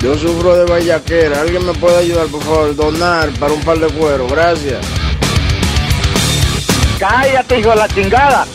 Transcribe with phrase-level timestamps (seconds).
[0.00, 1.40] Yo sufro de vallaquera.
[1.40, 2.76] ¿Alguien me puede ayudar, por favor?
[2.76, 4.26] Donar para un par de cuero.
[4.28, 4.84] Gracias.
[6.98, 8.46] Cállate, hijo de la chingada.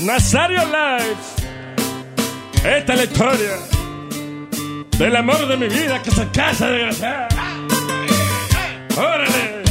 [0.00, 1.16] Nazario Live.
[2.64, 3.78] Esta es la historia
[4.98, 7.28] del amor de mi vida que se casa desgraciada.
[8.96, 9.62] ¡Órale!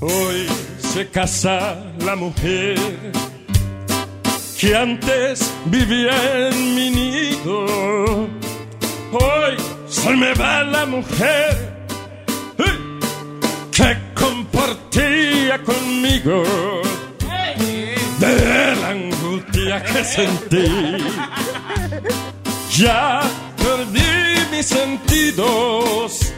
[0.00, 0.46] Hoy
[0.92, 2.76] se casa la mujer
[4.58, 8.28] que antes vivía en mi nido.
[9.12, 9.56] Hoy
[9.88, 11.52] se me va la mujer
[13.70, 16.42] que compartía conmigo
[18.18, 20.66] de la angustia que sentí.
[22.76, 23.20] Ya
[23.56, 24.10] perdí
[24.50, 26.32] mis sentidos,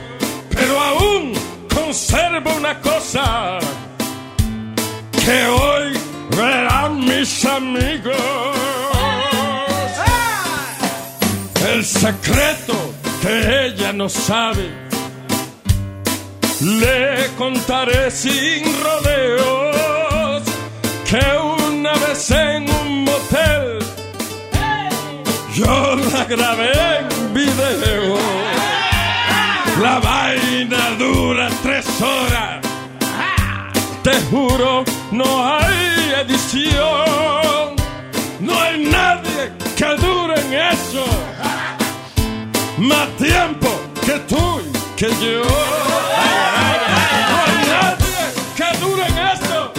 [0.51, 1.33] pero aún
[1.75, 3.59] conservo una cosa
[5.25, 5.99] que hoy
[6.37, 8.17] verán mis amigos.
[11.73, 12.75] El secreto
[13.23, 14.71] que ella no sabe,
[16.61, 20.43] le contaré sin rodeos
[21.09, 21.25] que
[21.67, 23.79] una vez en un motel
[25.55, 28.17] yo la grabé en video.
[29.83, 32.61] La vaina dura tres horas.
[34.03, 37.77] Te juro, no hay edición.
[38.41, 41.05] No hay nadie que dure en eso.
[42.79, 43.69] Más tiempo
[44.05, 45.43] que tú y que yo.
[47.31, 48.23] No hay nadie
[48.57, 49.73] que dure en eso.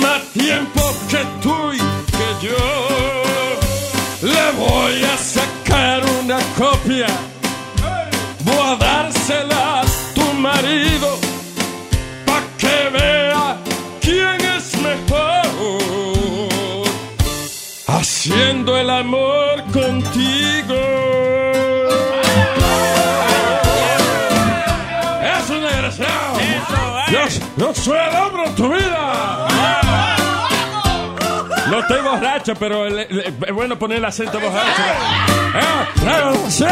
[0.00, 2.64] Más tiempo que tú y que yo.
[4.22, 7.06] Le voy a sacar una copia.
[18.64, 20.74] Haciendo el amor contigo.
[25.22, 26.38] Es un desgraciado.
[27.10, 27.18] Yo,
[27.58, 29.46] yo soy el hombre en tu vida.
[31.68, 34.82] No estoy borracho, pero es bueno poner el acento borracho.
[36.00, 36.64] Claro, sí.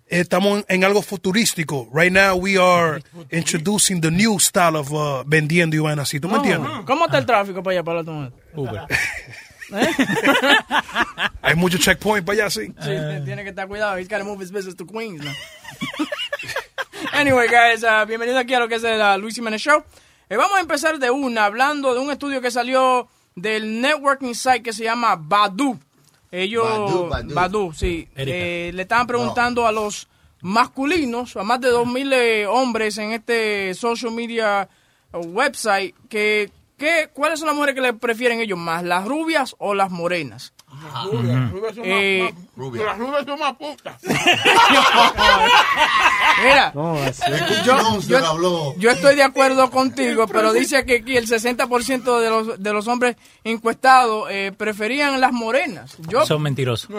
[0.07, 1.89] estamos en, en algo futurístico.
[1.93, 3.01] Right now we are
[3.31, 6.19] introducing the new style of uh, vendiendo y vaina así.
[6.19, 6.71] ¿Tú me entiendes?
[6.85, 8.31] ¿Cómo está el tráfico para allá, para la tomada?
[8.55, 8.81] Uber.
[11.41, 12.67] Hay mucho checkpoint para allá, sí.
[12.79, 12.91] Sí,
[13.25, 13.97] tiene que estar cuidado.
[13.97, 15.33] He's got to move his business to Queens now.
[17.13, 19.83] anyway, guys, uh, bienvenido aquí a lo que es el uh, Luis Jiménez Show.
[20.33, 24.63] Eh, vamos a empezar de una, hablando de un estudio que salió del networking site
[24.63, 25.77] que se llama Badu.
[26.31, 27.33] Ellos, Badu, Badu.
[27.35, 28.09] Badu, sí.
[28.15, 28.35] Erika.
[28.35, 30.07] Eh, le estaban preguntando a los
[30.41, 34.67] masculinos, a más de 2.000 eh, hombres en este social media
[35.13, 39.75] website, que, que, ¿cuáles son las mujeres que le prefieren ellos más, las rubias o
[39.75, 40.51] las morenas?
[41.83, 42.33] Eh,
[42.85, 43.95] Las rubias son más putas.
[46.43, 46.95] Mira, No,
[47.65, 52.61] yo, yo- yo estoy de acuerdo contigo, pero dice que aquí el 60% de los,
[52.61, 55.95] de los hombres encuestados eh, preferían las morenas.
[56.07, 56.89] Yo, Son mentirosos.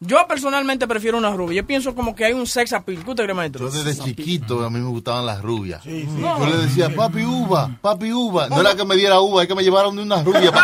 [0.00, 1.62] yo personalmente prefiero una rubia.
[1.62, 3.02] Yo pienso como que hay un sex appeal.
[3.04, 3.70] ¿Qué usted cree, maestro?
[3.70, 5.82] Yo desde chiquito a mí me gustaban las rubias.
[5.84, 8.48] Yo le decía, papi uva, papi uva.
[8.48, 10.52] No era que me diera uva, es que me llevaron de una rubia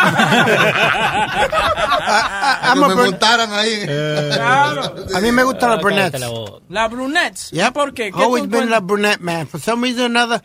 [2.75, 3.85] para que me montaran ahí.
[3.85, 4.95] Claro.
[5.15, 6.19] A mí me gustan las brunettes.
[6.21, 6.29] la.
[6.69, 7.51] Las brunettes.
[7.51, 7.71] Yeah.
[7.71, 8.11] ¿Por qué?
[8.11, 8.85] ¿Qué Always been a encuentras?
[8.85, 9.47] brunette, man.
[9.47, 10.41] For some reason or another,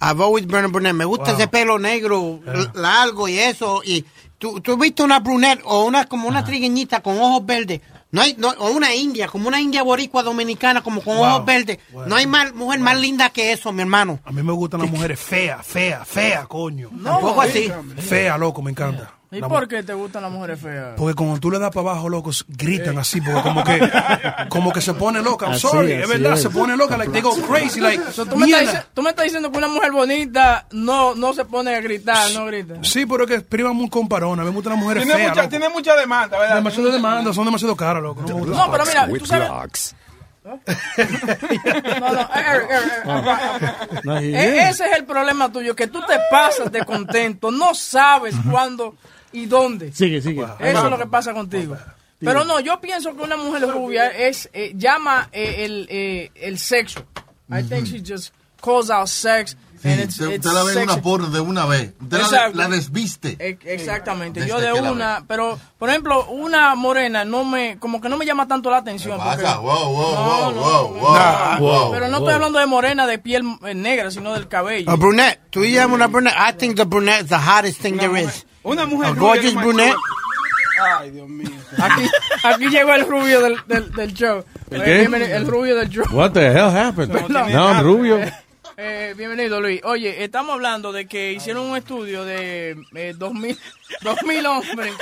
[0.00, 0.94] I've always been a brunette.
[0.94, 3.82] Me gusta ese pelo negro, l- largo y eso.
[3.84, 4.04] Y
[4.38, 7.80] tú, tú has visto una brunette o una como una trigueñita con ojos verdes.
[8.12, 11.78] No hay, no, o una india, como una india boricua dominicana, como con ojos verdes.
[12.06, 14.20] No hay más, mujer más linda que eso, mi hermano.
[14.24, 16.88] A mí me gustan las mujeres feas, feas, feas, coño.
[17.02, 17.70] Tampoco así.
[17.98, 19.12] Fea, loco, me encanta.
[19.32, 20.94] ¿Y La por qué te gustan las mujeres feas?
[20.96, 23.80] Porque cuando tú le das para abajo, locos, gritan así, porque como que,
[24.48, 25.46] como que se pone loca.
[25.46, 26.42] I'm Así, sorry, es verdad, es.
[26.42, 28.80] se pone loca, like they go crazy, like, So, ¿tú, me estás, mierda.
[28.82, 32.30] dici- tú me estás diciendo que una mujer bonita no, no se pone a gritar,
[32.32, 32.74] no grita.
[32.82, 34.44] Sí, pero es que priva muy comparona.
[34.44, 35.30] Me gustan las mujeres Tiene feas.
[35.30, 35.50] mucha, loco.
[35.50, 36.54] tiene mucha demanda, ¿verdad?
[36.54, 38.20] Demasiado demanda, son demasiado caras, loco.
[38.22, 39.48] No pero mira, tú sabes.
[39.48, 39.94] drugs.
[40.46, 46.16] No, no, Eric, Eric, Eric, No, sí, Ese es el problema tuyo, que tú te
[46.30, 48.94] pasas de contento, no sabes cuándo
[49.32, 49.92] y dónde.
[49.92, 50.44] Sigue, sigue.
[50.60, 51.76] Eso es lo que pasa contigo.
[52.18, 56.58] Pero no, yo pienso que una mujer rubia es eh, llama eh, el, eh, el
[56.58, 57.04] sexo.
[57.50, 59.56] I think she just calls out sex.
[59.82, 60.84] Sí, it's, usted, it's usted la ve sexy.
[60.92, 61.92] una porno de una vez.
[62.00, 62.58] Usted la, Exacto.
[62.58, 63.36] la desviste.
[63.38, 68.08] E- Exactamente, Desde yo de una, pero por ejemplo, una morena no me, como que
[68.08, 69.18] no me llama tanto la atención.
[69.18, 71.14] Pasa, porque- wow, wow, No, wow, no, wow, no, wow,
[71.54, 71.58] no.
[71.60, 71.92] wow.
[71.92, 74.90] Pero no estoy hablando de morena de piel eh, negra, sino del cabello.
[74.90, 75.40] A brunette.
[75.50, 76.36] Tú llamas una brunette.
[76.36, 78.46] I think the brunette is the hottest thing there is.
[78.62, 79.94] Una mujer A rubia gorgeous brunette.
[80.98, 81.48] Ay, Dios mío.
[81.78, 82.02] Aquí,
[82.42, 84.44] aquí llegó el rubio del, del, del show.
[84.70, 86.04] ¿El el rubio del show.
[86.12, 87.12] What the hell happened?
[87.28, 87.48] No.
[87.48, 88.20] Now I'm rubio.
[88.78, 89.80] Eh, bienvenido, Luis.
[89.84, 93.58] Oye, estamos hablando de que hicieron un estudio de eh, 2000,
[94.02, 94.92] 2000 hombres.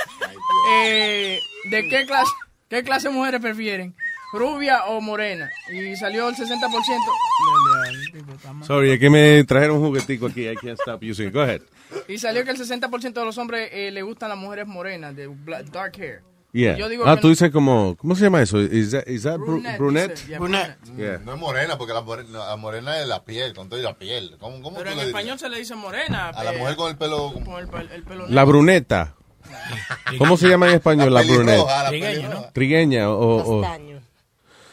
[0.71, 1.39] Eh,
[1.69, 2.31] ¿De qué clase,
[2.69, 3.93] qué clase de mujeres prefieren?
[4.31, 5.49] ¿Rubia o morena?
[5.71, 8.65] Y salió el 60%.
[8.65, 10.47] Sorry, es que me trajeron un juguetico aquí.
[10.47, 11.33] I can't stop using it.
[11.33, 11.61] Go ahead.
[12.07, 15.27] Y salió que el 60% de los hombres eh, le gustan las mujeres morenas, de
[15.29, 16.21] bla- dark hair.
[16.55, 16.77] Yeah.
[16.77, 18.61] Yo digo Ah, tú no- dices como, ¿cómo se llama eso?
[18.61, 20.11] Is that, is that bru- Brunette, brunette?
[20.15, 20.77] dice, yeah, Brunette.
[20.97, 21.17] Yeah.
[21.25, 23.97] No es morena, porque la morena, la morena es la piel, con todo y la
[23.97, 24.37] piel.
[24.39, 25.41] ¿Cómo, cómo Pero en español dirías?
[25.41, 26.29] se le dice morena.
[26.29, 27.33] A la mujer con el pelo...
[27.43, 29.15] con el, el pelo La bruneta.
[30.17, 31.83] ¿Cómo se llama en español la, bruneta?
[31.83, 32.51] la pelirroja.
[32.53, 33.61] Trigueña o, o-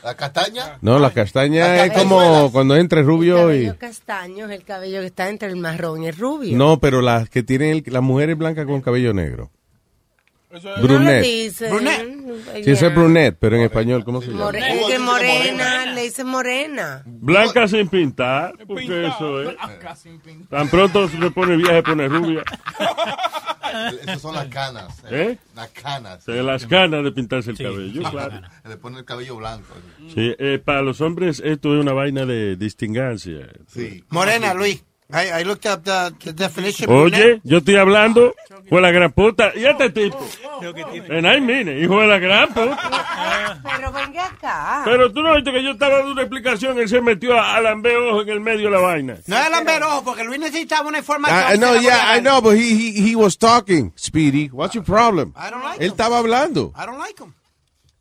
[0.05, 0.79] ¿La castaña?
[0.81, 4.64] no, la castaña La es como cuando es entre rubio y cabello castaño es el
[4.64, 6.56] cabello que está entre el marrón y el rubio.
[6.56, 9.50] no, pero las que tienen el- las mujeres blancas con cabello negro.
[10.83, 11.23] Brunette.
[11.23, 11.71] dicen.
[12.55, 12.89] Sí, eso es Ya.
[12.91, 14.45] brunette, pero en español, ¿cómo se llama?
[14.45, 17.03] More- es que morena, le dicen morena.
[17.07, 19.57] Blanca sin pintar, porque eso es.
[20.51, 22.43] Tan pronto se pone vieja, se pone rubia.
[24.03, 25.03] Esas son las canas.
[25.11, 25.39] ¿Eh?
[25.55, 26.27] Las canas.
[26.29, 28.41] Las ganas de pintarse el cabello, claro.
[28.69, 29.73] Le pone el cabello blanco.
[30.15, 33.49] Sí, eh, para los hombres esto es una vaina de distingancia.
[33.69, 34.05] Sí.
[34.11, 34.85] Morena, Luis.
[35.12, 36.91] I, I looked up the, the definition.
[36.91, 38.35] Oye, yo estoy hablando
[38.70, 39.53] con la gran puta.
[39.55, 40.19] ¿Y este tipo?
[41.09, 43.59] En ahí, mire, hijo de la gran puta.
[43.62, 44.82] Pero venga acá.
[44.85, 47.61] Pero tú no viste que yo estaba dando una explicación, él se metió a, a
[47.61, 49.17] lamber ojo en el medio de la vaina.
[49.26, 51.38] No es lamberojo, porque Luis necesitaba una información.
[51.50, 54.49] I, I know, yeah, I know, but he, he, he was talking, Speedy.
[54.49, 55.35] What's your problem?
[55.37, 55.93] I don't like Él him.
[55.93, 56.73] estaba hablando.
[56.75, 57.35] I don't like him.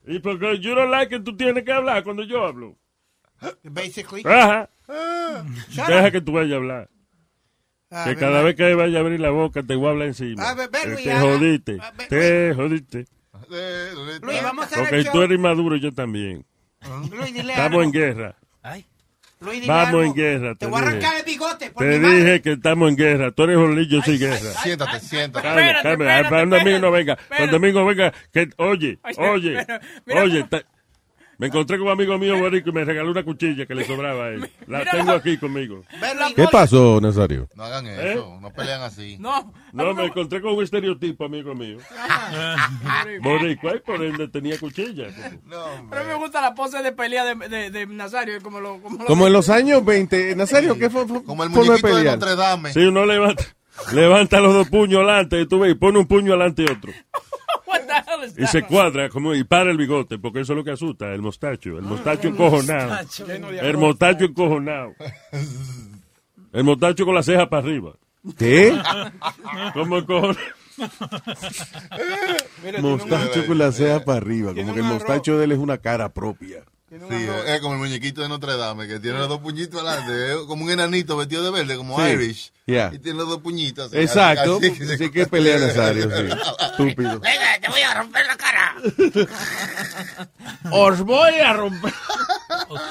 [0.08, 2.76] Y porque yo no like tú tienes que hablar cuando yo hablo.
[3.64, 4.24] Basically.
[4.26, 4.70] Ajá.
[5.70, 6.90] Shut Deja que tú vayas a hablar.
[7.94, 10.50] Ah, Que cada vez que vaya a abrir la boca te voy a hablar encima.
[10.50, 11.78] Ah, ve- ve, Eh, Luis, te ah, jodiste.
[11.82, 13.06] ah, ve- Te jodiste.
[14.22, 16.46] Luis, vamos a hacer Porque el tú eres maduro y yo también.
[17.12, 17.84] Luis, dile Estamos algo.
[17.84, 18.36] en guerra.
[19.42, 20.04] Luis, dile Vamos algo.
[20.04, 20.50] en guerra.
[20.54, 21.72] Te Te voy a arrancar el bigote.
[21.72, 22.16] Por te mi madre.
[22.24, 23.32] dije que estamos en guerra.
[23.32, 24.38] Tú eres un yo soy guerra.
[24.64, 25.48] Siéntate, siéntate.
[25.48, 26.30] Calma, calma.
[26.30, 27.14] Cuando domingo no venga.
[27.14, 27.36] espérate.
[27.38, 28.14] Cuando domingo venga.
[28.32, 29.66] Que, oye, Ay, oye,
[30.16, 30.46] oye.
[31.42, 34.26] Me encontré con un amigo mío, Borico, y me regaló una cuchilla que le sobraba
[34.26, 34.48] a él.
[34.68, 35.82] La tengo aquí conmigo.
[36.36, 37.50] ¿Qué pasó, Nazario?
[37.56, 38.12] No hagan ¿Eh?
[38.14, 39.18] eso, no pelean así.
[39.20, 39.52] No.
[39.74, 41.80] No, me encontré con un estereotipo, amigo mío.
[43.22, 45.08] Boricua, y por ende tenía cuchilla.
[45.46, 48.80] No, Pero me gusta la pose de pelea de, de, de Nazario, como lo...
[48.82, 50.36] Como, lo- Como en los años 20.
[50.36, 51.08] Nazario, ¿qué fue?
[51.08, 52.20] fue- Como el de muñequito de pelear?
[52.20, 52.74] Notre Dame.
[52.74, 53.44] Si uno levanta,
[53.94, 56.92] levanta los dos puños adelante, y tú ves, y pone un puño adelante y otro.
[57.66, 60.58] What the hell is Y se cuadra como y para el bigote, porque eso es
[60.58, 61.78] lo que asusta, el mostacho.
[61.78, 62.98] El mostacho encojonado.
[63.62, 64.94] El mostacho encojonado.
[66.54, 67.94] El mostacho con la ceja para arriba.
[68.38, 68.78] ¿Qué?
[69.74, 70.40] Como encojonado.
[72.82, 74.54] Mostacho con la ceja para arriba.
[74.54, 76.64] Como que el mostacho de él es una cara propia.
[76.92, 76.98] Sí,
[77.48, 80.66] es como el muñequito de Notre Dame, que tiene los dos puñitos adelante, es como
[80.66, 82.12] un enanito vestido de verde, como Sí.
[82.12, 82.52] Irish.
[82.66, 82.92] Yeah.
[82.94, 83.88] Y tiene los dos puñitos.
[83.88, 84.58] así, Exacto.
[84.62, 86.28] así que Así que pelea Nazario, sí.
[86.66, 87.20] Estúpido.
[87.22, 88.76] Venga, te voy a romper la cara.
[90.72, 91.94] Os voy a romper.
[92.70, 92.82] Os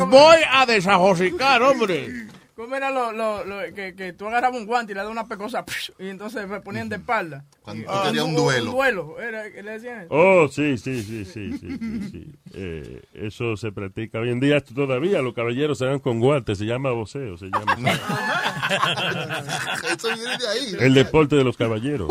[0.00, 2.26] ¿cómo- voy a desajosicar, hombre.
[2.56, 5.28] ¿Cómo era lo, lo, lo- que, que tú agarrabas un guante y le dabas una
[5.28, 5.62] pecosa
[5.98, 7.44] y entonces me ponían de espalda?
[7.60, 8.70] Cuando tú Ah, querías un un duelo.
[8.72, 10.08] duelo, era le decían eso.
[10.10, 12.32] Oh, sí, sí, sí, sí, sí, sí, sí.
[12.54, 15.20] Eh, eso se practica hoy en día todavía.
[15.20, 17.76] Los caballeros se dan con guantes, se llama voceo, se llama.
[19.92, 20.76] Eso viene de ahí.
[20.80, 22.08] El deporte de los caballeros.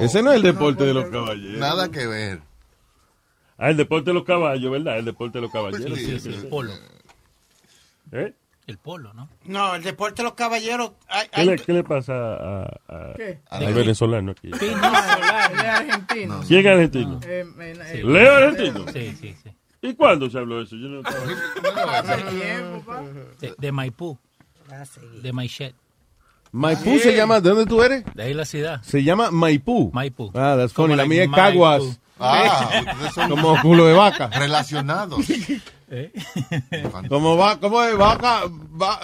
[0.00, 1.58] Ese no es el deporte de los caballeros.
[1.58, 2.40] Nada que ver.
[3.58, 4.98] Ah, el deporte de los caballos, ¿verdad?
[4.98, 5.98] El deporte de los caballeros.
[5.98, 6.38] Sí, sí, sí, sí.
[6.42, 6.46] sí.
[6.46, 6.72] Polo.
[8.12, 8.32] ¿Eh?
[8.66, 9.28] El polo, ¿no?
[9.46, 10.92] No, el deporte de los caballeros.
[11.08, 13.40] hay- ¿Qué le, qué le pasa a, a- ¿Qué?
[13.50, 14.48] al venezolano aquí?
[14.48, 16.40] No, Solar, él es argentino.
[16.46, 17.20] ¿Quién es argentino?
[17.24, 18.84] Eh, ¿Leo argentino?
[18.92, 19.50] Sí, sí, sí.
[19.82, 20.76] ¿Y cuándo se habló de eso?
[20.76, 23.02] Yo no estaba- Hace tiempo, pa.
[23.40, 24.18] De, de Maipú.
[25.22, 25.74] De Maichet.
[26.52, 28.04] Maipú se llama, ¿de dónde tú eres?
[28.14, 28.82] De ahí la ciudad.
[28.82, 29.90] Se llama Maipú.
[29.92, 30.30] Maipú.
[30.34, 30.88] Ah, that's funny.
[30.90, 31.44] Como La mía es Maipú.
[31.60, 32.00] Caguas.
[32.20, 34.28] Ah, ustedes son Como culo de vaca.
[34.32, 35.24] relacionados.
[35.90, 36.12] ¿Eh?
[37.08, 38.42] Como va, como es vaca,
[38.80, 39.00] va,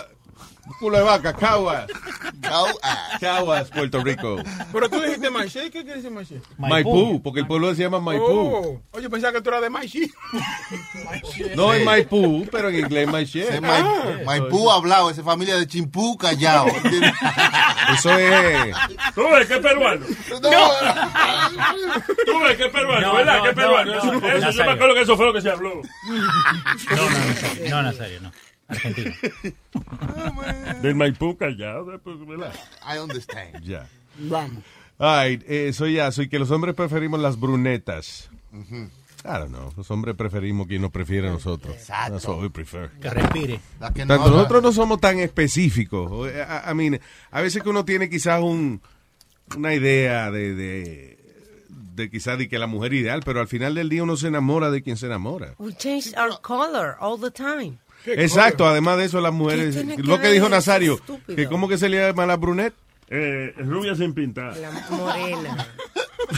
[0.79, 1.87] culo de vaca, Caguas.
[3.21, 4.37] Caguas, Puerto Rico.
[4.73, 6.41] Pero tú dijiste Maiché, ¿qué quiere decir Maiché?
[6.59, 8.25] Maipú, porque el pueblo se llama Maipú.
[8.27, 10.11] Oh, oye, pensaba que tú eras de Maiché.
[11.55, 13.43] No es Maipú, pero en inglés es Maiché.
[13.49, 16.67] Ese Mai- Maipú hablado, esa familia de Chimpú callao.
[17.95, 18.77] Eso es.
[19.15, 20.07] ¿Tú ves que es peruano?
[22.27, 23.07] ¿Tú ves que es peruano?
[23.07, 23.93] No, ¿Verdad no, que es no, peruano?
[23.93, 25.81] no, eso, no, eso, yo me acuerdo que eso fue lo que se habló.
[26.91, 27.71] No, no, Nazario.
[27.71, 28.33] No, Nazario, no.
[28.69, 29.13] Argentino.
[30.83, 32.55] Del Maipú callado, pues, ¿verdad?
[32.83, 33.63] I understand.
[33.63, 33.89] Ya.
[34.19, 34.65] Vamos.
[34.99, 38.31] Ay, eh, soy ya, soy que los hombres preferimos las brunetas.
[38.53, 41.75] I don't know, los hombres preferimos quien nos prefiere a nosotros.
[41.75, 42.13] Exacto.
[42.13, 42.91] That's what we prefer.
[43.01, 43.61] Que respire.
[43.95, 46.31] Que no Tanto nosotros no somos tan específicos.
[46.31, 48.81] Eh, I, I mean, a veces que uno tiene quizás un,
[49.57, 51.19] una idea de, de,
[51.69, 54.71] de quizás de que la mujer ideal, pero al final del día uno se enamora
[54.71, 55.55] de quien se enamora.
[55.59, 57.79] We changed our color all the time.
[58.07, 61.37] Exacto, además de eso las mujeres, que lo que dijo Nazario, estúpido?
[61.37, 62.75] que cómo que se le llama la brunet.
[63.09, 64.57] Eh, rubia sin pintar.
[64.57, 65.67] La morena.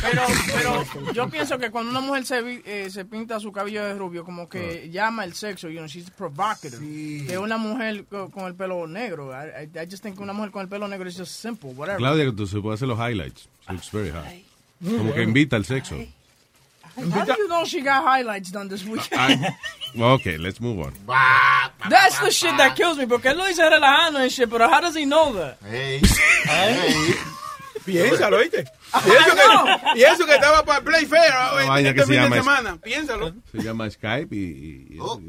[0.03, 0.23] Pero,
[0.55, 3.95] pero yo pienso que cuando una mujer se, vi- eh, se pinta su cabello de
[3.95, 6.77] rubio, como que llama el sexo, you know, she's provocative.
[7.27, 9.31] Que una mujer co- con, el pelo negro.
[9.33, 11.97] I, just think que una mujer con el pelo negro es just simple, whatever.
[11.99, 13.49] Claudia, que tú se puede hacer los highlights.
[13.71, 14.25] Looks very hot.
[14.99, 15.97] Como que invita al sexo.
[17.13, 19.45] How do you know she got highlights done this weekend?
[19.47, 19.55] I-
[20.15, 20.93] okay, let's move on.
[21.89, 24.81] That's the shit that kills me, porque él lo dice relajando and shit, pero how
[24.81, 25.59] does he know that?
[25.69, 26.01] Hey,
[26.45, 27.15] hey.
[27.85, 28.65] Piénsalo, ¿oíste?
[28.93, 32.01] I Y eso, que, y eso que estaba para Play Fair hoy, vaina este que
[32.01, 32.77] se fin de llama es- semana.
[32.77, 33.35] Piénsalo.
[33.51, 34.39] Se llama Skype y...
[34.39, 35.21] y- y- Oh.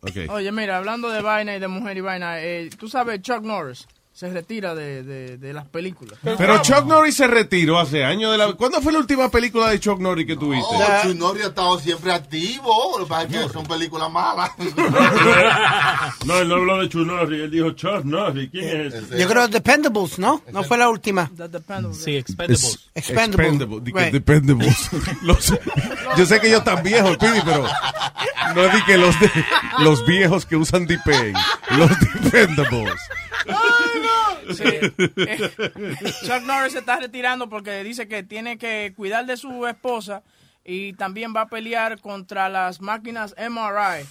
[0.00, 0.28] Okay.
[0.28, 3.86] Oye, mira, hablando de vaina y de mujer y vaina, eh, tú sabes, Chuck Norris
[4.18, 6.18] se retira de, de, de las películas.
[6.24, 8.52] Pero Chuck Norris se retiró hace años de la...
[8.54, 10.66] ¿Cuándo fue la última película de Chuck Norris que tuviste?
[10.68, 13.06] Oh, Chunori ha estado siempre activo.
[13.30, 14.50] Que es son películas malas.
[16.26, 18.50] No, él no habló de Chunori, él dijo Chuck Norris.
[18.50, 19.18] ¿Quién es ese?
[19.20, 20.42] Yo creo Dependables, ¿no?
[20.50, 21.30] No fue la última.
[21.36, 22.02] That depends.
[22.02, 22.90] Sí, Expendables.
[22.96, 23.46] Expendable.
[23.46, 24.12] Expendable, di que Right.
[24.12, 24.90] Dependables.
[25.22, 25.54] Los-
[26.16, 27.68] yo sé que ellos están viejos, Pidi, pero
[28.56, 29.30] no di que los, de-
[29.78, 31.32] los viejos que usan D-Pay.
[31.76, 32.94] Los Dependables.
[36.24, 40.22] Chuck Norris se está retirando porque dice que tiene que cuidar de su esposa
[40.64, 44.06] y también va a pelear contra las máquinas MRI.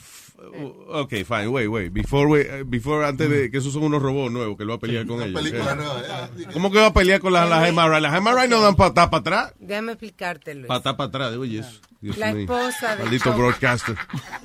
[0.89, 1.91] Ok, fine, wait, wait.
[1.91, 4.75] Before, we- eh, before antes de que esos son unos robots nuevos que él va
[4.75, 5.33] a pelear con ellos.
[5.41, 6.45] película Eh.
[6.53, 8.01] ¿Cómo que va a pelear con las, las MRI?
[8.01, 9.53] Las MRI no dan patada para atrás.
[9.59, 10.67] Déjame explicarte, Luis.
[10.67, 11.81] Patada para atrás, oye eso.
[11.99, 13.95] Dios La esposa de Maldito Chuck- broadcaster.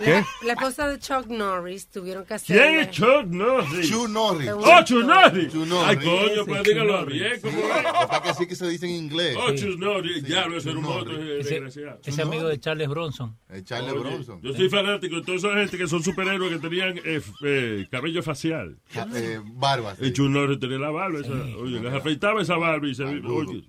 [0.03, 0.25] ¿Qué?
[0.47, 2.57] La, esposa de Chuck Norris tuvieron que hacer.
[2.57, 3.91] ¿Quién es Chuck Norris?
[3.91, 4.49] Chu Norris.
[4.51, 5.55] Oh, Chuck Norris.
[5.85, 8.07] Ay, coño, pues dígalo bien, ¿cómo es?
[8.09, 9.37] Para que así que se dice en inglés.
[9.39, 11.99] Oh, Chuck Norris, diablo, ese era un Chuck moto desgraciado.
[12.03, 13.37] ese amigo de Charles Bronson.
[13.51, 14.41] Eh, Charles Oye, Bronson.
[14.41, 18.23] Yo soy fanático de toda esa gente que son superhéroes que tenían eh, eh, cabello
[18.23, 18.77] facial.
[18.93, 19.95] Ja- eh, Barba.
[19.97, 20.13] sí.
[20.13, 21.21] Chuck Norris tenía la barba.
[21.21, 23.27] Esa, oye, les afeitaba esa barba y se veía.
[23.29, 23.65] Oye,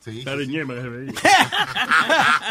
[0.00, 0.24] Sí, sí.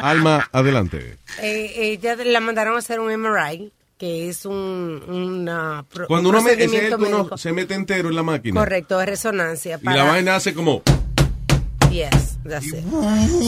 [0.01, 1.17] Alma, adelante.
[1.41, 6.35] Eh, ella la mandaron a hacer un MRI, que es un, una, pro- Cuando un
[6.35, 8.59] uno, me- ese es uno se mete entero en la máquina.
[8.59, 9.79] Correcto, es resonancia.
[9.81, 10.81] Y la vaina hace como...
[11.91, 12.83] Yes, that's it.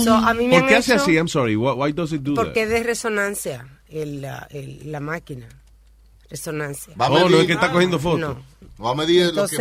[0.04, 1.16] So, a mí me ¿Por qué hace hecho- así?
[1.18, 1.56] I'm sorry.
[1.56, 2.64] Why, why does it do Porque that?
[2.66, 3.66] es de resonancia
[3.96, 5.48] el, la- el- la máquina.
[6.30, 6.94] Resonancia.
[7.00, 8.20] Va a Oh, no medir- es que está cogiendo fotos.
[8.20, 8.84] No.
[8.84, 9.30] Va a medir que...
[9.30, 9.60] Entonces,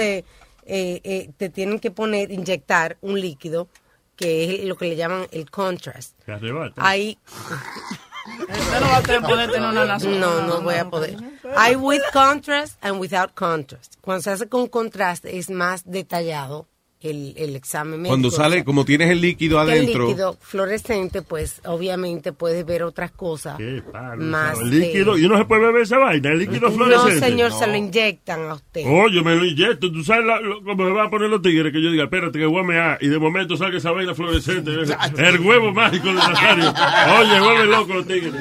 [0.67, 3.69] eh, eh, te tienen que poner, inyectar un líquido
[4.17, 6.14] que es lo que le llaman el contrast.
[6.25, 6.75] Se arrebata.
[6.76, 10.19] Hay Usted no va a tener poder tener una nación.
[10.21, 11.17] no, no voy a poder.
[11.57, 13.97] Hay with contrast and without contrast.
[14.00, 16.67] Cuando se hace con contraste es más detallado
[17.04, 18.08] el, el examen médico.
[18.08, 20.08] Cuando O sea, sale, como tienes el líquido el adentro.
[20.08, 24.58] líquido fluorescente, pues obviamente puedes ver otras cosas Qué palo, más.
[24.58, 25.16] el líquido.
[25.18, 27.20] Y no se puede beber esa vaina, el líquido no, fluorescente.
[27.20, 28.82] señor, se lo inyectan a usted.
[28.87, 29.92] Oye, me lo inyecto.
[29.92, 32.38] Tú sabes la- lo- cómo me van a poner los tigres que yo diga, espérate
[32.38, 32.99] que voy a mear.
[33.00, 34.70] Y de momento salga esa vaina fluorescente.
[35.18, 36.73] el huevo mágico de Nazario.
[37.20, 38.32] Oye, vuelve loco los tigres.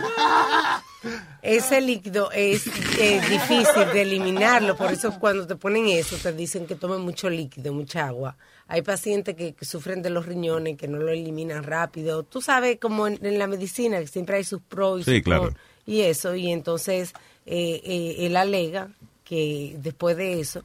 [1.42, 6.76] Ese líquido es difícil de eliminarlo, por eso cuando te ponen eso te dicen que
[6.76, 8.38] tomen mucho líquido, mucha agua.
[8.68, 12.24] Hay pacientes que, que sufren de los riñones, que no lo eliminan rápido.
[12.24, 15.24] Tú sabes, como en, en la medicina, que siempre hay sus pros y Sí, sus
[15.24, 15.54] claro.
[15.86, 17.14] y eso, y entonces
[17.46, 18.90] eh, eh, él alega
[19.26, 20.64] que después de eso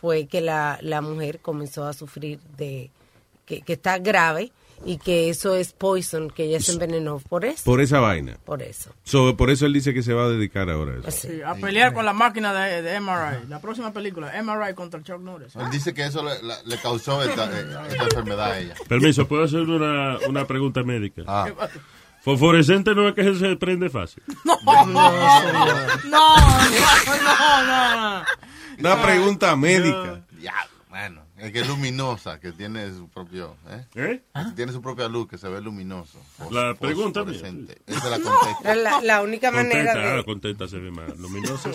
[0.00, 2.90] fue que la, la mujer comenzó a sufrir de,
[3.44, 4.52] que, que está grave
[4.84, 7.62] y que eso es poison, que ella se envenenó por eso.
[7.64, 8.38] Por esa vaina.
[8.44, 8.90] Por eso.
[9.04, 11.10] So, por eso él dice que se va a dedicar ahora a eso.
[11.10, 13.46] Sí, a pelear con la máquina de, de MRI.
[13.48, 15.54] La próxima película, MRI contra Chuck Norris.
[15.56, 18.74] Él dice que eso le, la- le causó esta, eh, esta enfermedad a ella.
[18.88, 21.22] Permiso, ¿puedo hacer una, una pregunta médica?
[21.26, 21.48] Ah.
[22.22, 24.22] Fosforescente no es que se prende fácil.
[24.44, 26.40] No, no, no, no,
[28.20, 28.24] no.
[28.78, 30.22] Una pregunta médica.
[30.40, 30.54] Ya,
[30.88, 33.84] bueno, es que es luminosa, que tiene su propio, ¿eh?
[33.94, 34.22] ¿Eh?
[34.34, 36.18] Que Tiene su propia luz, que se ve luminoso.
[36.38, 37.22] Fos- La pregunta.
[37.30, 38.74] Esa es la contesta.
[38.74, 41.70] La, la única manera Contenta, ah, de contenta se ve más luminosa.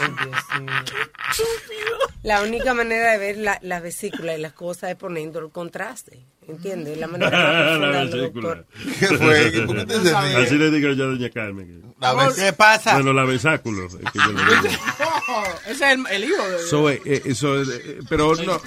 [2.24, 6.26] la única manera de ver la, las vesículas y las cosas es poniendo el contraste,
[6.48, 6.98] ¿entiendes?
[6.98, 8.64] La manera la vesícula.
[9.00, 9.52] ¿Qué fue?
[9.66, 10.10] ¿Por qué te?
[10.16, 11.94] Así le digo yo a doña Carmen.
[12.00, 12.94] La ¿Qué pasa?
[12.96, 13.86] Bueno, la vesáculo.
[13.86, 14.76] es que yo le digo.
[15.68, 16.60] Ese es el, el hijo de...
[16.60, 18.60] So, eh, eh, so, eh, pero no.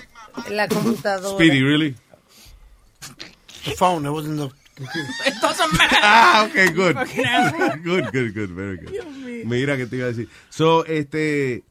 [0.50, 1.34] La computadora.
[1.36, 1.94] Speedy, really?
[3.64, 5.08] The phone, it wasn't the computer.
[5.26, 5.96] It doesn't matter.
[6.02, 6.96] Ah, okay, good.
[7.84, 9.44] Good, good, good, very good.
[9.46, 10.28] Mira que te iba a decir.
[10.50, 11.64] So, este,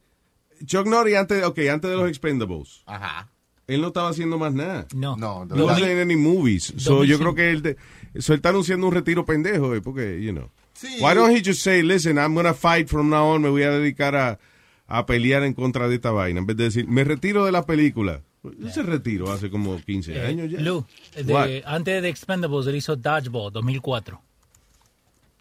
[0.65, 3.29] Chuck Norris antes, okay, antes de los Expendables, Ajá.
[3.67, 4.87] él no estaba haciendo más nada.
[4.93, 5.15] No.
[5.17, 6.73] No, No wasn't in any movies.
[6.77, 7.19] So, yo 2005.
[7.19, 7.77] creo que él, de-
[8.21, 10.49] so, él está anunciando un retiro pendejo, eh, porque, you know.
[10.73, 10.99] Sí.
[11.01, 13.71] Why don't he just say, listen, I'm gonna fight from now on, me voy a
[13.71, 14.39] dedicar a,
[14.87, 17.65] a pelear en contra de esta vaina, en vez de decir, me retiro de la
[17.65, 18.21] película.
[18.51, 20.59] Él se retiró hace como 15 Eh, años ya.
[20.59, 20.85] Lou,
[21.15, 21.49] de- What?
[21.65, 24.21] antes de Expendables, él hizo Dodgeball 2004.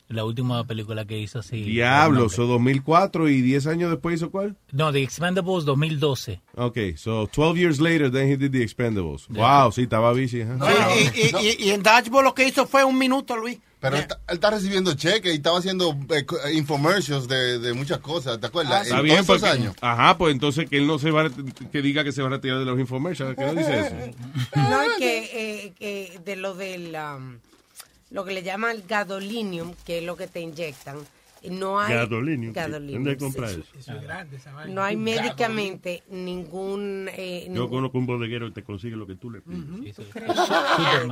[0.09, 1.63] La última película que hizo así.
[1.63, 2.75] Diablo, so nombre.
[2.75, 4.57] 2004 y 10 años después hizo cuál?
[4.71, 6.41] No, The Expendables 2012.
[6.55, 9.27] Okay, so 12 years later, then he did the Expendables.
[9.29, 10.43] Wow, sí, estaba busy.
[10.43, 10.59] huh?
[10.95, 13.59] y, y, y, y en Dodgeball lo que hizo fue un minuto, Luis.
[13.81, 17.73] Pero él, está- él está recibiendo cheques y estaba haciendo eh, eh, infomercials de, de
[17.75, 18.85] muchas cosas, ¿te acuerdas?
[18.87, 19.77] Está en bien, todos esos porque- años.
[19.81, 21.31] Ajá, pues entonces que él no se va, a-
[21.71, 23.95] que diga que se va a retirar de los infomercials, que no dice eso.
[24.57, 25.19] No, es que,
[25.67, 27.39] eh, que de lo del, um,
[28.11, 30.99] lo que le llaman el gadolinium, que es lo que te inyectan,
[31.51, 31.95] no hay...
[31.95, 32.53] Gadolinium.
[32.53, 33.25] Gadolinium, ¿Dónde sí.
[33.25, 33.63] compra eso?
[33.79, 34.75] Eso es grande esa vaina.
[34.75, 37.09] No hay médicamente ningún...
[37.13, 39.97] Eh, Yo conozco un bodeguero que te consigue lo que tú le pides.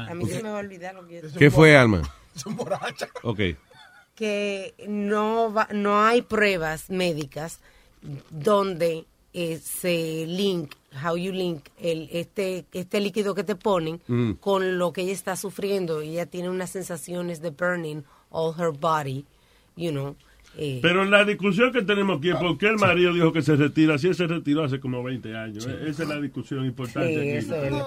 [0.08, 2.02] A mí se me va a olvidar lo que yo ¿Qué fue, Alma?
[2.34, 3.10] Son borrachas.
[3.22, 3.40] Ok.
[4.14, 7.60] que no va, no hay pruebas médicas
[8.30, 10.72] donde eh, se link
[11.04, 14.32] how you link el este este líquido que te ponen Mm.
[14.34, 19.24] con lo que ella está sufriendo ella tiene unas sensaciones de burning all her body
[19.76, 20.14] you know
[20.56, 23.56] eh, Pero la discusión que tenemos aquí es por qué el marido dijo que se
[23.56, 25.66] retira, si él se retiró hace como 20 años.
[25.66, 25.86] ¿eh?
[25.88, 27.28] Esa es la discusión importante sí, aquí.
[27.30, 27.78] eso es lo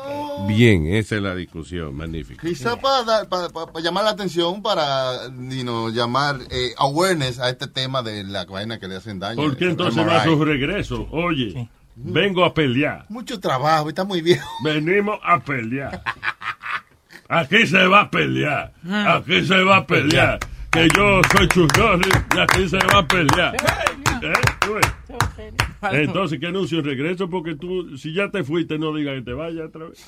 [0.48, 2.48] que- Bien, esa es la discusión, magnífica.
[2.48, 7.40] Quizá para, dar- para, para- para llamar la atención, para you know, llamar eh, awareness
[7.40, 9.38] a este tema de la vaina que le hacen daño.
[9.42, 11.08] ¿Por qué el entonces va a su regreso?
[11.12, 13.06] Oye, vengo a pelear.
[13.10, 14.48] Mucho trabajo, está muy viejo.
[14.64, 16.02] Venimos a pelear.
[17.30, 18.74] Aquí se va a pelear.
[18.90, 20.40] Aquí se va a pelear.
[20.72, 23.56] Que yo soy Churrori y aquí se va a pelear.
[24.22, 25.67] ¿Eh?
[25.92, 26.82] Entonces, ¿qué anuncio?
[26.82, 30.08] Regreso porque tú, si ya te fuiste, no digas que te vayas otra vez.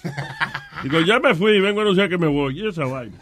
[0.83, 2.59] Digo, ya me fui y vengo a anunciar que me voy.
[2.59, 3.17] Y esa vaina.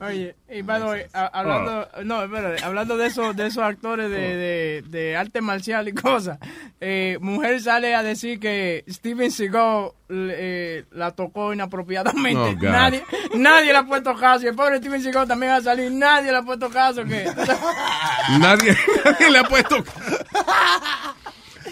[0.00, 4.10] Oye, y by the way, a- hablando, no, espérate, hablando de esos, de esos actores
[4.10, 6.38] de, de, de arte marcial y cosas,
[6.80, 12.66] eh, mujer sale a decir que Steven Seagal eh, la tocó inapropiadamente.
[12.66, 13.02] Oh, nadie,
[13.36, 14.44] nadie le ha puesto caso.
[14.44, 17.04] Y el pobre Steven Seagal también va a salir, nadie le ha puesto caso.
[17.04, 17.24] Que,
[18.40, 19.76] Nadie, nadie le ha puesto.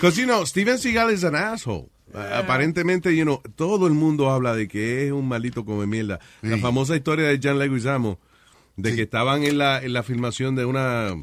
[0.00, 1.90] Because, you know, Steven Seagal is an asshole.
[2.14, 6.18] Aparentemente, you know, todo el mundo habla de que es un maldito come mierda.
[6.42, 6.60] La Sí.
[6.62, 8.18] famosa historia de John Leguizamo,
[8.76, 11.14] de que estaban en la, en la filmación de una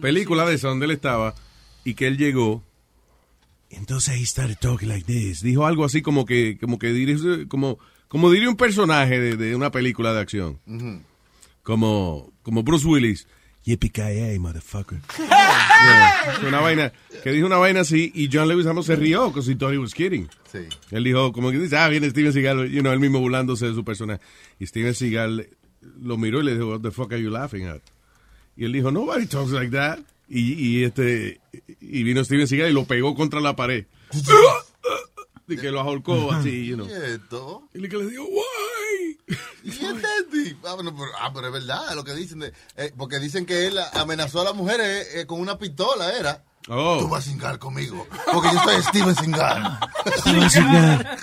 [0.00, 1.34] película de esa donde él estaba
[1.84, 2.62] y que él llegó.
[3.70, 5.42] Entonces he started talking like this.
[5.42, 9.54] Dijo algo así como que, como que dirige- como, como diría un personaje de, de
[9.54, 10.58] una película de acción.
[11.62, 13.26] Como, como Bruce Willis.
[13.66, 15.00] Yippee motherfucker.
[15.76, 16.40] Yeah.
[16.48, 19.74] Una vaina, que dijo una vaina así y John Leguizamo se rió because he thought
[19.74, 20.26] he was kidding.
[20.50, 20.60] Sí.
[20.90, 23.74] Él dijo, como que dice, ah, viene Steven Seagal, you know, él mismo burlándose de
[23.74, 24.22] su personaje.
[24.58, 25.48] Y Steven Seagal
[26.00, 27.82] lo miró y le dijo, what the fuck are you laughing at?
[28.56, 29.98] Y él dijo, nobody talks like that.
[30.28, 31.40] Y, y este,
[31.80, 33.84] y vino Steven Seagal y lo pegó contra la pared.
[35.46, 36.88] y que lo ahorcó así, you know.
[37.74, 38.24] Y le que le dijo,
[39.64, 40.56] Y entendí.
[40.64, 42.38] Ah, bueno, pero, ah, pero es verdad lo que dicen.
[42.38, 46.44] de- eh, porque dicen que él amenazó a las mujeres eh, con una pistola, era.
[46.68, 46.98] Oh.
[47.00, 48.06] Tú vas a cingar conmigo.
[48.32, 49.78] Porque yo soy Steven Seagal.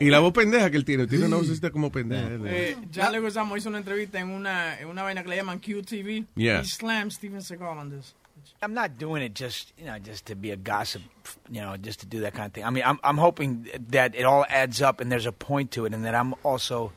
[0.00, 2.28] Y la voz pendeja que él tiene, tiene una vocecita como pendeja.
[2.46, 6.26] Eh, John Leguizamo hizo una entrevista en una, en una vaina que le llaman QTV.
[6.36, 6.60] Yeah.
[6.60, 8.14] He slammed Steven Seagal on this.
[8.60, 11.02] I'm not doing it just you know just to be a gossip,
[11.50, 12.64] you know, just to do that kind of thing.
[12.64, 15.84] I mean, I'm I'm hoping that it all adds up and there's a point to
[15.86, 16.92] it, and that I'm also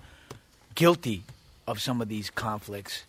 [0.75, 1.23] guilty
[1.67, 3.03] of some of these conflicts.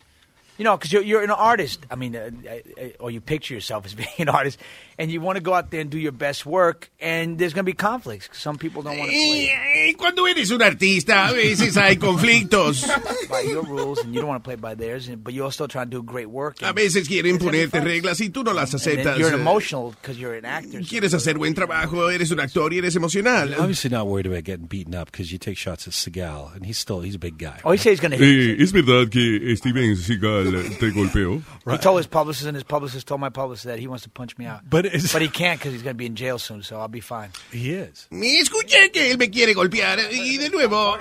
[0.59, 1.87] You know, because you're you're an artist.
[1.91, 4.59] I mean, uh, uh, or you picture yourself as being an artist,
[4.99, 7.65] and you want to go out there and do your best work, and there's going
[7.65, 8.29] to be conflicts.
[8.29, 11.77] 'cause Some people don't want to play Y, y cuando eres un artista, a veces
[11.77, 12.87] hay conflictos.
[13.29, 15.87] by your rules, and you don't want to play by theirs, but you're still trying
[15.91, 16.57] to do great work.
[16.63, 19.19] A veces quieren It's gonna be ponerte reglas y tú no las aceptas.
[19.19, 20.81] you're Eh, emotional because you're an actor.
[20.83, 23.49] Quieres hacer buen trabajo, eres un actor y eres emocional.
[23.51, 26.67] You're obviously not worried about getting beaten up because you take shots at Seagal, and
[26.67, 27.59] he's still he's a big guy.
[27.65, 28.59] Oh, he says he's going to hit.
[28.59, 31.43] Eh, ¿Es verdad que Steven Seagal te golpeó?
[31.71, 34.37] He told his publicist, and his publicist told my publicist that he wants to punch
[34.39, 34.61] me out.
[34.69, 36.89] But it's- but he can't because he's going to be in jail soon, so I'll
[36.89, 37.31] be fine.
[37.51, 38.07] He is.
[38.11, 40.99] Me escuché que él me quiere golpear y de nuevo.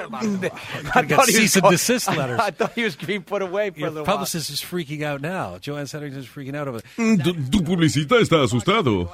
[0.96, 2.40] I got cease and desist letters.
[2.40, 5.22] I, thought he was being put away for a Your little publicist is freaking out
[5.22, 5.58] now.
[5.60, 6.86] Joanne Seddington is freaking out over it.
[6.98, 9.10] Mm, Tu, tu publicista está asustado.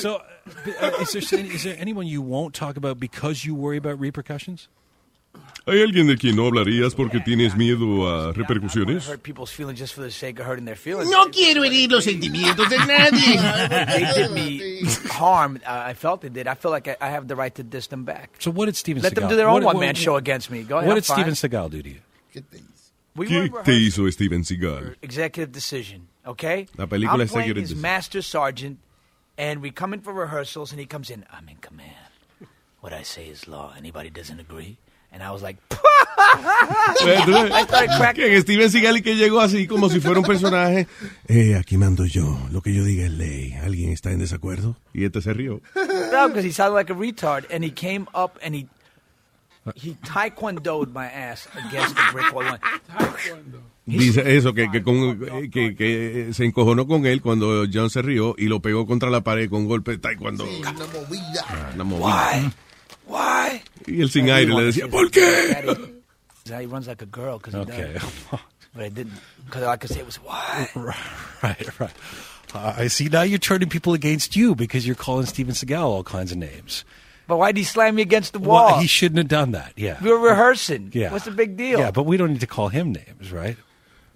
[0.00, 0.20] So,
[0.80, 4.68] uh, is, there, is there anyone you won't talk about because you worry about repercussions?
[5.66, 8.32] ¿Hay alguien de quien no hablarías porque tienes miedo a while.
[8.34, 9.08] repercusiones?
[9.08, 11.10] Hurt people's feelings just for the sake of hurting their feelings.
[11.10, 13.38] No quiero herir los sentimientos de nadie.
[13.88, 15.58] they did me harm.
[15.66, 16.46] I felt they did.
[16.46, 18.30] I feel like I, I have the right to diss them back.
[18.40, 20.16] So, what did Steven Let them Seagal do their own what- one man what- show
[20.16, 20.64] against me.
[20.64, 20.86] Go ahead.
[20.86, 21.32] What I'm did fine.
[21.32, 22.00] Steven Seagal do to you?
[23.16, 24.96] We ¿Qué were te hizo Steven Seagal?
[25.00, 26.66] executive decision, okay?
[26.76, 27.80] La película I'm es playing Executive his Decision.
[27.82, 28.78] master sergeant,
[29.38, 31.94] and we come in for rehearsals, and he comes in, I'm in command.
[32.80, 33.72] What I say is law.
[33.78, 34.76] Anybody doesn't agree?
[35.14, 35.56] And I was like.
[38.14, 40.86] Que Steven Seagal y que llegó así como si fuera un personaje.
[41.28, 42.38] Eh, aquí mando yo.
[42.50, 43.54] Lo que yo diga es ley.
[43.62, 44.76] ¿Alguien está en desacuerdo?
[44.92, 45.60] Y este se rió.
[46.12, 48.66] No, because he sounded like a retard, and he came up and he
[49.76, 52.58] he taekwondoed my ass against the brick wall.
[53.86, 55.18] Dice eso, que, que, con-
[55.50, 59.20] que, que se encojonó con él cuando John se rió y lo pegó contra la
[59.22, 60.44] pared con un golpe de taekwondo.
[60.44, 61.44] Una movida.
[61.48, 62.06] Ah, Una movida.
[62.06, 62.52] Why?
[63.06, 63.62] Why?
[63.86, 65.20] Y él sin aire le decía, ¿por qué?
[66.46, 67.92] He runs like a girl because he Okay.
[67.94, 68.40] does.
[68.74, 69.12] But I didn't,
[69.46, 70.68] because I could say it was why.
[71.42, 71.92] Right, right.
[72.54, 73.08] Uh, I see.
[73.08, 76.84] Now you're turning people against you because you're calling Steven Seagal all kinds of names.
[77.26, 78.66] But why'd he slam me against the wall?
[78.72, 79.72] Well, he shouldn't have done that.
[79.76, 79.98] Yeah.
[80.02, 80.90] we were rehearsing.
[80.94, 81.12] Yeah.
[81.12, 81.78] What's the big deal?
[81.80, 83.56] Yeah, but we don't need to call him names, right?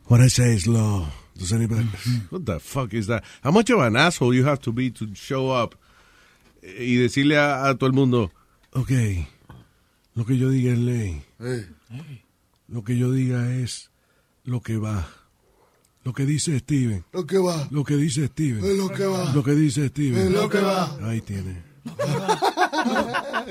[0.06, 1.08] What I say is law.
[1.36, 1.84] Does anybody...
[2.30, 3.24] What the fuck is that?
[3.42, 5.74] How much of an asshole you have to be to show up
[6.62, 8.30] y decirle a, a todo el mundo,
[8.74, 9.26] ok,
[10.18, 11.22] lo que yo diga es ley.
[12.66, 13.90] Lo que yo diga es
[14.42, 15.06] lo que va.
[16.02, 17.04] Lo que dice Steven.
[17.12, 17.68] Lo que va.
[17.70, 18.64] Lo que dice Steven.
[18.64, 19.32] Es lo que va.
[19.32, 20.18] Lo que dice Steven.
[20.26, 20.96] Es lo que va.
[21.08, 21.62] Ahí tiene.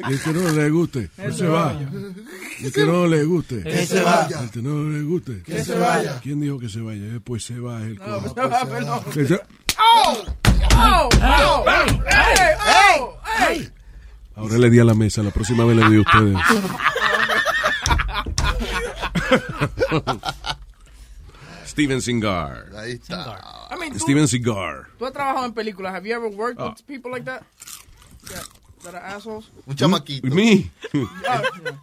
[0.10, 1.74] Y el que no le guste, que se va.
[2.60, 4.42] Y el que no le guste, Que se vaya.
[4.44, 6.20] El que no le guste, Que se vaya.
[6.22, 7.20] ¿Quién dijo que se vaya?
[7.24, 8.36] Pues se va el No, cojo.
[9.14, 9.42] se va, se-
[9.80, 10.24] ¡Oh!
[10.76, 11.10] ¡Oh!
[11.22, 11.64] ¡Oh!
[12.06, 12.56] ¡Hey!
[12.68, 13.14] ¡Oh!
[14.38, 16.38] Ahora le di a la mesa, la próxima vez le doy a ustedes.
[21.66, 22.76] Steven Seagal.
[22.78, 23.68] Ahí está.
[23.72, 24.88] I mean, tú, Steven Seagal.
[24.98, 25.94] tú has trabajado en películas.
[25.94, 26.70] Have you ever worked Oh.
[26.70, 27.44] with people like that?
[28.30, 28.44] That,
[28.84, 29.46] that are assholes?
[29.66, 30.28] Un chamaquito.
[30.28, 30.72] Me.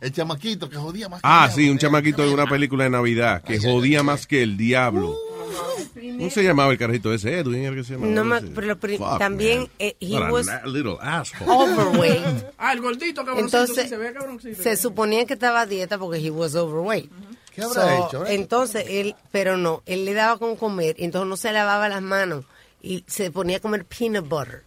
[0.01, 1.21] El chamaquito que jodía más.
[1.21, 4.43] que Ah, el sí, un chamaquito de una película de Navidad que jodía más que
[4.43, 5.15] el diablo.
[5.95, 7.39] ¿Cómo se llamaba el carajito ese?
[7.39, 8.13] Edwin, ¿era que se llamaba?
[8.13, 8.47] No ese?
[8.55, 11.51] pero Fuck, también, eh, he What was little asshole.
[11.51, 12.25] overweight.
[12.59, 13.59] Ah, el gordito, cabroncito.
[13.59, 14.63] Entonces, sí, se ve cabroncito.
[14.63, 17.11] se suponía que estaba a dieta porque he was overweight.
[17.55, 18.35] ¿Qué habrá hecho, eh?
[18.35, 22.03] Entonces, él, pero no, él le daba con comer, y entonces no se lavaba las
[22.03, 22.45] manos
[22.83, 24.63] y se ponía a comer peanut butter.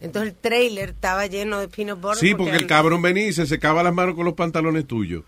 [0.00, 2.18] Entonces el trailer estaba lleno de peanut butter.
[2.18, 5.24] Sí, porque el cabrón venía y se secaba las manos con los pantalones tuyos.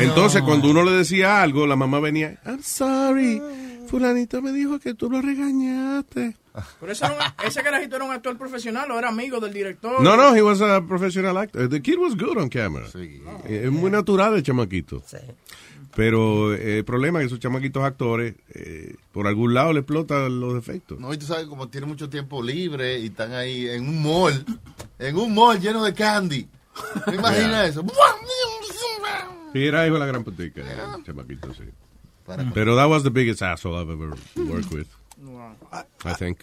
[0.00, 3.40] Entonces, cuando uno le decía algo, la mamá venía, I'm sorry,
[3.88, 6.36] fulanito me dijo que tú lo regañaste.
[6.80, 10.00] Pero ese, era un- ese carajito era un actor profesional o era amigo del director.
[10.02, 11.68] No, no, he was a professional actor.
[11.68, 12.86] The kid was good on camera.
[12.94, 15.02] Eh, Es muy natural el chamaquito.
[15.96, 20.40] Pero eh, el problema es que esos chamaquitos actores, eh, por algún lado le explotan
[20.40, 20.98] los defectos.
[20.98, 24.44] No, y tú sabes, como tienen mucho tiempo libre y están ahí en un mall,
[24.98, 26.48] en un mall lleno de candy.
[27.06, 27.64] ¿Me imaginas Yeah.
[27.66, 27.84] eso?
[29.52, 31.62] Sí, era hijo de la gran putica, el chamaquito, sí.
[32.26, 34.86] Para- Pero that was the biggest asshole I've ever worked with,
[36.04, 36.38] I think.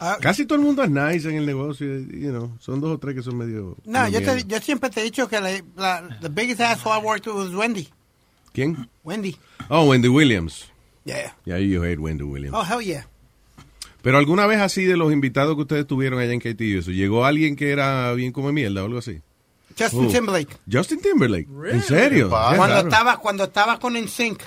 [0.00, 2.50] Ah, Casi todo el mundo es nice en el negocio, you know.
[2.60, 3.76] Son dos o tres que son medio...
[3.84, 7.02] No, yo, te- yo siempre te he dicho que la, la- the biggest asshole I
[7.04, 7.88] worked with was Wendy.
[8.52, 8.88] ¿Quién?
[9.04, 9.36] Wendy.
[9.70, 10.66] Oh, Wendy Williams.
[11.04, 11.32] Yeah.
[11.44, 12.54] Yeah, you hate Wendy Williams.
[12.56, 13.06] Oh, hell yeah.
[14.02, 16.90] Pero alguna vez así de los invitados que ustedes tuvieron allá en KT y eso,
[16.90, 19.20] ¿llegó alguien que era bien como mierda o algo así?
[19.78, 20.12] Justin Who?
[20.12, 20.56] Timberlake.
[20.70, 21.48] Justin Timberlake.
[21.70, 22.28] ¿En serio?
[22.28, 24.42] Cuando estaba, cuando estaba con NSYNC.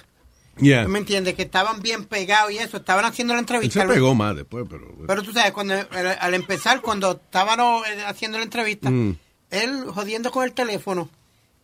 [0.57, 0.83] Yeah.
[0.85, 1.33] ¿tú ¿Me entiendes?
[1.33, 2.77] Que estaban bien pegados y eso.
[2.77, 3.81] Estaban haciendo la Él entrevista.
[3.81, 4.87] se pegó más después, pero...
[5.05, 5.73] Pero tú sabes, cuando
[6.19, 9.17] al, empezar, cuando estaban oh, eh, haciendo la entrevista, Mm.
[9.51, 11.09] él jodiendo con el teléfono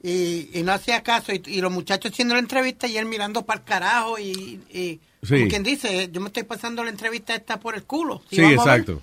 [0.04, 3.45] y, y no hacía caso, y, y los muchachos haciendo la entrevista y él mirando
[3.45, 5.36] para el carajo y, y Sí.
[5.36, 8.21] como quien dice, yo me estoy pasando la entrevista esta por el culo.
[8.30, 8.54] Sí, ver.
[8.54, 9.01] exacto.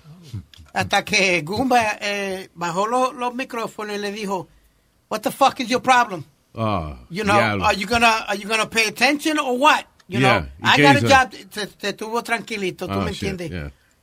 [0.73, 4.47] Hasta que Goomba eh, bajó los, los micrófonos y le dijo,
[5.09, 6.23] What the fuck is your problem?
[6.55, 9.85] Ah, You know, are you gonna are you gonna pay attention or what?
[10.07, 10.39] You Yeah.
[10.39, 11.31] know, ¿Y I got a job.
[11.51, 13.51] Se, se estuvo tranquilito, tú Ah, me shit, entiendes.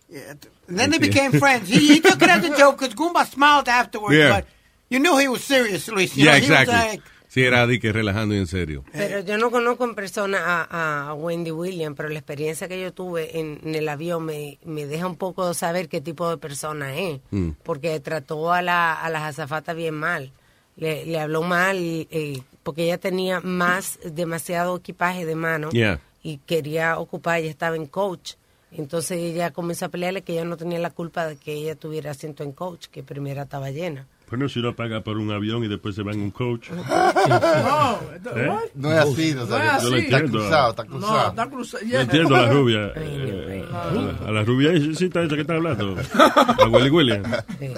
[0.08, 0.30] yeah.
[0.68, 1.68] And then they became friends.
[1.68, 4.36] He, he took it as a joke because Goomba smiled afterwards, Yeah.
[4.40, 4.46] but
[4.88, 6.16] you knew he was serious, Luis.
[6.16, 6.88] You Yeah, know, he was exactly.
[6.96, 8.84] like, Sí, era de que relajando y en serio.
[8.92, 10.38] Pero yo no conozco en persona
[10.70, 14.58] a, a Wendy Williams, pero la experiencia que yo tuve en, en el avión me,
[14.64, 17.50] me deja un poco saber qué tipo de persona es, Mm.
[17.64, 20.32] porque trató a, la, a las azafatas bien mal.
[20.76, 26.00] Le, le habló mal eh, porque ella tenía más, demasiado equipaje de mano Yeah.
[26.22, 28.34] y quería ocupar, ella estaba en coach.
[28.72, 32.10] Entonces ella comenzó a pelearle que ella no tenía la culpa de que ella tuviera
[32.10, 34.06] asiento en coach, que primera estaba llena.
[34.28, 36.68] Bueno, si uno paga por un avión y después se va en un coach.
[37.26, 37.98] No,
[38.36, 38.50] ¿Eh?
[38.74, 39.94] No es así, no, No es Yo así.
[39.94, 40.38] Está entiendo.
[40.38, 41.28] cruzado, está No, cruzado.
[41.30, 41.84] está cruzado.
[42.00, 42.92] Entiendo a la rubia.
[42.96, 45.96] eh, a, la, a la rubia esa esa que está hablando.
[46.14, 47.28] A Willy Williams.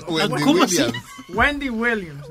[0.09, 0.61] Wendy ¿Cómo?
[0.63, 0.93] Williams.
[1.29, 2.27] Wendy Williams.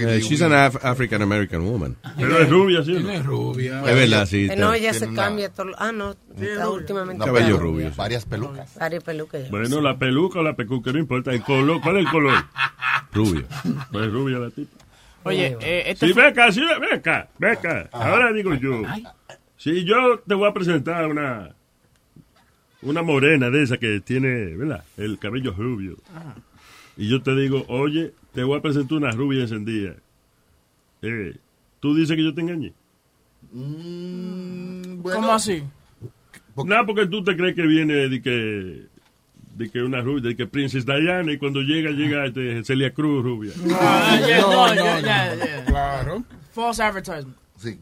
[0.00, 1.96] Eh, she's an Af- African American woman.
[2.16, 2.92] Pero es rubia, ¿sí?
[2.94, 3.80] Tiene rubia.
[3.80, 4.48] Es verdad, sí.
[4.50, 5.66] Eh, no, ella se una- cambia todo.
[5.68, 7.24] lo- Ah, no, está últimamente.
[7.24, 7.94] Cabello rubio, sí.
[7.96, 8.74] Varias pelucas.
[8.78, 9.50] Varias pelucas.
[9.50, 11.32] Bueno, la peluca o la pecuca, no importa.
[11.32, 12.34] El color, ¿Cuál es el color?
[13.16, 13.44] Rubio.
[13.90, 14.76] Pues rubia la tipa.
[15.24, 17.88] Oye, eh, este Sí, fue- acá, sí, ve acá, ve acá.
[17.92, 18.82] Ahora digo yo.
[19.56, 21.50] Si yo te voy a presentar una
[22.82, 24.84] una morena de esa que tiene, ¿verdad?
[24.96, 25.96] El cabello rubio.
[26.96, 29.94] Y yo te digo, oye, te voy a presentar una rubia encendida.
[31.02, 31.34] Eh,
[31.80, 32.72] ¿Tú dices que yo te engañé?
[33.52, 35.62] Mm, bueno, ¿Cómo así?
[36.64, 38.86] Nada, porque tú te crees que viene de que
[39.56, 43.24] de que una rubia, de que Princess Diana y cuando llega, llega este, Celia Cruz
[43.24, 43.52] rubia.
[43.80, 45.64] Ah, No, no, no.
[45.66, 46.24] Claro.
[46.52, 47.36] False advertisement.
[47.56, 47.78] Sí.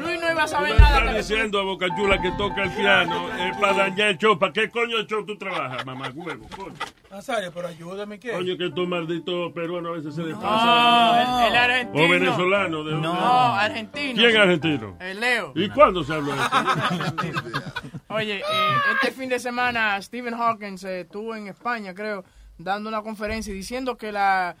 [0.00, 0.98] Luis no iba a saber nada.
[0.98, 4.38] estás diciendo a Boca Chula que toca el piano es para dañar el show.
[4.38, 6.10] ¿Para qué coño el show tú trabajas, mamá?
[6.14, 6.74] Huevo, coño.
[7.10, 8.32] Nazario, pero ayúdame, ¿qué?
[8.32, 11.46] Coño, que estos malditos peruanos a veces se les No, pasa.
[11.46, 12.04] el, el argentino.
[12.04, 12.84] O venezolano.
[12.84, 14.14] De No, argentino.
[14.18, 14.96] ¿Quién es argentino?
[15.00, 15.52] El Leo.
[15.54, 16.56] ¿Y cuándo se habló de esto?
[18.08, 18.42] Oye, eh,
[18.94, 22.24] este fin de semana Stephen Hawking se estuvo en España, creo,
[22.58, 24.56] dando una conferencia y diciendo que la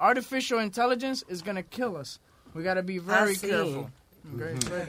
[0.00, 2.18] artificial intelligence is going to kill us.
[2.54, 3.48] We got to be very Ah, sí.
[3.48, 3.90] careful.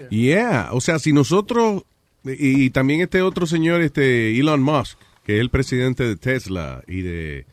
[0.09, 1.83] Yeah, o sea, si nosotros
[2.23, 6.83] y, y también este otro señor, este Elon Musk, que es el presidente de Tesla
[6.87, 7.45] y de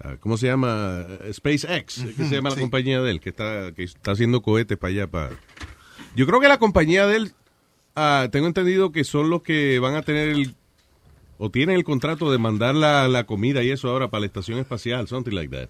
[0.00, 1.06] ah, ¿cómo se llama?
[1.32, 4.90] SpaceX, que se llama la compañía de él, que está que está haciendo cohetes para
[4.92, 5.30] allá para
[6.16, 7.32] Yo creo que la compañía de él
[7.94, 10.54] ah, tengo entendido que son los que van a tener el
[11.38, 14.58] o tienen el contrato de mandar la, la comida y eso ahora para la estación
[14.58, 15.68] espacial, something like that.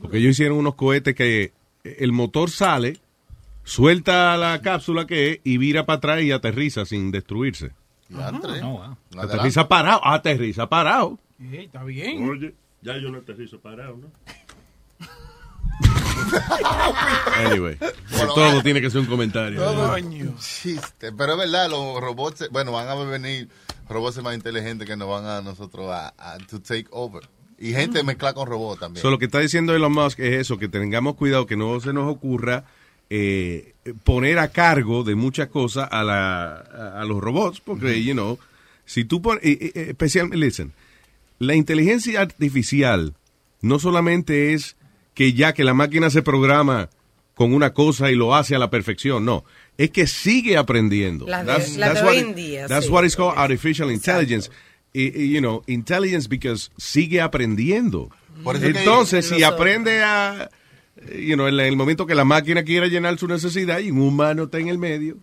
[0.00, 1.52] Porque ellos hicieron unos cohetes que
[1.84, 2.98] el motor sale,
[3.64, 7.72] suelta la cápsula que es y vira para atrás y aterriza sin destruirse.
[8.08, 8.60] Diantre.
[9.16, 11.18] Aterriza parado, aterriza parado.
[11.52, 12.28] está bien.
[12.28, 14.10] Oye, ya yo no aterrizo parado, ¿no?
[17.36, 19.60] Anyway, Bueno, todo ah, tiene que ser un comentario.
[19.60, 19.96] Todo
[20.38, 21.12] chiste.
[21.12, 23.48] Pero es verdad, los robots, bueno, van a venir
[23.88, 27.22] robots más inteligentes que nos van a nosotros a, a to take over.
[27.60, 29.02] Y gente mezcla con robots también.
[29.02, 31.92] So, lo que está diciendo Elon Musk es eso, que tengamos cuidado, que no se
[31.92, 32.64] nos ocurra
[33.10, 38.14] eh, poner a cargo de muchas cosas a, la, a, a los robots, porque, you
[38.14, 38.38] know,
[38.86, 40.72] si tú pones, eh, eh, especialmente, listen,
[41.38, 43.14] la inteligencia artificial
[43.62, 44.76] no solamente es
[45.14, 46.88] que ya que la máquina se programa
[47.34, 49.44] con una cosa y lo hace a la perfección, no,
[49.76, 51.26] es que sigue aprendiendo.
[51.26, 52.92] La de- la de what hoy it- en día, That's sí.
[52.92, 54.50] what is called artificial intelligence.
[54.92, 58.08] You know, intelligence because sigue aprendiendo.
[58.42, 60.48] Por eso que- Entonces, si aprende a,
[61.16, 64.44] you know, en el momento que la máquina quiera llenar su necesidad y un humano
[64.44, 65.18] está en el medio.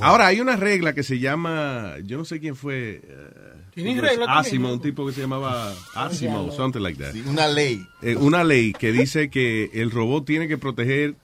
[0.00, 3.00] Ahora, hay una regla que se llama, yo no sé quién fue.
[3.04, 3.30] eh,
[3.74, 4.74] ¿Tienen creo que es regla también, Asimov, loco?
[4.74, 7.14] un tipo que se llamaba Asimov, something like that.
[7.26, 7.84] una ley.
[8.02, 11.16] Eh, una ley que dice que el robot tiene que proteger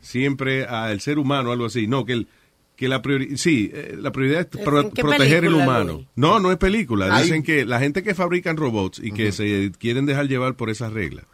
[0.00, 1.86] siempre al ser humano, algo así.
[1.86, 2.28] No, que el
[2.78, 5.92] que la prioridad, sí, eh, la prioridad es pro- ¿En qué proteger el película, humano.
[5.94, 6.06] Luis?
[6.14, 7.20] No, no es película.
[7.20, 10.92] Dicen que la gente que fabrican robots y que se quieren dejar llevar por esas
[10.92, 11.24] reglas.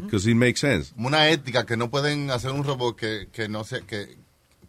[0.00, 0.92] Because it makes sense.
[0.96, 4.16] Una ética que no pueden hacer un robot que, que no se, que,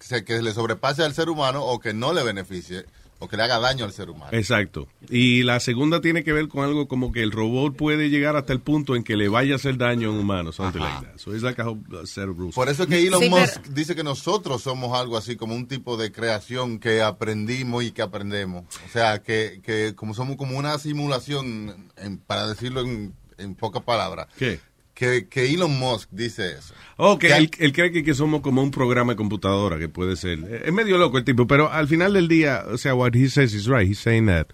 [0.02, 2.86] se- que le sobrepase al ser humano o que no le beneficie
[3.24, 4.30] o que le haga daño al ser humano.
[4.32, 4.88] Exacto.
[5.10, 8.52] Y la segunda tiene que ver con algo como que el robot puede llegar hasta
[8.54, 11.08] el punto en que le vaya a hacer daño a un humano, like.
[11.18, 12.56] So it's like a whole set of rules.
[12.56, 15.56] Por eso es que Elon Sí, pero- Musk dice que nosotros somos algo así como
[15.56, 18.66] un tipo de creación que aprendimos y que aprendemos.
[18.86, 23.84] O sea, que, que como somos como una simulación, en- para decirlo en, en pocas
[23.84, 24.60] palabras, ¿Qué?
[25.04, 26.74] Que, que Elon Musk dice eso.
[26.98, 29.90] Oh, que Que él, él cree que, que somos como un programa de computadora que
[29.90, 30.40] puede ser.
[30.40, 33.30] Eh, Es medio loco el tipo, pero al final del día, o sea, what he
[33.30, 33.90] says is right.
[33.90, 34.48] He's saying that,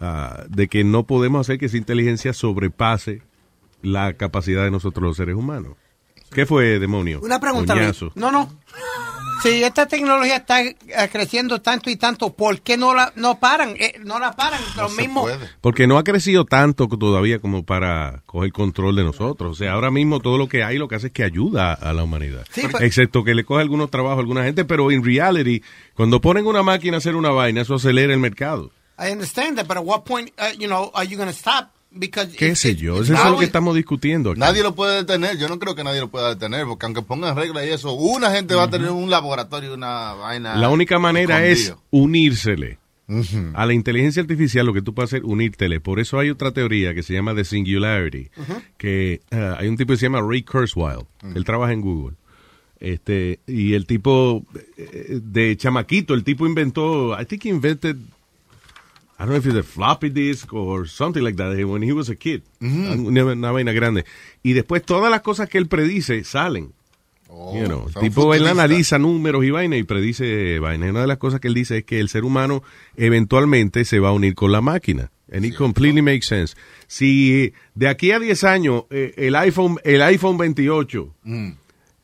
[0.00, 3.22] uh, de que no podemos hacer que esa inteligencia sobrepase
[3.82, 5.74] la capacidad de nosotros los seres humanos.
[6.30, 7.20] ¿Qué fue, demonio?
[7.22, 7.74] Una pregunta.
[8.14, 8.52] No, no.
[9.42, 10.74] Si esta tecnología está eh,
[11.12, 13.74] creciendo tanto y tanto, ¿por qué no la no paran?
[13.78, 14.60] Eh, no la paran.
[14.76, 15.26] Lo mismo.
[15.60, 19.52] Porque no ha crecido tanto todavía como para coger control de nosotros.
[19.52, 21.92] O sea, ahora mismo todo lo que hay lo que hace es que ayuda a
[21.92, 22.44] la humanidad.
[22.50, 25.62] Sí, pues- Excepto que le coge algunos trabajos a alguna gente, pero en reality,
[25.94, 28.72] cuando ponen una máquina a hacer una vaina, eso acelera el mercado.
[28.98, 31.70] I understand that, but at what point, uh, you know, are you going to stop?
[31.90, 33.00] Because ¿Qué sé yo?
[33.02, 34.40] Eso es lo que estamos discutiendo aquí.
[34.40, 35.38] Nadie lo puede detener.
[35.38, 38.30] Yo no creo que nadie lo pueda detener, porque aunque pongan reglas y eso, una
[38.30, 40.56] gente va a tener un laboratorio, una vaina.
[40.56, 42.78] La única manera es unírsele.
[43.54, 45.80] A la inteligencia artificial lo que tú puedes hacer es unírtele.
[45.80, 48.28] Por eso hay otra teoría que se llama The Singularity.
[48.76, 51.06] Que eh, hay un tipo que se llama Ray Kurzweil.
[51.34, 52.16] Él trabaja en Google.
[52.80, 54.44] Este, y el tipo
[54.76, 57.96] eh, de chamaquito, el tipo inventó, I think he invented,
[59.18, 62.08] I don't know if it's a floppy disk or something like that when he was
[62.08, 62.42] a kid.
[62.60, 64.04] una, una vaina grande.
[64.44, 66.72] Y después todas las cosas que él predice salen.
[67.28, 70.86] You know, tipo él analiza números y vaina y predice vaina.
[70.86, 72.62] Y una de las cosas que él dice es que el ser humano
[72.96, 75.10] eventualmente se va a unir con la máquina.
[75.30, 76.54] And it completely makes sense.
[76.86, 81.50] Si de aquí a 10 años eh, el iPhone el iPhone 28 Mm.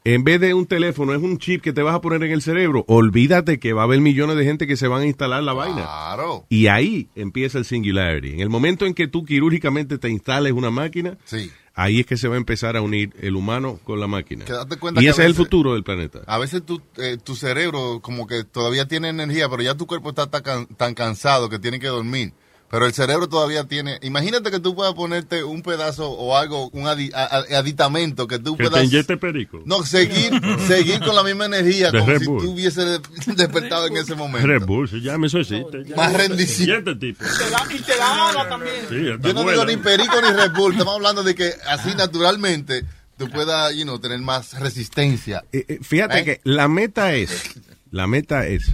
[0.04, 2.42] En vez de un teléfono es un chip que te vas a poner en el
[2.42, 5.54] cerebro, olvídate que va a haber millones de gente que se van a instalar la
[5.54, 5.82] vaina.
[5.82, 6.44] Claro.
[6.50, 8.34] Y ahí empieza el singularity.
[8.34, 11.50] En el momento en que tú quirúrgicamente te instales una máquina, Sí.
[11.74, 14.44] ahí es que se va a empezar a unir el humano con la máquina.
[14.78, 16.20] Cuenta Y que ese es el futuro del planeta.
[16.26, 20.10] A veces tu, eh, tu cerebro como que todavía tiene energía, pero ya tu cuerpo
[20.10, 22.32] está tan, tan cansado que tiene que dormir.
[22.74, 24.00] Pero el cerebro todavía tiene...
[24.02, 28.40] Imagínate que tú puedas ponerte un pedazo o algo, un adi- a- a- aditamento que
[28.40, 28.84] tú Que te puedas...
[28.87, 29.62] inyecte perico.
[29.64, 30.32] No, seguir,
[30.66, 32.42] seguir con la misma energía De como Red si Bull.
[32.42, 33.00] tú hubieses
[33.37, 34.46] despertado en ese momento.
[34.48, 35.84] Red Bull, se llama, eso existe.
[35.87, 35.94] ya.
[35.94, 36.68] Más rendición.
[36.68, 37.24] Y este tipo.
[37.70, 38.74] Y te da agua también.
[38.88, 39.52] Sí, está Yo no buena.
[39.52, 42.84] digo ni perico ni Red Bull, estamos hablando de que así naturalmente
[43.16, 45.44] tú puedas, you know, tener más resistencia.
[45.52, 46.24] Eh, eh, fíjate ¿Eh?
[46.24, 47.52] que la meta es,
[47.92, 48.64] la meta es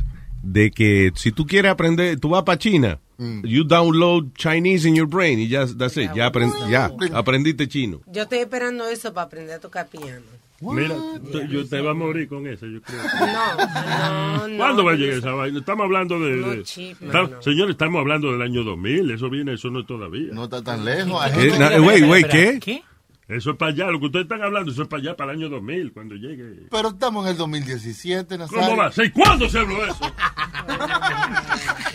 [0.42, 2.98] de que si tú quieres aprender, tú vas para China
[3.44, 6.10] You download Chinese in your brain y ya, that's it.
[6.14, 8.00] Ya, aprend- ya aprendiste chino.
[8.06, 10.22] Yo estoy esperando eso para aprender a tocar piano.
[10.62, 10.94] Mira,
[11.32, 12.98] tú- yo te va a morir con eso, yo creo.
[13.02, 14.56] No, no, no.
[14.58, 15.58] ¿Cuándo va a llegar esa vaina?
[15.58, 16.36] Estamos hablando de...
[16.36, 17.42] No, de- Está- no.
[17.42, 19.10] Señores, estamos hablando del año 2000.
[19.10, 20.28] Eso viene, eso no es todavía.
[20.32, 21.20] No está tan lejos.
[21.22, 21.50] Hay ¿Qué?
[21.50, 22.82] gente- Na- wait, wait, ¿qué?
[23.28, 23.90] Eso es para allá.
[23.90, 26.66] Lo que ustedes están hablando, eso es para allá, para el año 2000, cuando llegue.
[26.70, 28.64] Pero estamos en el 2017, Nazario.
[28.64, 29.12] ¿Cómo va ser?
[29.12, 29.76] ¿Cuándo se habló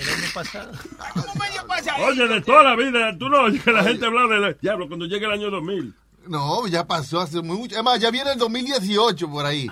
[0.05, 1.91] de eso?
[2.05, 4.39] Oye, de toda la vida, tú no oyes que la gente habla de...
[4.39, 5.93] la- Diablo, cuando llegue el año 2000.
[6.27, 7.75] No, ya pasó hace muy mucho.
[7.77, 9.67] Es más, ya viene el 2018 por ahí.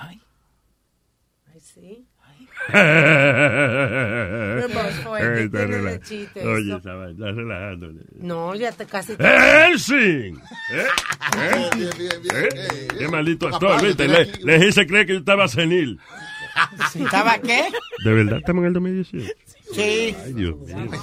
[4.73, 5.17] pasó?
[5.17, 6.91] Eh, ¿Qué está tiene chiste Oye, está
[7.31, 7.91] relajando.
[8.19, 9.15] No, ya te casi.
[9.17, 10.39] ¡Helsing!
[10.71, 10.87] ¿Eh?
[11.37, 11.69] ¿Eh?
[12.33, 12.87] ¿Eh?
[12.99, 14.07] Qué maldito actor, ¿viste?
[14.07, 15.99] Le, le hice creer que yo estaba senil.
[16.95, 17.65] ¿Estaba qué?
[18.05, 19.31] ¿De verdad estamos en el 2018?
[19.73, 20.15] Sí.
[20.23, 20.75] Ay, Dios mío.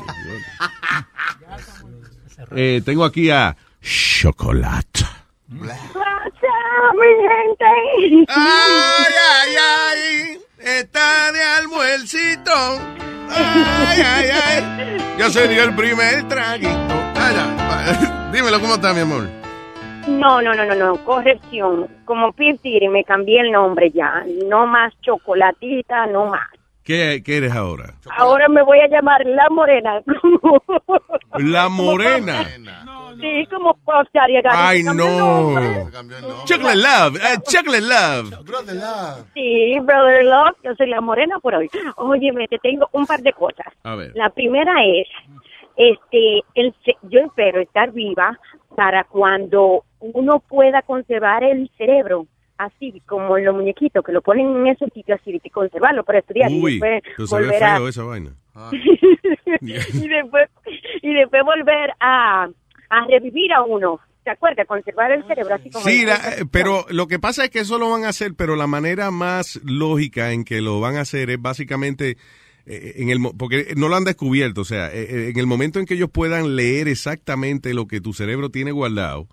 [2.56, 5.04] Eh, tengo aquí a Chocolate.
[5.48, 5.92] Gracias,
[6.94, 8.26] mi gente.
[8.28, 10.40] Ay, ay, ay.
[10.58, 12.52] Está de almuercito.
[13.28, 15.16] Ay, ay, ay.
[15.18, 16.94] Ya se dio el primer traguito.
[17.14, 18.30] Ay, ya.
[18.32, 19.28] Dímelo, ¿cómo está, mi amor?
[20.08, 21.88] No, no, no, no, no, corrección.
[22.04, 24.24] Como Pirtiri me cambié el nombre ya.
[24.48, 26.48] No más chocolatita, no más.
[26.84, 27.94] ¿Qué, qué eres ahora?
[28.16, 30.00] Ahora me voy a llamar La Morena.
[31.38, 32.44] La morena.
[33.20, 34.68] sí, como Agatha.
[34.68, 35.54] Ay, no.
[36.44, 37.16] Chocolate Love.
[37.16, 38.44] eh, Chocolate Love.
[38.44, 39.26] Brother Love.
[39.34, 41.70] Sí, Brother Love, yo soy La Morena por hoy.
[41.96, 43.66] Óyeme, te tengo un par de cosas.
[43.84, 44.12] A ver.
[44.14, 45.06] La primera es,
[45.76, 48.38] este, el, yo espero estar viva
[48.74, 52.26] para cuando uno pueda conservar el cerebro,
[52.64, 56.18] así como en los muñequitos, que lo ponen en esos sitios así, y conservarlo para
[56.20, 57.76] estudiar y Uy, después pero se ve volver a...
[57.76, 58.30] feo esa vaina.
[59.60, 60.48] y después
[61.02, 62.48] y después volver a,
[62.90, 64.00] a revivir a uno.
[64.22, 64.66] ¿Te acuerdas?
[64.66, 65.82] Conservar el cerebro así como...
[65.84, 68.54] Sí, la- eh, pero lo que pasa es que eso lo van a hacer, pero
[68.54, 72.18] la manera más lógica en que lo van a hacer es básicamente
[72.66, 75.46] eh, en el mo- porque no lo han descubierto, o sea, eh, eh, en el
[75.46, 79.26] momento en que ellos puedan leer exactamente lo que tu cerebro tiene guardado,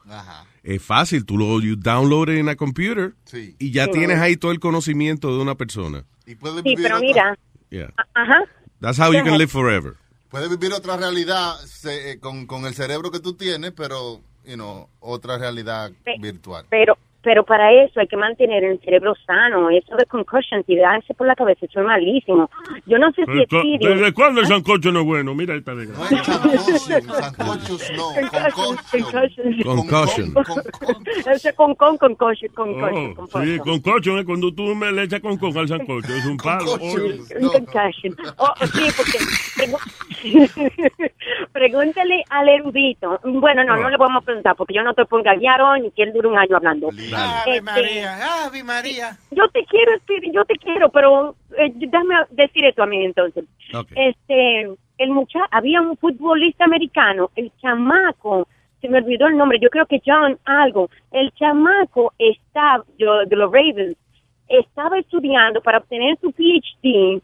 [0.76, 3.14] es fácil, tú lo you download it en a computer
[3.60, 3.92] y ya Sí.
[3.92, 6.04] tienes ahí todo el conocimiento de una persona.
[6.26, 6.36] Sí,
[6.76, 7.38] pero mira,
[7.70, 7.94] Yeah.
[8.14, 8.44] ajá.
[8.82, 9.96] That's how you can live forever.
[10.30, 14.56] Puedes vivir otra realidad se- eh, con, con el cerebro que tú tienes, pero, you
[14.56, 16.66] know, otra realidad Pe- virtual.
[16.70, 16.98] Pero
[17.28, 19.70] pero para eso hay que mantener el cerebro sano.
[19.70, 22.50] Eso de concussion, y darse por la cabeza, eso es malísimo.
[22.86, 23.96] Yo no sé si es serio.
[23.96, 25.36] ¿Desde cuándo el sancocho no es bueno?
[25.36, 26.24] Mira esta desgracia.
[26.24, 28.14] Sancochos no,
[28.94, 30.34] Concussion.
[30.34, 30.34] Concussion.
[31.58, 35.60] Con con concussion, Oh, concussion, sí, concocho es cuando tú me le echas con coca
[35.60, 36.08] al sancocho.
[36.08, 36.76] Es un palo.
[36.76, 38.16] Un concussion.
[38.38, 39.18] Oh, sí, porque
[41.52, 43.20] pregúntale al erudito.
[43.26, 45.82] Bueno, no, no le vamos a preguntar porque yo no te pongo a guiar hoy
[45.82, 46.90] ni que él dure un año hablando.
[47.18, 49.18] Ave Este, María, Ave María.
[49.32, 53.46] Yo te quiero, Speedy, yo te quiero, pero eh, déjame decir esto a mí entonces.
[53.96, 58.48] Este, el mucha había un futbolista americano, el chamaco,
[58.82, 60.90] se me olvidó el nombre, yo creo que John algo.
[61.12, 63.98] El chamaco está, yo- de los Ravens,
[64.48, 67.22] estaba estudiando para obtener su PhD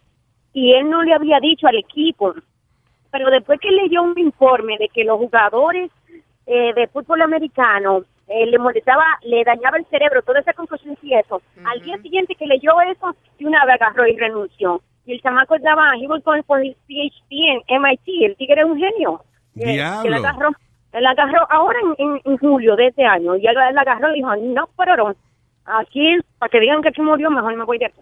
[0.53, 2.33] y él no le había dicho al equipo.
[3.11, 5.89] Pero después que leyó un informe de que los jugadores
[6.45, 11.13] eh, de fútbol americano eh, le molestaba, le dañaba el cerebro, toda esa confusión y
[11.15, 11.41] eso.
[11.65, 14.81] Al día siguiente que leyó eso, de una vez agarró y renunció.
[15.05, 17.31] Y el chamaco estaba, he was going for his PhD
[17.67, 19.21] en MIT, el tigre es un genio.
[19.55, 20.07] Eh, Diablo.
[20.07, 20.49] Él agarró,
[20.93, 24.15] él agarró ahora en, en- en julio de este año, y él, él agarró y
[24.15, 25.13] dijo, no, pero
[25.65, 28.01] aquí, para que digan que aquí murió, mejor me voy de aquí.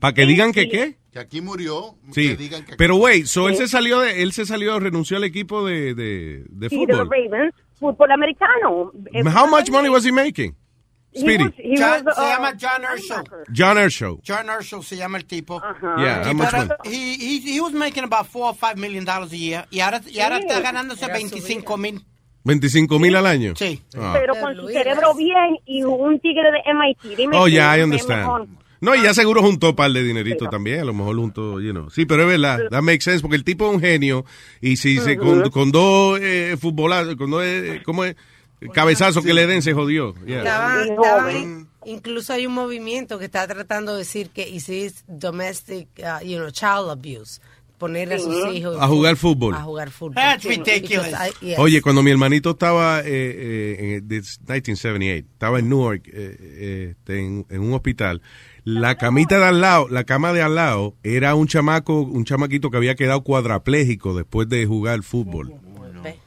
[0.00, 0.94] Para que digan que qué.
[1.12, 1.94] Que aquí murió.
[2.12, 2.28] Sí.
[2.30, 5.16] que digan que aquí Pero wait, so él se salió de él se salió renunció
[5.16, 7.16] al equipo de de, de Sí, de los fútbol.
[7.30, 8.92] Ravens, fútbol americano.
[9.30, 10.54] How much money was he making?
[11.12, 11.44] he Speedy.
[11.44, 13.22] was- he John- was, se uh, llama John Urso.
[13.52, 14.20] John Ershow.
[14.22, 15.60] John Urso se llama el tipo.
[15.98, 16.70] Yeah, how much money?
[16.84, 20.00] He, he, he was making about four or five million dollars a year y ahora,
[20.06, 20.46] y ahora Sí.
[20.46, 22.04] está ganándose Era su 25 mil.
[22.44, 23.54] 25 mil al año.
[23.56, 23.82] Sí.
[23.98, 24.14] Ah.
[24.14, 27.16] pero con su cerebro bien y un tigre de MIT.
[27.16, 28.20] Dime Oh, yeah, I understand.
[28.22, 28.46] mejor.
[28.80, 31.72] No, y ya seguro juntó un par de dinerito también, a lo mejor juntó, you
[31.72, 31.88] know.
[31.90, 34.24] Sí, pero es verdad, that makes sense, porque el tipo es un genio,
[34.60, 38.16] y si se, con, con dos eh, futbolazos, con dos, eh, ¿cómo es?
[38.72, 40.14] Cabezazos que le den, se jodió.
[40.26, 40.38] Yeah.
[40.38, 44.82] Estaba- estaba in- incluso hay un movimiento que está tratando de decir que y si
[44.84, 47.40] es domestic, uh, you know, child abuse,
[47.78, 49.54] poner a sus hijos A jugar fútbol.
[49.54, 50.14] a jugar fútbol.
[50.14, 51.12] That's I- yes.
[51.14, 56.36] Ah, Oye, cuando mi hermanito estaba eh, eh, en this 1978, estaba en Newark, eh,
[56.40, 58.22] eh, este, en, en un hospital,
[58.66, 62.68] la camita de al lado, la cama de al lado, era un chamaco, un chamaquito
[62.70, 65.54] que había quedado cuadrapléjico después de jugar fútbol.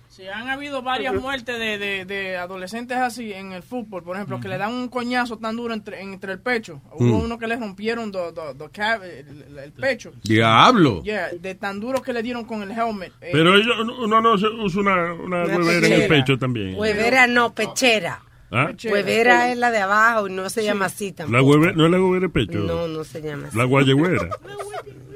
[0.07, 4.39] Sí, han habido varias muertes de, de, de adolescentes así en el fútbol, por ejemplo,
[4.41, 6.81] que le dan un coñazo tan duro entre, entre el pecho.
[6.91, 7.23] Hubo Mm.
[7.23, 8.69] uno que le rompieron do- do- do
[9.01, 10.11] el, el pecho.
[10.23, 11.01] Diablo.
[11.03, 13.13] Yeah, de tan duro que le dieron con el helmet.
[13.21, 16.75] Eh, Pero ellos- uno no se usa una, una Una huevera en el pecho también.
[16.77, 18.21] Huevera no, pechera.
[18.51, 18.71] ¿Ah?
[18.83, 21.57] Huevera es la de abajo y no se llama así tampoco.
[21.57, 22.59] La no es la huevera de pecho.
[22.59, 23.57] No, no se llama así.
[23.57, 24.29] La guayegüera.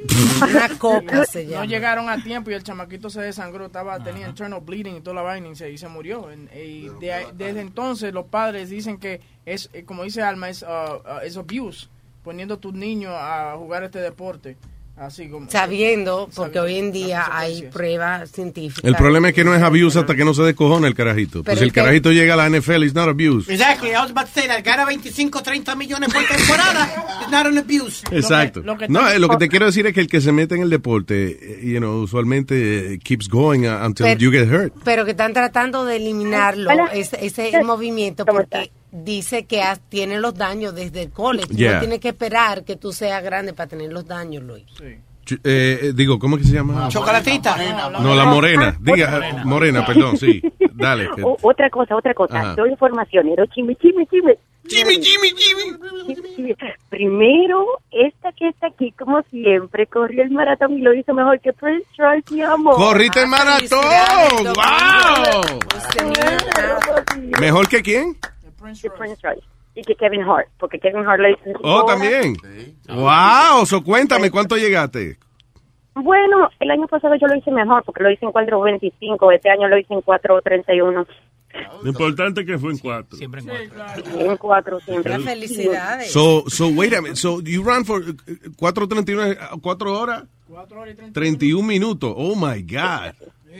[0.43, 1.65] Una coca se no llama.
[1.65, 5.21] llegaron a tiempo y el chamaquito se desangró, estaba tenía internal bleeding y toda la
[5.21, 6.27] vaina y se, y se murió.
[6.53, 10.65] Y de desde entonces los padres dicen que es, eh, como dice Alma, es, uh,
[10.65, 11.87] uh, es abuse,
[12.23, 14.57] poniendo a tus niños a jugar este deporte.
[14.95, 15.49] Así como...
[15.49, 18.83] Sabiendo, porque Sabiendo hoy en día hay pruebas científicas.
[18.87, 21.43] El problema es que no es abuse hasta que no se descojona el carajito.
[21.43, 23.51] Pues Pero si el es que- carajito llega a la NFL, it's not abuse.
[23.51, 24.63] Exactly, I was about to say that.
[24.63, 26.85] Gana 25, 30 millones por temporada.
[27.21, 28.03] It's not an abuse.
[28.11, 28.61] Exacto.
[28.87, 30.69] no, eh, lo que te quiero decir es que el que se mete en el
[30.69, 34.73] deporte, eh, you know, usualmente eh, keeps going uh, until Pero- you get hurt.
[34.83, 36.85] Pero que están tratando de eliminarlo, Hola.
[36.93, 41.53] ese, ese movimiento, porque dice que has- tiene los daños desde el college.
[41.53, 41.73] Yeah.
[41.73, 44.63] No tienes que esperar que tú seas grande para tener los daños, Luis.
[45.25, 46.87] Ch- eh, eh, digo, ¿cómo es que se llama?
[46.89, 47.55] Chocolatita.
[48.01, 48.77] No, la morena.
[48.79, 50.41] Diga, morena, perdón, sí.
[50.73, 51.07] Dale.
[51.23, 52.39] O- otra cosa, otra cosa.
[52.39, 52.55] Ajá.
[52.55, 53.45] Doy informacionero.
[53.47, 54.37] Chime, chime, chime.
[54.67, 56.55] Chime, chime, chime.
[56.89, 61.51] Primero, esta que está aquí, como siempre, corrió el maratón y lo hizo mejor que
[61.53, 62.75] Prince Royce, mi amor.
[62.75, 63.81] ¡Corriste el maratón!
[64.43, 65.59] ¡Wow!
[67.39, 68.17] ¿Mejor que quién?
[68.81, 69.43] Que Prince Royce.
[69.75, 71.41] Y que Kevin Hart, porque Kevin Hart lo hizo.
[71.45, 71.87] en Oh, horas.
[71.99, 72.35] también.
[72.87, 73.65] ¡Wow!
[73.65, 75.17] So, cuéntame, ¿cuánto llegaste?
[75.95, 79.31] Bueno, el año pasado yo lo hice mejor, porque lo hice en 4.25.
[79.33, 81.05] Este año lo hice en 4.31.
[81.83, 83.15] Lo importante es que fue en cuatro.
[83.17, 83.49] Siempre en
[84.31, 85.19] En 4 siempre.
[85.19, 86.11] Felicidades.
[86.11, 87.15] So, so, wait a minute.
[87.17, 88.13] So, you ran for eh,
[88.57, 90.23] 4.31, 4 horas?
[91.13, 92.13] 31 minutos.
[92.15, 93.13] Oh, my God.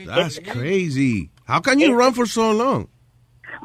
[0.06, 1.30] That's crazy.
[1.46, 2.88] How can you run for so long?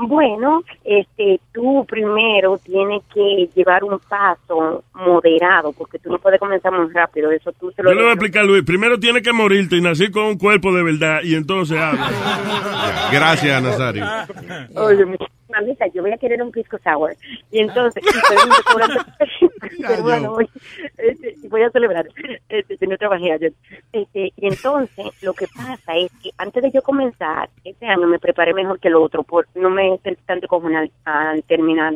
[0.01, 6.71] Bueno, este, tú primero tienes que llevar un paso moderado, porque tú no puedes comenzar
[6.71, 7.29] muy rápido.
[7.31, 8.63] Eso tú se lo Yo le voy a explicar, Luis.
[8.63, 11.77] Primero tienes que morirte y nacer con un cuerpo de verdad y entonces.
[13.11, 14.05] Gracias, Nazario.
[14.75, 15.17] Oye, mi-
[15.49, 17.15] mamita, yo voy a querer un pisco sour.
[17.51, 18.03] Y entonces,
[18.71, 19.03] cobrando-
[19.87, 20.49] pero bueno, voy,
[20.97, 22.07] este, voy a celebrar.
[22.49, 23.53] Este, que no trabajé ayer.
[23.91, 28.19] Este, y entonces, lo que pasa es que antes de yo comenzar, este año me
[28.19, 31.95] preparé mejor que el otro, por no me sentí tanto como al, al terminar.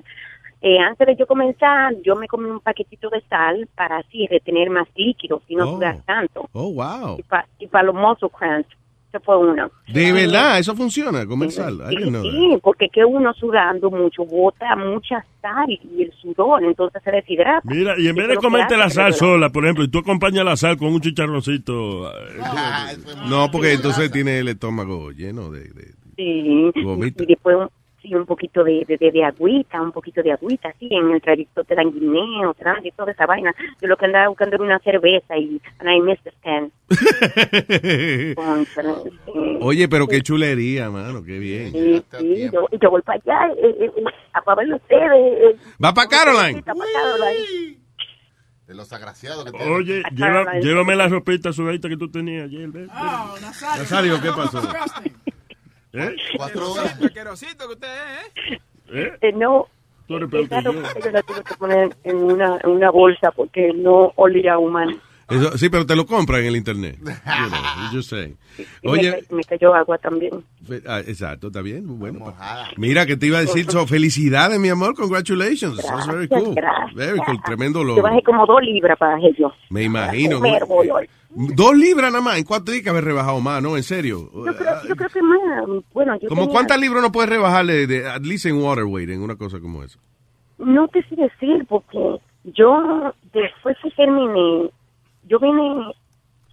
[0.66, 4.70] Eh, antes de yo comenzar, yo me comí un paquetito de sal para así retener
[4.70, 5.76] más líquidos y no Oh.
[5.76, 6.50] sudar tanto.
[6.54, 7.18] Oh, wow.
[7.20, 8.70] Y para pa los muscle cramps,
[9.14, 9.70] eso fue uno.
[9.88, 11.26] De verdad, eso funciona,
[12.10, 12.32] know that.
[12.32, 17.62] Sí, porque que uno sudando mucho bota mucha sal y el sudor, entonces se deshidrata.
[17.66, 20.58] Mira, y en vez de comerte la sal sola, por ejemplo, y tú acompañas la
[20.58, 22.10] sal con un chicharroncito.
[22.12, 22.40] eh,
[23.30, 25.62] No, porque entonces tiene el estómago lleno de...
[25.70, 27.70] de- Sí, y después un,
[28.04, 31.22] sí, un poquito de, de, de, de agüita, un poquito de agüita, sí, en el
[31.22, 33.56] trayecto te dan guineo, te de toda esa vaina.
[33.82, 36.72] Yo lo que andaba buscando era una cerveza y and I missed the stand.
[38.36, 38.94] Contra,
[39.26, 39.58] sí.
[39.62, 41.72] Oye, pero qué chulería, mano, qué bien.
[41.72, 45.12] Sí, sí, yo, y yo voy para allá eh, eh, eh, a para verlo ustedes.
[45.12, 46.62] eh, ¿Va para Caroline?
[48.68, 49.74] De los agraciados que tienen.
[49.74, 52.70] Oye, lleva- llévame la ropita sudadita que tú tenías ayer.
[52.70, 52.90] ven, ven.
[53.78, 54.62] Nazario, ¿qué pasó?
[55.94, 56.16] ¿Eh?
[56.38, 57.00] Cuatro horas.
[57.02, 58.62] Asquerosito que usted es, ¿eh?
[58.92, 59.18] ¿Eh?
[59.22, 59.68] Eh, no,
[60.08, 60.74] Tú eres peor que yo.
[60.74, 64.98] yo la tuve que poner en una, en una bolsa porque no olía humano.
[65.36, 66.98] Eso- sí, pero te lo compran en el internet.
[67.04, 68.38] You know, just saying.
[68.84, 70.44] Oye, me, ca- me cayó agua también.
[70.88, 72.00] ah, exacto, está bien.
[72.00, 72.34] Bueno,
[72.78, 75.78] mira, que te iba a decir, so, felicidades, mi amor, congratulations.
[75.78, 76.56] That's very Gracias, cool.
[76.56, 76.94] gracias.
[76.96, 78.04] Very cool, tremendo Yo logro.
[78.04, 79.52] bajé como dos libras, bajé yo.
[79.70, 80.40] Me imagino.
[80.70, 81.08] Hoy.
[81.36, 82.38] Dos libras nada más.
[82.38, 83.62] ¿En cuánto días que haber rebajado más?
[83.64, 84.30] No, en serio.
[84.34, 85.66] Yo creo, yo creo que más.
[85.92, 89.10] Bueno, yo ¿Como tenía- cuántas libras no puedes rebajarle de, at least en water weight,
[89.10, 89.98] en una cosa como esa?
[90.60, 91.98] No te sé decir porque
[92.44, 94.70] yo después que terminé,
[95.26, 95.94] yo vine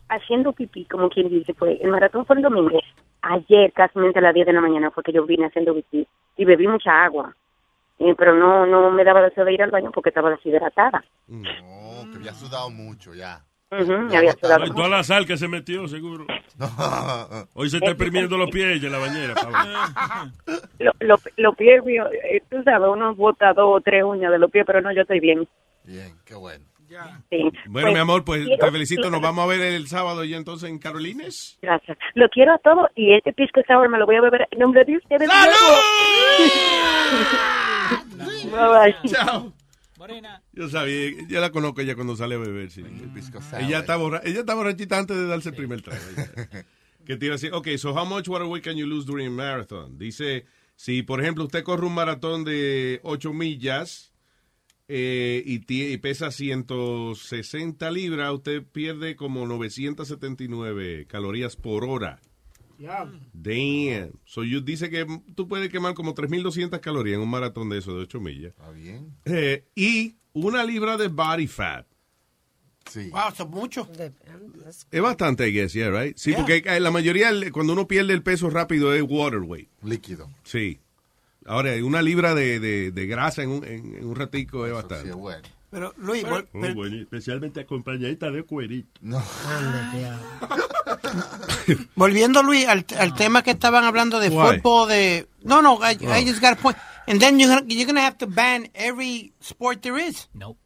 [0.09, 2.81] haciendo pipí, como quien dice, pues el maratón fue el domingo.
[3.23, 6.07] Ayer, casi a las 10 de la mañana, fue que yo vine haciendo pipí
[6.37, 7.35] y bebí mucha agua.
[7.99, 11.05] Eh, pero no no me daba deseo de ir al baño porque estaba deshidratada.
[11.29, 13.45] No, que había sudado mucho ya.
[13.71, 16.27] Me había sudado Y toda la sal que se metió, seguro.
[17.55, 19.35] Hoy se está exprimiendo los pies en la bañera.
[19.35, 19.59] Pablo.
[20.81, 24.39] Lo- lo- Los pies míos, eh, tú sabes, uno bota dos o tres uñas de
[24.39, 25.47] los pies, pero no, yo estoy bien.
[25.85, 26.65] Bien, qué bueno.
[27.31, 27.43] Sí.
[27.67, 29.11] Bueno, Pues, mi amor, pues quiero- te felicito.
[29.11, 31.59] Nos vamos a ver el sábado ya entonces en Carolines.
[31.63, 31.97] Gracias.
[32.15, 34.85] Lo quiero a todos y este pisco sour me lo voy a beber en nombre
[34.85, 35.29] de ustedes.
[38.51, 39.11] Bye, bye.
[39.11, 39.53] Chao.
[40.53, 42.71] Yo sabía, yo la conozco ella cuando sale a beber.
[42.71, 42.83] Sí.
[43.59, 46.01] Ella, está borra, ella está borrachita antes de darse el primer trago.
[47.05, 47.53] ¿Qué te iba a decir?
[47.53, 49.99] Ok, so how much water weight can you lose during a marathon?
[49.99, 54.10] Dice, si por ejemplo usted corre un maratón de 8 millas
[54.93, 62.21] eh, y, y pesa 160 libras, usted pierde como 979 calorías por hora.
[63.33, 64.13] Damn.
[64.25, 67.95] So you dice que tú puedes quemar como 3.200 calorías en un maratón de eso,
[67.95, 68.53] de 8 millas.
[68.53, 69.15] Está bien.
[69.27, 71.87] Eh, y una libra de body fat.
[72.91, 73.11] Sí.
[73.11, 73.87] Wow, es mucho.
[74.91, 76.17] Es bastante, I guess, yeah, right?
[76.17, 76.41] Sí, Yeah.
[76.41, 79.69] porque eh, la mayoría, cuando uno pierde el peso rápido, es water weight.
[79.85, 80.31] Líquido.
[80.43, 80.81] Sí.
[81.51, 85.13] Ahora, una libra de, de, de grasa en un, en, en un ratico es bastante.
[85.71, 88.89] Pero, Luis, Oh, bueno, especialmente acompañadita de cuerito.
[89.03, 89.21] No.
[91.95, 94.57] volviendo, Luis, al, al tema que estaban hablando de Why?
[94.57, 95.29] fútbol, de...
[95.43, 96.27] No, no, I, I Oh.
[96.27, 96.77] just got a point.
[97.07, 100.29] And then you're gonna, you're gonna have to ban every sport there is.
[100.35, 100.57] No.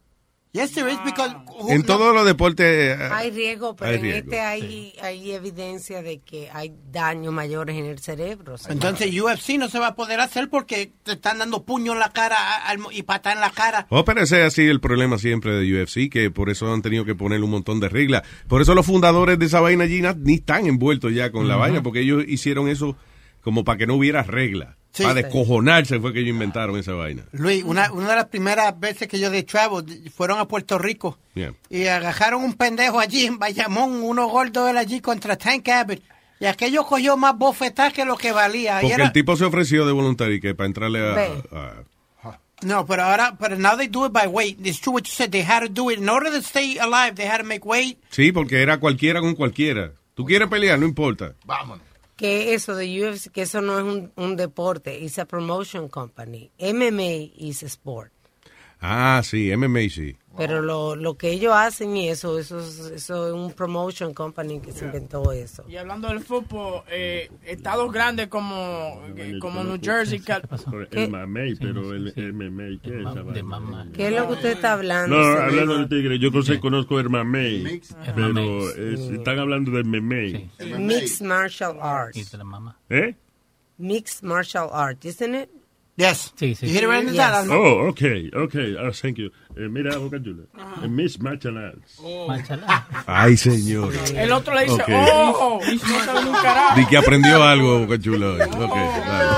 [0.55, 1.35] Yes, there is, because...
[1.47, 2.65] who- En no- todos los deportes...
[2.97, 7.75] eh, Hay riesgo, pero hay en este hay, hay evidencia de que hay daños mayores
[7.75, 8.55] en el cerebro.
[8.69, 12.09] Entonces UFC no se va a poder hacer porque te están dando puño en la
[12.13, 13.85] cara al- y patada en la cara.
[13.89, 17.03] Oh, pero ese es así el problema siempre de UFC, que por eso han tenido
[17.03, 18.23] que poner un montón de reglas.
[18.47, 21.83] Por eso los fundadores de esa vaina allí ni están envueltos ya con la vaina,
[21.83, 22.95] porque ellos hicieron eso
[23.41, 24.77] como para que no hubiera regla.
[24.95, 25.03] Sí.
[25.03, 27.23] para descojonarse fue que ellos inventaron esa vaina.
[27.33, 31.17] Luis, una, una de las primeras veces que yo de travel fueron a Puerto Rico
[31.35, 31.53] Yeah.
[31.69, 36.01] y agarraron un pendejo allí en Bayamón, uno gordo él allí contra Tank Abbott.
[36.39, 38.79] Y aquello cogió más bofetas que lo que valía.
[38.79, 41.57] Y Porque era- el tipo se ofreció de voluntario y que para entrarle a...
[41.57, 44.65] A- No, pero ahora, pero now they do it by weight.
[44.65, 45.29] It's true what you said.
[45.29, 47.15] They had to do it in order to stay alive.
[47.15, 47.97] They had to make weight.
[48.09, 49.91] Sí, porque era cualquiera con cualquiera.
[50.13, 51.33] Tú quieres pelear, no importa.
[51.45, 51.83] Vámonos.
[52.15, 56.51] Que eso de UFC, que eso no es un, un deporte, es a promotion company.
[56.59, 58.14] MMA is a sport.
[58.81, 60.15] Ah, sí, MMA sí.
[60.37, 64.59] Pero lo, lo que ellos hacen y eso, eso, es- eso es un promotion company
[64.59, 65.63] que se inventó eso.
[65.69, 70.43] Y hablando del fútbol, eh, estados grandes como, eh, como New Jersey, Cal-
[70.91, 73.85] El mamey, pero el MMA, ¿qué es esa vaina?
[73.93, 75.15] ¿Qué es lo que usted está hablando?
[75.17, 77.81] No, hablando de tigre, yo sé, conozco el mamey,
[78.13, 80.51] pero es- están hablando del memey.
[80.77, 82.35] Mixed martial arts.
[82.89, 83.15] ¿Eh?
[83.77, 85.49] Mixed martial arts, isn't it?
[85.97, 86.33] Yes.
[86.35, 86.67] Sí, sí.
[86.67, 87.45] You hit it right in the Yes.
[87.47, 87.53] ¿no?
[87.53, 89.31] Oh, okay, okay, oh, thank you.
[89.55, 90.43] Eh, mira, Boca Chula,
[90.83, 92.01] eh, Miss Martial Arts.
[93.07, 93.93] Ay, señor.
[94.13, 94.89] el otro le dice, Ok.
[94.89, 96.77] oh, no sabe un carajo.
[96.79, 98.27] Di que aprendió algo, Boca Chula.
[98.27, 98.41] hoy.
[98.41, 99.35] Ok, dale.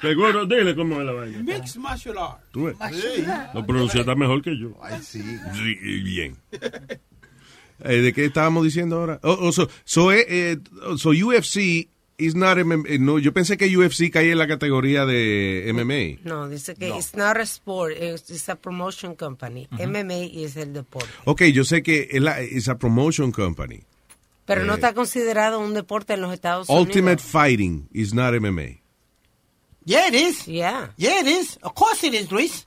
[0.00, 1.38] Seguro, dile cómo es la vaina.
[1.42, 2.42] Mixed martial arts.
[2.52, 2.76] Tú ves.
[2.92, 3.24] Sí.
[3.54, 4.76] Lo pronunciaste mejor que yo.
[4.82, 5.22] Ay, sí.
[5.54, 6.36] Sí, bien.
[7.84, 9.18] Eh, ¿De qué estábamos diciendo ahora?
[9.24, 10.56] Oh, oh, so, so, eh, eh,
[10.96, 11.88] so UFC
[12.26, 16.28] is not MM eh, no, yo pensé que UFC caía en la categoría de MMA.
[16.28, 19.68] No, dice que it's not a sport, it's, it's a promotion company.
[19.72, 21.08] MMA es el deporte.
[21.24, 22.08] Ok, yo sé que
[22.50, 23.82] es a promotion company.
[24.44, 27.22] Pero no Eh, está considerado un deporte en los Estados Ultimate Unidos.
[27.22, 28.80] Fighting is not MMA.
[29.84, 30.46] Yeah, it is.
[30.46, 30.90] Yeah.
[30.96, 31.58] Yeah, it is.
[31.62, 32.66] Of course it is, Luis.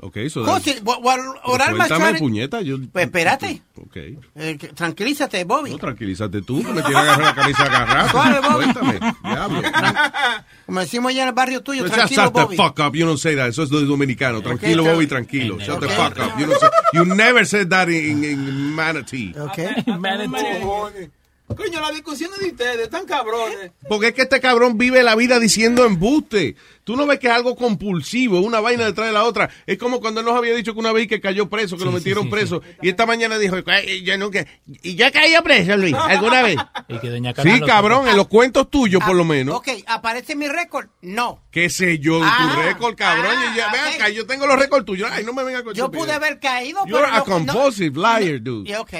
[0.00, 2.60] Ok, so Pero Alma's cuéntame, trying- puñeta.
[2.62, 3.62] Yo, Pues espérate.
[3.76, 3.96] Ok.
[4.34, 5.70] Eh, tranquilízate, Bobby.
[5.70, 8.10] No, tranquilízate tú, que me tienes que agarrar la camisa agarrada.
[8.10, 8.64] Suave, Bobby.
[8.64, 9.62] Cuéntame, diablo.
[10.66, 12.56] Como decimos allá en el barrio tuyo, Just tranquilo, shut the Bobby.
[12.56, 12.94] fuck up.
[12.96, 13.48] You don't say that.
[13.48, 14.42] Eso es dominicano.
[14.42, 15.60] Tranquilo, Okay, Bobby, tra- tranquilo.
[15.60, 15.96] Shut the Okay.
[15.96, 16.38] fuck up.
[16.40, 19.32] You, don't say, you never said that in, in Manatee.
[19.32, 21.10] Cojones.
[21.56, 23.70] Coño, las discusiones de ustedes están cabrones.
[23.88, 26.56] Porque es que este cabrón vive la vida diciendo embuste.
[26.84, 29.48] Tú no ves que es algo compulsivo, una vaina detrás de la otra.
[29.66, 31.92] Es como cuando él nos había dicho que una vez que cayó preso, que lo
[31.92, 32.60] metieron preso.
[32.82, 34.44] Y esta mañana dijo, "Ay, yo nunca...
[34.82, 36.56] Y he caído preso, Luis, alguna vez.
[36.88, 39.54] Y que doña Sí, cabrón, en los cuentos tuyos, por lo menos.
[39.56, 40.88] Ok, ¿aparece mi récord?
[41.00, 41.42] No.
[41.50, 43.34] ¿Qué sé yo de Ah, tu récord, cabrón?
[43.52, 45.08] y ya, acá, yo tengo los récords tuyos.
[45.10, 48.18] Ay, no me venga con Yo pude haber caído, You're pero a no- compulsive no-
[48.20, 48.68] liar, dude.
[48.68, 48.92] Yeah, ok.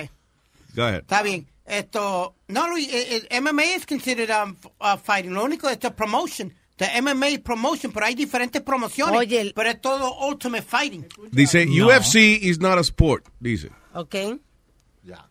[0.75, 1.01] Go ahead.
[1.01, 1.47] Está bien.
[1.65, 5.33] Esto, no, Luis, eh, eh, MMA es considered um, uh, fighting.
[5.33, 6.53] Lo único es the promotion.
[6.77, 9.17] The MMA promotion, pero hay diferentes promociones.
[9.17, 11.07] Oye, pero es todo ultimate fighting.
[11.31, 11.87] Dice, No.
[11.87, 13.71] UFC is not a sport, dice.
[13.93, 14.15] Ok.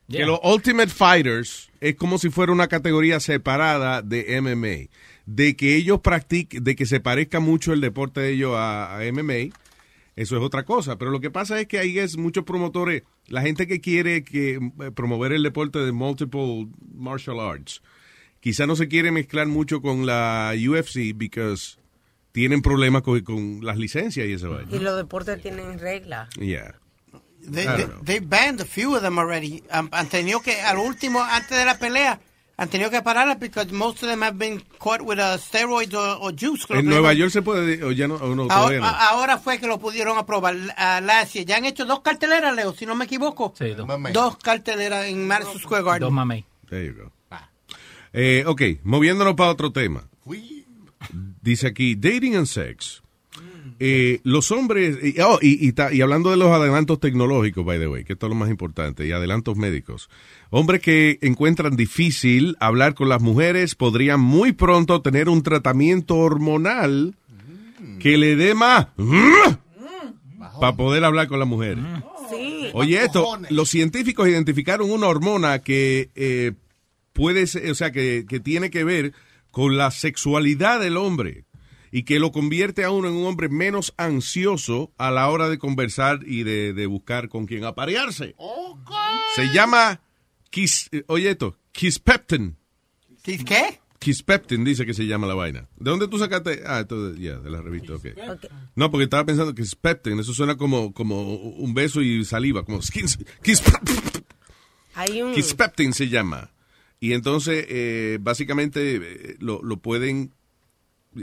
[0.09, 4.89] Que los Ultimate Fighters es como si fuera una categoría separada de MMA.
[5.25, 9.11] De que ellos practiquen, de que se parezca mucho el deporte de ellos a, a
[9.11, 9.53] MMA,
[10.16, 10.97] eso es otra cosa.
[10.97, 14.55] Pero lo que pasa es que ahí es muchos promotores, la gente que quiere que
[14.55, 17.82] eh, promover el deporte de multiple martial arts,
[18.39, 21.78] quizá no se quiere mezclar mucho con la UFC because
[22.32, 24.59] tienen problemas con, con las licencias y eso.
[24.70, 26.30] Y los deportes tienen reglas.
[26.36, 26.76] Yeah.
[27.43, 29.64] They, banned a few of them already.
[29.70, 32.20] Han tenido que, al último, antes de la pelea,
[32.55, 36.17] han tenido que pararla because most of them have been caught with uh, steroids or,
[36.21, 36.65] or juice.
[36.67, 37.13] creo En que Nueva.
[37.13, 38.85] York se puede, o ya no, o no, Ahora, no.
[38.85, 40.55] a- ahora fue que lo pudieron aprobar.
[40.77, 41.45] A last year.
[41.45, 43.53] Ya han hecho dos carteleras, Leo, si no me equivoco.
[43.57, 43.87] Sí, dos.
[44.13, 46.01] Dos carteleras en Madison Square Garden.
[46.01, 46.45] Dos mamey.
[46.69, 47.11] There you go.
[48.13, 50.07] Eh, ok, moviéndonos para otro tema.
[51.41, 53.02] Dice aquí, dating and sex.
[53.80, 57.80] Eh, los hombres, y, oh, y, y ta- y hablando de los adelantos tecnológicos, by
[57.80, 60.09] the way, que esto es lo más importante, y adelantos médicos.
[60.49, 67.15] Hombres que encuentran difícil hablar con las mujeres podrían muy pronto tener un tratamiento hormonal
[67.99, 68.88] que le dé más
[70.59, 71.84] para poder hablar con las mujeres.
[72.30, 72.69] Sí.
[72.74, 76.53] Oye, esto, los científicos identificaron una hormona que eh,
[77.13, 79.13] puede ser, o sea, que, que tiene que ver
[79.51, 81.43] con la sexualidad del hombre
[81.95, 85.59] y que lo convierte a uno en un hombre menos ansioso a la hora de
[85.59, 88.35] conversar y de, de buscar con quién aparearse.
[89.35, 90.01] Se llama,
[90.49, 92.57] Kis, eh, oye esto, Kispeptin.
[93.21, 93.79] ¿Qué?
[93.99, 95.69] Kispeptin dice que se llama la vaina.
[95.77, 96.63] ¿De dónde tú sacaste?
[96.65, 98.07] Ah, esto de, ya, de la revista, ok.
[98.75, 102.81] No, porque estaba pensando que Kispeptin, eso suena como, como un beso y saliva, como
[102.81, 104.01] skins, Kispeptin.
[104.95, 105.31] Hay un...
[105.35, 106.49] Kispeptin se llama.
[106.99, 110.33] Y entonces, eh, básicamente, eh, lo, lo pueden,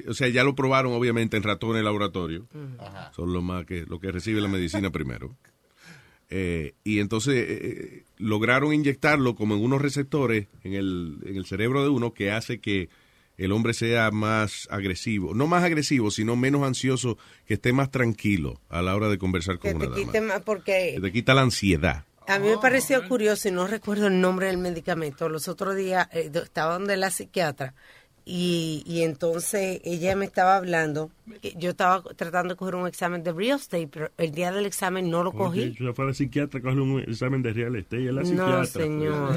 [0.09, 2.47] o sea, ya lo probaron obviamente en ratones en laboratorio.
[3.15, 5.37] Son lo más que, lo que recibe la medicina primero.
[6.33, 11.83] Eh, y entonces eh, lograron inyectarlo como en unos receptores en el, en el cerebro
[11.83, 12.89] de uno que hace que
[13.37, 15.35] el hombre sea más agresivo.
[15.35, 17.17] No más agresivo, sino menos ansioso,
[17.47, 20.05] que esté más tranquilo a la hora de conversar con que una te dama.
[20.05, 22.05] quite más porque Que te quita la ansiedad.
[22.27, 25.29] A mí me pareció curioso y no recuerdo el nombre del medicamento.
[25.29, 27.75] Los otros días eh, estaba donde la psiquiatra
[28.33, 31.11] y, y entonces ella me estaba hablando.
[31.57, 35.11] Yo estaba tratando de coger un examen de real estate, pero el día del examen
[35.11, 35.75] no lo cogí.
[35.77, 38.03] Si yo fuera psiquiatra, coge un examen de real estate.
[38.03, 38.83] Ella es la No, psiquiatra.
[38.85, 39.37] señor.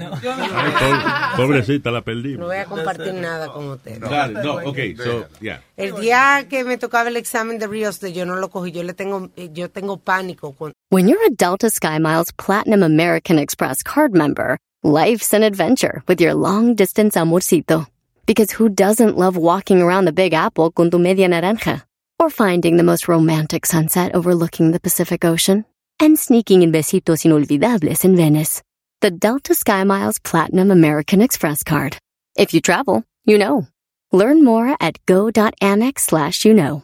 [0.54, 2.38] Ay, pobre- pobrecita, la perdí.
[2.38, 4.00] No voy a compartir nada con usted.
[4.00, 5.62] Dale, no, ok, so, yeah.
[5.76, 8.72] El día que me tocaba el examen de real estate, yo no lo cogí.
[8.72, 10.54] Yo le tengo, eh, yo tengo pánico.
[10.54, 16.20] Con, When you're a Delta SkyMiles Platinum American Express card member, life's an adventure with
[16.22, 17.88] your long distance amorcito.
[18.26, 21.84] Because who doesn't love walking around the Big Apple con tu media naranja?
[22.20, 25.66] Or finding the most romantic sunset overlooking the Pacific Ocean?
[26.00, 28.62] And sneaking in besitos inolvidables in Venice.
[29.02, 31.98] The Delta SkyMiles Platinum American Express card.
[32.38, 33.68] If you travel, you know.
[34.14, 36.84] Learn more at go.amex slash you know.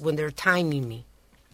[0.00, 1.04] When they're timing me.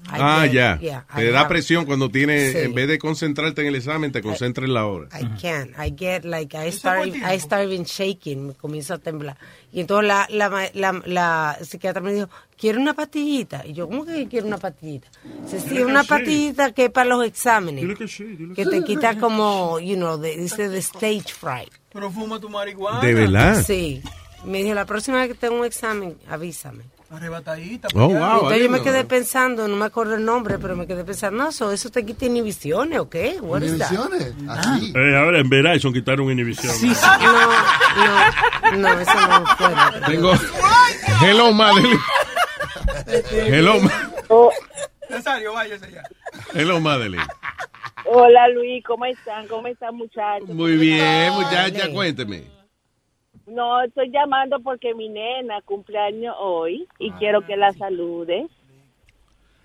[0.09, 0.79] I Ah, get- ya.
[0.81, 2.59] yeah, I Te da have- presión cuando tienes, Sí.
[2.59, 5.09] en vez de concentrarte en el examen, te concentras en la hora.
[5.19, 5.71] I can't.
[5.79, 9.37] I get like I start I start even shaking, me comienzo a temblar.
[9.73, 14.05] Y entonces la la, la, la psiquiatra me dijo, "¿Quiere una pastillita?" Y yo, "¿Cómo
[14.05, 15.09] que quiero una pastillita?"
[15.43, 18.71] Dice, "Sí, una pastillita que es para los exámenes." Dile que sí, dile que que
[18.71, 21.73] te quita como, you know, dice de stage fright.
[21.93, 23.01] Pero fuma tu marihuana.
[23.01, 23.65] ¿De verdad?
[23.67, 24.03] Sí.
[24.45, 27.89] Me dijo, "La próxima vez que tenga un examen, avísame." Arrebatadita.
[27.95, 28.19] Oh, pues ya.
[28.19, 28.35] wow.
[28.35, 31.51] Entonces yo me quedé pensando, no me acuerdo el nombre, pero me quedé pensando, no,
[31.51, 33.39] eso, eso te quita inhibiciones, ¿o qué?
[33.41, 33.93] What is that?
[33.93, 36.75] Eh, ahora en Verizon quitaron inhibición.
[37.23, 40.01] No, no, no, eso no fue.
[40.07, 40.33] Tengo.
[41.23, 42.01] Hello, Madeline.
[43.31, 44.11] Hello, Ma-
[45.09, 46.03] Nazario, váyase ya.
[46.55, 47.23] Hello, Madeline.
[48.05, 49.47] Hola Luis, ¿cómo están?
[49.49, 50.49] ¿Cómo están muchachos?
[50.49, 52.56] Muy bien, muchacha, cuénteme.
[53.47, 58.47] No, estoy llamando porque mi nena cumpleaños hoy y quiero que la salude.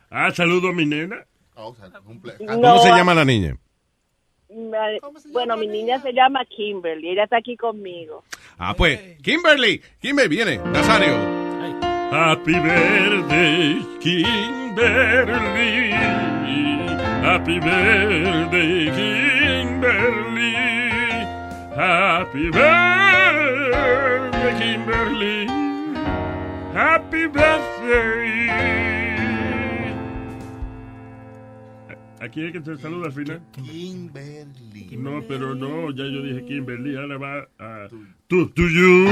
[0.10, 1.26] Ah, saludo a mi nena.
[1.56, 1.76] ¿Cómo
[2.58, 3.56] No, se llama la niña?
[5.32, 8.24] Bueno, mi niña se llama Kimberly, ella está aquí conmigo.
[8.58, 9.82] Ah, pues, Kimberly.
[10.02, 10.58] Kimberly, viene.
[10.58, 11.16] Nazario.
[12.12, 15.92] Happy birthday, Kimberly.
[17.24, 20.56] Happy birthday, Kimberly.
[21.76, 23.11] Happy birthday,
[24.58, 25.47] Kimberly.
[26.74, 28.49] Happy birthday.
[32.22, 33.41] ¿A quién es que te saluda al final?
[33.52, 34.95] Kimberly.
[34.97, 37.88] No, pero no, ya yo dije Kimberly, ahora va a...
[38.28, 39.08] Tu, to you.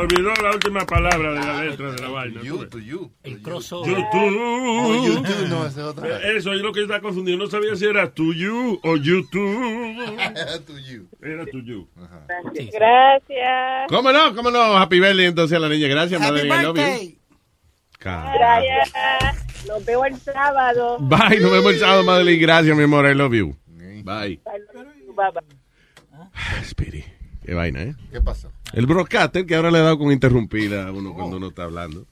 [0.00, 2.40] Olvidó la última palabra de la letra de la vaina.
[2.42, 3.12] You, to you.
[3.22, 3.90] El crossover.
[3.90, 4.36] YouTube.
[4.40, 6.08] Oh, YouTube, no, es otra.
[6.08, 7.36] Eh, Eso es lo que está confundido.
[7.36, 9.30] No sabía si era to you o YouTube.
[10.66, 11.06] to you.
[11.22, 11.86] Era to you.
[12.54, 13.88] Gracias.
[13.90, 14.34] ¿Cómo no?
[14.34, 14.78] ¿Cómo no?
[14.78, 15.86] Happy birthday entonces a la niña.
[15.88, 16.60] Gracias, Happy Madeline.
[16.60, 16.82] I love you.
[16.82, 17.18] birthday.
[17.98, 19.66] Gracias.
[19.66, 20.96] Los veo el sábado.
[20.98, 22.40] Bye, nos vemos el sábado, Madeline.
[22.40, 23.04] Gracias, mi amor.
[23.06, 23.54] I love you.
[24.02, 24.40] Bye.
[24.44, 26.64] Bye, bye.
[26.64, 27.04] Speedy.
[27.44, 27.94] Qué vaina, ¿eh?
[28.10, 28.50] ¿Qué pasó?
[28.72, 32.06] El broadcaster que ahora le ha dado con interrumpir a uno cuando uno está hablando.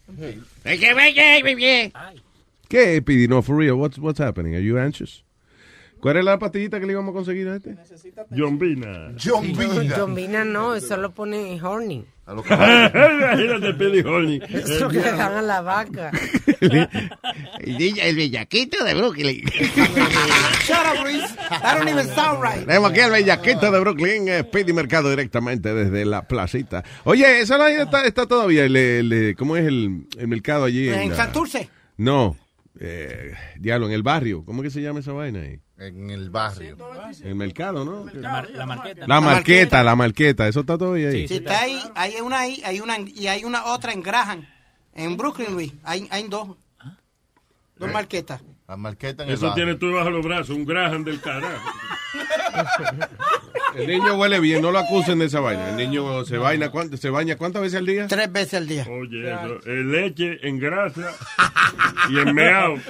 [2.68, 3.28] ¿Qué, Speedy?
[3.28, 3.74] No, for real.
[3.74, 4.54] What's, what's happening?
[4.54, 5.24] Are you anxious?
[6.00, 7.76] ¿Cuál es la pastillita que le íbamos a conseguir a este?
[8.36, 9.12] John Vina.
[9.22, 9.94] John Vina.
[9.96, 12.04] John Vina no, eso lo pone en horny.
[12.26, 14.40] A lo que- Imagínate, Pidi Horny.
[14.50, 16.10] Eso es lo que le dan a la vaca.
[16.60, 19.42] el bellaquito de Brooklyn.
[19.46, 21.34] Shut up, Luis.
[21.48, 22.66] That don't even sound right.
[22.66, 26.84] Tenemos aquí al bellaquito de Brooklyn, eh, Speedy Mercado, directamente desde la placita.
[27.04, 28.64] Oye, esa vaina está, está todavía.
[28.64, 30.88] el- el- ¿Cómo es el, el mercado allí?
[30.88, 31.68] En la- Santurce.
[31.96, 32.36] No,
[32.78, 34.44] eh, diablo, en el barrio.
[34.44, 35.58] ¿Cómo que se llama esa vaina ahí?
[35.78, 36.76] En el barrio.
[37.22, 38.04] El mercado, ¿no?
[38.12, 39.06] La, mar- la marqueta.
[39.06, 41.28] La marqueta, la marqueta, eso está todavía ahí.
[41.28, 44.44] Sí, está ahí, hay una ahí, hay una, y hay una otra en Graham,
[44.94, 45.72] en Brooklyn, Luis.
[45.84, 46.48] Hay, hay dos.
[47.76, 48.42] Dos marquetas.
[48.68, 51.70] La marqueta en el Eso tiene tú bajo los brazos, un Graham del carajo.
[53.74, 55.70] El niño huele bien, no lo acusen de esa vaina.
[55.70, 58.06] El niño se baña, ¿cuánto- se baña ¿cuántas veces al día?
[58.08, 58.86] Tres veces al día.
[58.90, 61.14] Oye, eso, en leche, en grasa
[62.10, 62.74] y en meao.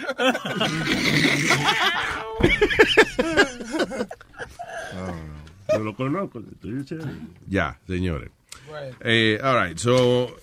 [5.72, 7.06] Yo lo conozco, estoy diciendo.
[7.46, 8.30] Ya, señores.
[9.00, 10.36] Eh, all right, so,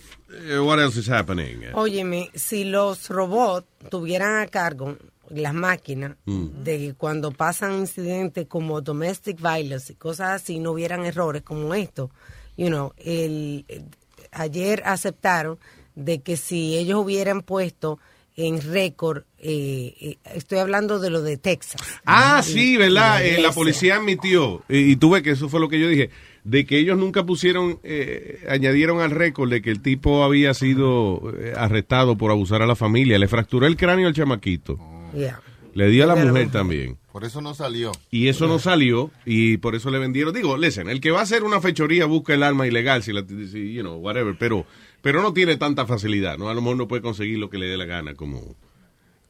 [0.48, 1.60] eh, what else is happening?
[1.74, 4.96] Óyeme, si los robots tuvieran a cargo
[5.30, 6.62] las máquinas Mm.
[6.64, 11.74] de que cuando pasan incidentes como domestic violence y cosas así, no hubieran errores como
[11.74, 12.10] esto.
[12.56, 13.84] You know, el, el-
[14.32, 15.58] ayer aceptaron
[15.94, 17.98] de que si ellos hubieran puesto
[18.38, 21.80] en récord, eh, eh, estoy hablando de lo de Texas.
[22.04, 23.22] Ah, sí, ¿verdad?
[23.24, 26.10] Y- Eh, la policía admitió, y, y tuve que eso fue lo que yo dije,
[26.44, 31.22] de que ellos nunca pusieron, eh, añadieron al récord de que el tipo había sido
[31.56, 33.18] arrestado por abusar a la familia.
[33.18, 34.78] Le fracturó el cráneo al chamaquito.
[35.16, 35.40] Yeah.
[35.74, 36.96] Le dio a la mujer también.
[37.12, 37.92] Por eso no salió.
[38.10, 40.32] Y eso no salió y por eso le vendieron.
[40.34, 43.22] Digo, listen, el que va a hacer una fechoría busca el arma ilegal, si la,
[43.50, 44.64] si, you know, whatever, pero,
[45.02, 46.48] pero no tiene tanta facilidad, ¿no?
[46.48, 48.56] A lo mejor no puede conseguir lo que le dé la gana, como,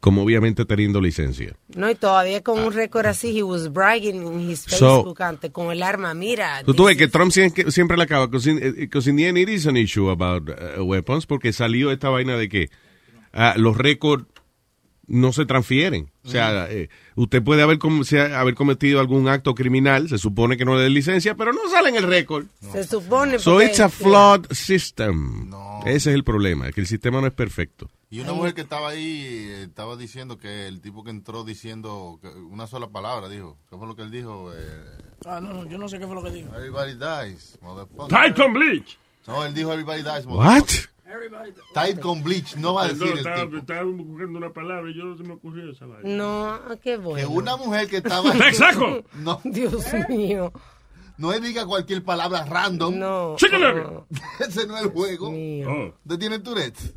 [0.00, 1.56] como obviamente teniendo licencia.
[1.76, 5.50] No, y todavía con un récord así, he was bragging in his So- Facebook antes,
[5.50, 6.62] con el arma, mira.
[6.64, 9.38] Tú tuve que Trump siempre, siempre le acaba, because in, eh, 'cause in the end
[9.38, 12.68] it is an issue about uh, weapons, porque salió esta vaina de que
[13.32, 14.26] ah, los récords
[15.08, 16.10] no se transfieren.
[16.24, 20.56] O sea, eh, usted puede haber, com- sea- haber cometido algún acto criminal, se supone
[20.56, 22.46] que no le dé licencia, pero no sale en el récord.
[22.72, 23.38] Se supone.
[23.38, 25.50] So it's a flawed system.
[25.84, 27.88] Ese es el problema, que el sistema no es perfecto.
[28.10, 32.18] Y una mujer que estaba ahí eh, estaba diciendo que el tipo que entró diciendo
[32.22, 33.56] que una sola palabra dijo.
[33.68, 34.52] ¿Qué fue lo que él dijo?
[34.54, 36.54] Eh, Ah, no, no, yo no sé qué fue lo que dijo.
[36.54, 37.58] everybody dies.
[38.36, 38.98] con bleach.
[39.26, 40.24] No, él dijo everybody dies.
[40.26, 40.64] What?
[41.74, 42.56] Tide con bleach.
[42.56, 43.56] No va a decir No, el estaba, tipo.
[43.58, 46.08] estaba buscando una palabra y yo no se me ocurrió esa vaina.
[46.08, 47.28] No, qué bueno.
[47.28, 48.32] Que una mujer que estaba...
[48.32, 49.04] ¡Texaco!
[49.14, 50.52] No, Dios mío.
[51.18, 52.98] no él diga cualquier palabra random.
[52.98, 53.34] No.
[53.36, 53.84] Chícale.
[54.40, 55.28] Ese no es el juego.
[55.30, 55.94] Oh.
[56.04, 56.94] ¿Usted tiene Tourette?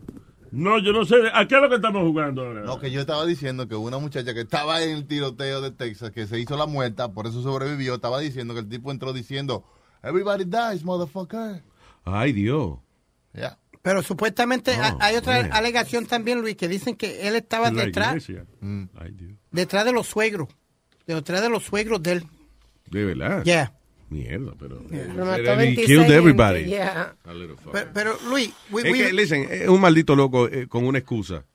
[0.51, 1.15] No, yo no sé.
[1.33, 2.61] ¿A qué es lo que estamos jugando ahora?
[2.61, 6.09] No, que yo estaba diciendo que una muchacha que estaba en el tiroteo de Texas,
[6.09, 9.63] que se hizo la muerta, por eso sobrevivió, estaba diciendo que el tipo entró diciendo,
[10.01, 11.61] everybody dies, motherfucker.
[12.03, 12.79] Ay, Dios.
[13.33, 13.59] Yeah.
[13.81, 15.53] Pero supuestamente Oh, ha- hay otra man.
[15.53, 18.45] alegación también, Luis, que dicen que él estaba detrás, iglesia.
[18.59, 18.83] Mm.
[19.51, 20.49] Detrás de los suegros.
[21.07, 22.23] Detrás de los suegros de él.
[22.87, 23.43] De verdad.
[23.43, 23.73] Yeah.
[24.09, 24.79] Mierda, pero.
[24.79, 24.91] And
[25.39, 26.65] he 26 killed everybody.
[26.65, 27.15] yeah.
[27.23, 27.71] A little fuck.
[27.73, 30.97] Pero, pero, Luis, we- Es we- que, listen, es un maldito loco eh, con una
[30.99, 31.45] excusa.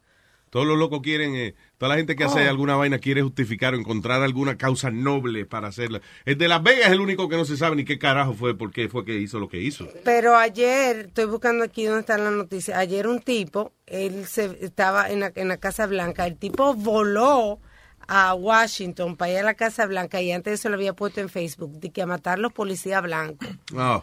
[0.51, 1.55] Todos los locos quieren, eh,
[1.85, 2.49] toda la gente que hace Oh.
[2.49, 6.01] alguna vaina quiere justificar o encontrar alguna causa noble para hacerla.
[6.24, 8.57] El de Las Vegas es el único que no se sabe ni qué carajo fue,
[8.57, 9.87] por qué fue que hizo lo que hizo.
[10.03, 15.11] Pero ayer, estoy buscando aquí donde está la noticia, ayer un tipo, él se, estaba
[15.11, 17.61] en la, en la Casa Blanca, el tipo voló
[18.09, 21.20] a Washington para ir a la Casa Blanca y antes de eso lo había puesto
[21.20, 23.47] en Facebook, de que a matar los policías blancos.
[23.76, 24.03] Ah,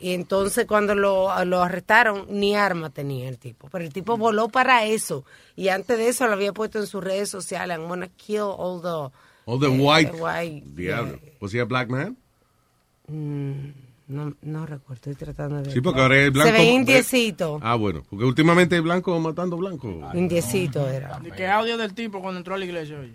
[0.00, 3.68] Y entonces cuando lo, lo arrestaron, ni arma tenía el tipo.
[3.70, 5.24] Pero el tipo voló para eso.
[5.56, 7.76] Y antes de eso lo había puesto en sus redes sociales.
[7.76, 9.12] I'm gonna kill all the...
[9.46, 10.12] all the eh, white.
[10.12, 11.18] white, Diablo.
[11.40, 12.16] ¿Was he a black man?
[13.08, 13.70] Mm,
[14.08, 15.72] no, no recuerdo, estoy tratando de...
[15.72, 16.50] Sí, porque ahora el blanco.
[16.50, 17.58] Se ve indiecito.
[17.60, 19.88] Ah, bueno, porque últimamente el blanco matando blanco.
[20.14, 21.20] Indiecito era.
[21.24, 23.14] ¿Y qué audio del tipo cuando entró a la iglesia, oye?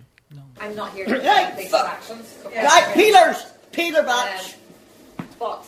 [0.60, 2.40] I'm not here to take actions.
[2.46, 3.48] Right, peelers!
[3.72, 4.56] Peeler batch.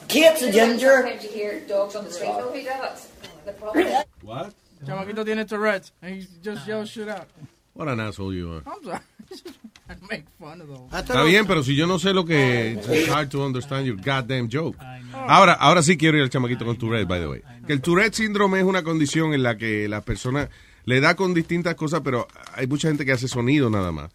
[0.08, 1.02] Kate's a ginger.
[1.02, 2.30] Sometimes you hear dogs on the street.
[2.32, 3.08] Oh, who did it?
[3.46, 3.88] The problem.
[4.22, 4.54] What?
[4.86, 7.28] Chamaquito tiene Tourette's, and he just yells shit out.
[7.74, 8.64] What an asshole you are.
[8.66, 9.00] I'm sorry.
[9.90, 10.90] I make fun of those.
[10.92, 14.50] Está bien, pero si yo no sé lo que it's hard to understand your goddamn
[14.50, 14.78] joke.
[15.14, 17.42] Ahora, ahora sí quiero ir al chamaquito con Tourette, by the way.
[17.68, 20.50] Que el Tourette síndrome es una condición en la que las personas
[20.86, 24.12] le da con distintas cosas, pero hay mucha gente que hace sonido nada más.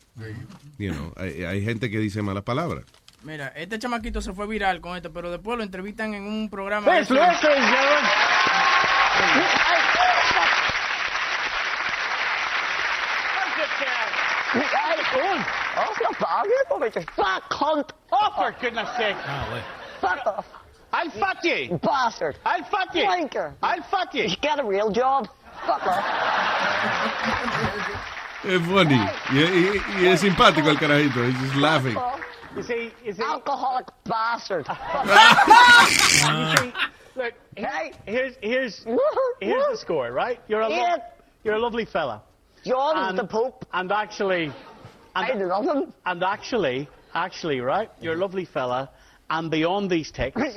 [0.78, 2.84] You know, hay, hay gente que dice malas palabras.
[3.22, 6.86] Mira, este chamaquito se fue viral con esto, pero después lo entrevistan en un programa.
[6.86, 8.04] Pues, de- lo haces, Sharon.
[17.18, 17.84] Oh.
[18.12, 19.16] Oh, for goodness sake.
[20.00, 20.46] Fuck off.
[20.92, 21.78] I'll fuck you.
[21.82, 22.36] Bastard.
[22.44, 23.04] I'll fuck you.
[23.04, 23.52] Wanker.
[23.62, 24.28] I'll fuck you.
[24.40, 25.28] Get a real job.
[25.66, 26.04] Fuck off.
[28.42, 28.94] Es funny.
[29.32, 31.22] Y, y- y es simpático el carajito.
[31.24, 31.96] He's just laughing.
[32.56, 33.22] You see, you see.
[33.22, 34.66] Alcoholic bastard.
[35.04, 36.72] you see,
[37.16, 38.84] look, hey, here's here's
[39.40, 40.40] here's the score, right?
[40.48, 40.96] You're a lo-
[41.44, 42.22] you're a lovely fella.
[42.64, 43.64] John and, the Pope.
[43.72, 44.52] And actually,
[45.16, 45.94] and, I love him.
[46.04, 47.90] And actually, actually, right?
[48.00, 48.90] You're a lovely fella.
[49.30, 50.36] And beyond these ticks,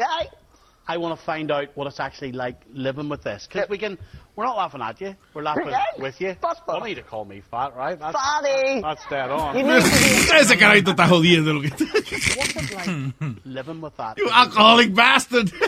[0.87, 3.47] I want to find out what it's actually like living with this.
[3.47, 3.97] Because we can,
[4.35, 5.15] we're not laughing at you.
[5.33, 6.35] We're laughing with you.
[6.65, 7.97] Funny to call me fat, right?
[7.97, 8.81] That's, Fatty.
[8.81, 9.55] That's dead on.
[9.57, 11.85] You need to be- Ese carajito está jodiendo lo que está.
[11.85, 14.17] What's it like living with that?
[14.17, 15.51] You alcoholic bastard.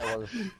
[0.00, 0.50] I was, you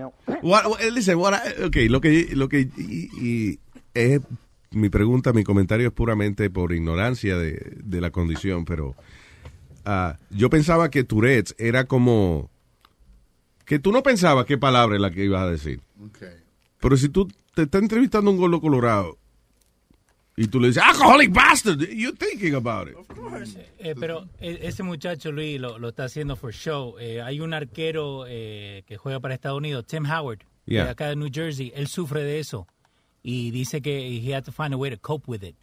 [0.00, 0.12] know.
[0.42, 3.58] What, what- listen, what I- okay, lo que, lo que y- y
[3.94, 4.20] es
[4.72, 8.94] mi pregunta, mi comentario es puramente por ignorancia de, de la condición, pero
[9.86, 12.50] ah, yo pensaba que Tourette's era como
[13.68, 15.80] que tú no pensabas qué palabra es la que ibas a decir.
[16.80, 19.18] Pero si tú te estás entrevistando a un golo colorado
[20.36, 22.96] y tú le dices, alcoholic bastard, you're thinking about it.
[23.78, 26.96] Eh, pero eh, ese muchacho, Luis, lo, lo está haciendo for show.
[26.98, 30.84] Eh, hay un arquero eh, que juega para Estados Unidos, Tim Howard, Yeah.
[30.84, 31.72] de acá de New Jersey.
[31.74, 32.66] Él sufre de eso
[33.22, 35.56] y dice que he had to find a way to cope with it.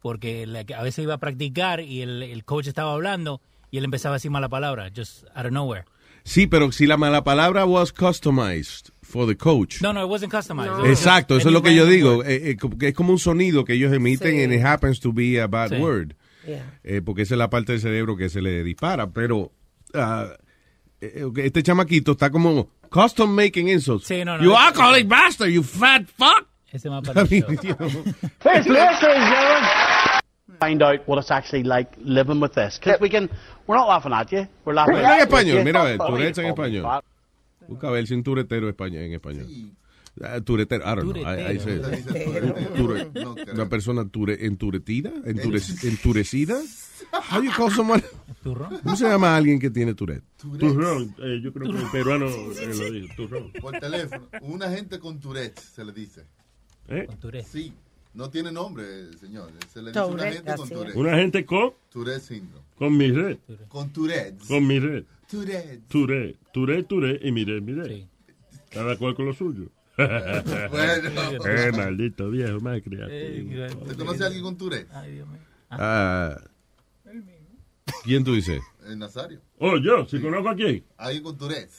[0.00, 0.46] Porque
[0.76, 3.40] a veces iba a practicar y el, el coach estaba hablando
[3.70, 5.84] y él empezaba a decir mala palabra, just out of nowhere.
[6.28, 9.80] Sí, pero si la mala palabra was customized for the coach.
[9.80, 10.70] No, no, it wasn't customized.
[10.72, 12.22] Was Exacto, eso es lo que yo digo.
[12.22, 14.42] eh, eh, es como un sonido que ellos emiten Sí.
[14.42, 15.76] and it happens to be a bad Sí.
[15.80, 16.14] word.
[16.46, 16.78] Yeah.
[16.84, 19.10] Eh, porque esa es la parte del cerebro que se le dispara.
[19.10, 19.52] Pero
[21.00, 24.06] eh, este chamaquito está como custom making insults.
[24.06, 26.46] Sí, no, no, you alcoholic bastard, you fat fuck.
[26.70, 27.00] Ese el I
[27.30, 27.62] mean, show.
[27.62, 27.88] you know.
[28.44, 29.87] Listen.
[30.60, 32.78] Find out what it's actually like living with this.
[32.78, 33.28] Because we can,
[33.66, 34.46] we're not laughing at you.
[34.64, 37.02] We're laughing Mira en español, mira a ver, Tourette's to en español.
[37.68, 39.46] Busca a ver si un turetero español, en español.
[40.20, 41.22] Ah, turetero, I don't know.
[41.22, 42.54] I- I say- Turetero.
[42.74, 46.58] ture- una persona ture, enturetida, Enture- enturecida.
[47.30, 48.02] How you call someone?
[48.42, 50.24] ¿Cómo se llama alguien que tiene Tourette?
[50.38, 53.52] Turrón, eh, yo creo que el peruano eh, lo dice, turrón.
[53.60, 54.26] Por teléfono.
[54.42, 56.24] Una gente con Tourette se le dice.
[56.88, 57.06] ¿Eh?
[57.46, 57.72] Sí.
[58.14, 59.52] No tiene nombre, señor.
[59.72, 60.96] Se le dice una gente con Tourette.
[60.96, 62.64] Una gente con Tourette síndrome.
[62.76, 63.38] con mi red.
[63.68, 64.46] Con Tourette.
[64.46, 65.04] Con mi red.
[65.30, 65.82] Tourette.
[65.88, 68.08] Tourette, Tourette, Tourette y mire, mire.
[68.70, 69.70] Cada cual con lo suyo.
[69.98, 71.44] Bueno.
[71.44, 73.84] eh, maldito viejo, más creativo.
[73.84, 74.88] ¿Te conoce a alguien con Tourette?
[75.70, 76.36] Ah,
[78.04, 78.60] ¿Quién tú dices?
[78.86, 79.40] El Nazario.
[79.58, 80.84] Oh, yo, si conozco a quién.
[80.96, 81.72] Alguien con Tourette.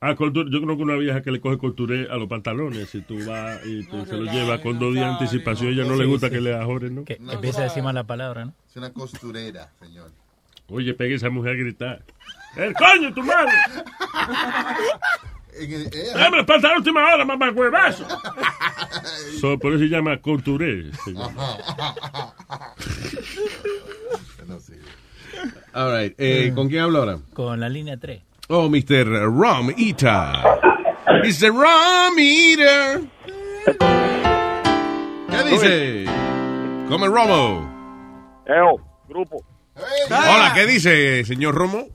[0.00, 0.50] Ah, Tourette.
[0.52, 2.88] yo conozco una vieja que le coge culturé a los pantalones.
[2.90, 5.96] Si tú vas y tú se lo llevas con dos días de anticipación, ella no
[5.96, 6.34] le gusta sí.
[6.34, 7.04] que le ajores, ¿no?
[7.04, 8.54] Que empieza a decir mala palabra, ¿no?
[8.68, 10.10] Es una costurera, señor.
[10.68, 12.02] Oye, pegue a esa mujer a gritar.
[12.56, 13.52] ¡El coño, tu madre!
[15.58, 18.06] El- eh, ¡Dame el pantalón última hora, mamá huevazo!
[19.40, 20.90] So, por eso se llama couture.
[21.04, 21.30] señor.
[24.46, 24.74] No, sí.
[25.74, 26.14] All right.
[26.18, 27.18] Eh, ¿Con quién hablo ahora?
[27.34, 28.22] Con la línea 3.
[28.48, 29.04] Oh, Mr.
[29.26, 30.32] Rum Eater.
[31.24, 31.50] Mr.
[31.52, 33.00] Rum Eater.
[35.30, 36.04] ¿Qué dice?
[36.88, 37.74] Come Romo.
[38.46, 38.76] Eo,
[39.08, 39.44] grupo.
[40.08, 41.86] Hola, ¿qué dice, señor Romo?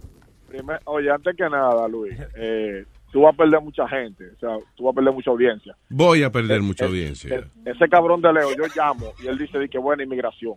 [0.49, 4.57] Primer- oye, antes que nada, Luis, eh, tú vas a perder mucha gente, o sea,
[4.75, 5.73] tú vas a perder mucha audiencia.
[5.89, 7.35] Voy a perder mucha Eh, audiencia.
[7.37, 10.55] eh, ese cabrón de Leo, yo llamo y él dice de que buena inmigración.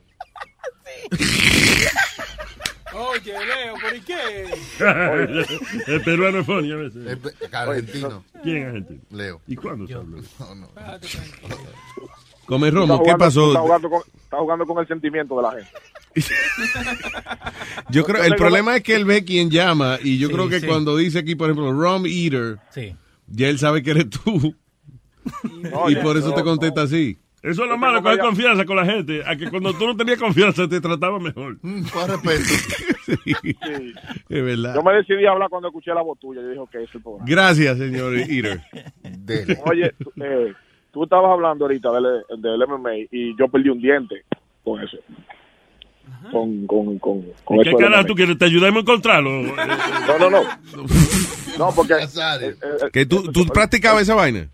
[2.95, 4.45] Oye, Leo, ¿por qué?
[5.93, 7.19] el peruano es funny a veces.
[7.53, 8.25] Argentino.
[8.43, 9.01] ¿Quién es argentino?
[9.11, 9.41] Leo.
[9.47, 10.19] ¿Y cuándo se habló?
[10.39, 10.69] No, no.
[12.47, 13.49] Come Romo, ¿qué pasó?
[13.49, 15.71] Estás jugando, con, estás jugando con el sentimiento de la gente.
[17.91, 20.61] Yo creo, el problema es que él ve quién llama y yo Sí, creo que
[20.61, 20.67] sí.
[20.67, 22.95] cuando dice aquí, por ejemplo, Rum Eater, Sí.
[23.27, 24.55] ya él sabe que eres tú.
[25.43, 27.19] No, y por eso no, te contesta así.
[27.45, 29.23] Eso es lo malo, coger confianza con la gente.
[29.27, 31.59] A que cuando tú no tenías confianza te trataba mejor.
[31.61, 32.43] Con respeto.
[34.31, 34.75] Es verdad.
[34.75, 36.41] Yo me decidí a hablar cuando escuché la voz tuya.
[36.41, 37.27] Yo dije, ok, es el programa.
[37.29, 38.63] Gracias, señor Eater.
[39.67, 40.55] Oye, tú, eh,
[40.91, 44.25] tú estabas hablando ahorita del, del MMA y yo perdí un diente
[44.65, 44.97] con eso.
[46.33, 48.39] Con, con, con, con ¿Qué eso carajo tú quieres?
[48.39, 49.43] ¿Te ayudamos a encontrarlo?
[49.43, 50.43] No, no, no.
[51.59, 51.93] No, porque...
[51.93, 52.07] eh,
[52.41, 54.49] eh, ¿Que tú, tú practicabas esa vaina?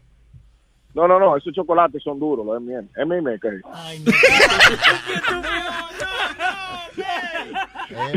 [0.95, 2.89] No, no, no, esos chocolates son duros, los M&M.
[2.97, 3.61] M&M, ¿qué?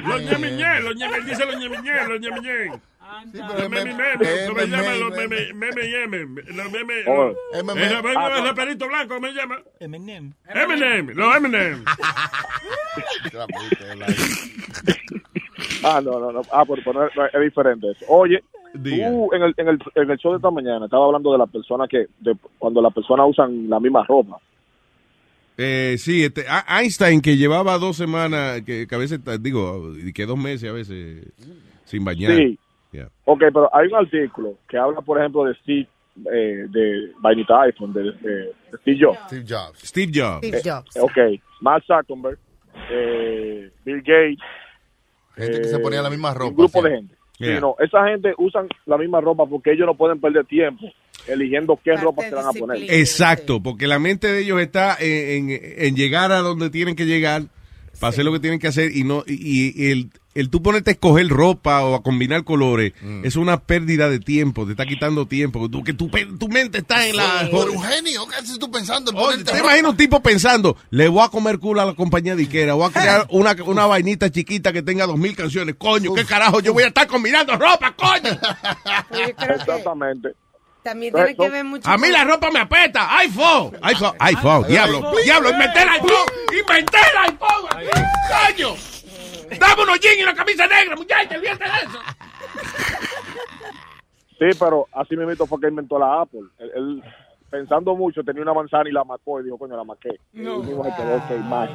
[0.08, 2.72] Los ñemiñé, los ñemiñé, dice los ñemiñé, los ñemiñé.
[3.34, 4.94] Los meme, M- meme, ¿cómo se M- llama?
[4.96, 6.18] Los M- meme, meme y M.
[6.54, 6.94] Los meme.
[6.94, 7.04] De
[8.14, 8.44] no.
[8.44, 9.62] raperito blanco, ¿cómo se llama?
[9.80, 10.34] Eminem.
[10.50, 11.86] Eminem, los Eminem.
[15.84, 16.42] Ah, no, no, no.
[16.52, 18.06] Ah, pero, pero no, es diferente eso.
[18.10, 18.44] Oye,
[18.74, 21.50] tú en el, en, el, en el show de esta mañana estaba hablando de las
[21.50, 24.38] personas que, de, cuando las personas usan la misma ropa.
[25.58, 30.12] Eh, sí, este, A- Einstein que llevaba dos semanas, que, que a veces, digo, y
[30.12, 31.28] que dos meses a veces
[31.86, 32.32] sin bañar.
[32.36, 32.58] Sí.
[32.92, 33.10] Yeah.
[33.26, 35.88] Ok, pero hay un artículo que habla, por ejemplo, de Steve,
[36.32, 39.20] eh, de vainita iPhone, de, de- de Steve Jobs.
[39.28, 39.80] Steve Jobs.
[39.80, 40.12] Steve
[40.64, 40.96] Jobs.
[40.96, 41.18] Eh, ok,
[41.62, 42.38] Mark Zuckerberg,
[42.92, 44.40] eh, Bill Gates.
[45.36, 46.50] Gente que se ponía la misma ropa.
[46.52, 46.90] Un grupo sí.
[46.90, 47.16] de gente.
[47.38, 47.60] Sí, Yeah.
[47.60, 50.86] no, esa gente usan la misma ropa porque ellos no pueden perder tiempo
[51.28, 52.78] eligiendo qué ropa se van a poner.
[52.94, 57.06] Exacto, porque la mente de ellos está en, en- en llegar a donde tienen que
[57.06, 57.44] llegar
[58.00, 60.92] para hacer lo que tienen que hacer y no y, y el, el tú ponerte
[60.92, 65.28] a escoger ropa o a combinar colores es una pérdida de tiempo, te está quitando
[65.28, 66.10] tiempo, tú, que tu,
[66.40, 67.48] tu mente está en la...
[67.52, 69.12] Por un genio, ¿qué haces tú pensando?
[69.12, 69.60] en Oye, te ropa?
[69.64, 72.92] imaginas un tipo pensando, le voy a comer culo a la compañía disquera, voy a
[72.92, 76.84] crear una, una vainita chiquita que tenga dos mil canciones, coño, qué carajo, yo voy
[76.84, 78.38] a estar combinando ropa, coño.
[79.50, 80.30] Exactamente.
[80.84, 83.18] También tiene que ver mucho A mí la ropa me apesta.
[83.20, 83.72] iPhone.
[83.84, 84.16] iPhone.
[84.20, 84.66] iPhone.
[84.68, 85.14] Diablo.
[85.24, 85.52] Diablo.
[85.52, 86.10] Inventé el iPhone.
[86.52, 87.70] Inventé el iPhone.
[88.58, 88.76] Coño.
[89.60, 91.36] Dame unos jeans y una camisa negra, muchacha.
[91.36, 92.00] Olvídate eso.
[94.40, 96.42] Sí, pero así mismo fue que inventó la Apple.
[96.60, 97.04] Él, él,
[97.54, 100.10] pensando mucho, tenía una manzana y la marcó y dijo, coño, la marqué.
[100.34, 101.70] Y él mismo se quedó, ok, Mac.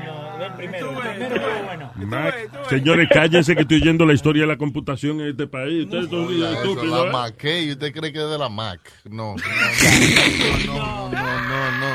[1.96, 5.84] Mac, señores, cállense que estoy oyendo la historia de la computación en este país.
[5.84, 7.00] Ustedes son Oiga, eso, estúpidos.
[7.04, 7.12] la ¿eh?
[7.12, 7.62] Mac, ¿qué?
[7.62, 8.80] ¿Y usted cree que es de la Mac?
[9.08, 9.36] No.
[9.36, 9.36] No,
[10.66, 11.90] no, no, no, no,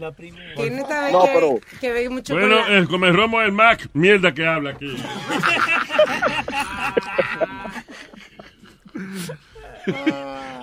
[0.00, 0.12] no.
[0.56, 2.78] Tiene también No, que, pero- que ver mucho Bueno, con la...
[2.78, 4.96] el come romo el Mac, mierda que habla aquí.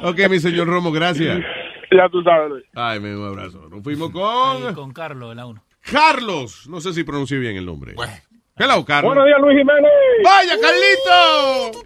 [0.04, 1.42] Ok, mi señor Romo, gracias.
[1.92, 2.66] Ya tú sabes, Luis.
[2.76, 3.68] Ay, me un abrazo.
[3.70, 5.62] Nos fuimos con Con Carlos, de la 1.
[5.92, 6.68] Carlos.
[6.70, 7.94] No sé si pronuncié bien el nombre.
[8.58, 9.14] Hello, Carlos.
[9.14, 9.92] Buenos días, Luis Jiménez.
[10.24, 11.82] Vaya, Carlito.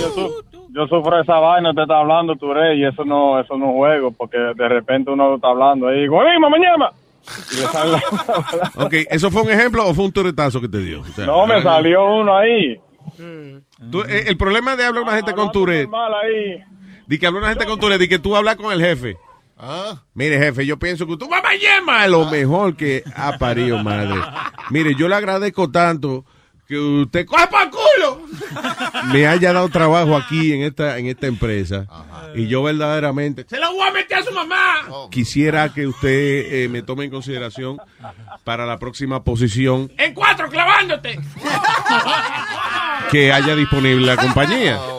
[0.00, 3.56] Yo, su- yo sufro esa vaina, te está hablando tu rey, y eso no, eso
[3.56, 6.90] no es juego, porque de repente uno está hablando ahí, ¡Gorima, mañana!
[7.52, 10.78] Y le sale la- Ok, ¿eso fue un ejemplo o fue un toretazo que te
[10.78, 11.00] dio?
[11.00, 12.76] O sea, no, me salió uno ahí.
[13.90, 16.62] tú- eh, el problema de hablar una gente con Tourette, Mal ahí.
[17.10, 19.18] De que habla una gente con Tourette, de que tú hablas con el jefe.
[20.14, 24.14] Mire, jefe, yo pienso que tú mamá yema es lo mejor que ha parido, madre.
[24.70, 26.24] Mire, yo le agradezco tanto
[26.70, 28.22] que usted coge para culo.
[29.12, 31.86] Me haya dado trabajo aquí en esta en esta empresa
[32.34, 34.76] y yo verdaderamente se lo voy a meter a su mamá.
[35.10, 36.08] Quisiera que usted
[36.64, 37.76] eh, me tome en consideración
[38.44, 41.18] para la próxima posición En cuatro, clavándote.
[43.10, 44.78] que haya disponible la compañía.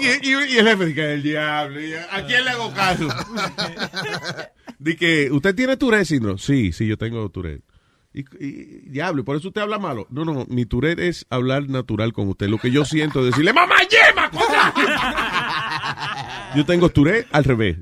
[0.00, 3.06] Y, y- y el jefe dice, el diablo, y ¿a quién le hago caso?
[4.78, 6.38] Dice que, ¿usted tiene Tourette síndrome?
[6.40, 7.62] Sí, sí, yo tengo Tourette.
[8.14, 10.06] Y, y- diablo, ¿y por eso usted habla malo?
[10.10, 12.48] No, no, mi Tourette es hablar natural con usted.
[12.48, 14.30] Lo que yo siento es decirle, mamá, yema.
[16.54, 17.78] Yo tengo Tourette al revés.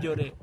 [0.00, 0.32] Lloré.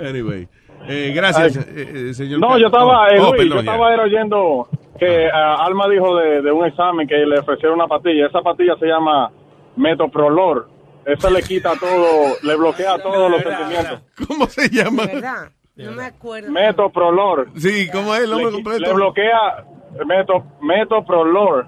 [0.00, 0.48] Anyway,
[0.88, 1.64] eh, gracias, Ay.
[1.76, 2.40] eh, eh, señor.
[2.40, 4.68] No, yo estaba, Oh, eh, oh, Luis, yo perdón, estaba era oyendo
[4.98, 8.26] que ah, Alma dijo de, de un examen que le ofrecieron una pastilla.
[8.26, 9.30] Esa pastilla se llama
[9.76, 10.70] Metoprolor.
[11.04, 14.00] Eso le quita todo, le bloquea todos los sentimientos.
[14.26, 15.04] ¿Cómo se llama?
[15.06, 15.52] ¿Verdad?
[15.90, 16.50] No me acuerdo.
[16.50, 17.48] Metoprolor.
[17.56, 18.80] Sí, ¿cómo es el nombre le, completo?
[18.86, 19.64] Le bloquea
[20.06, 21.66] meto, Metoprolor.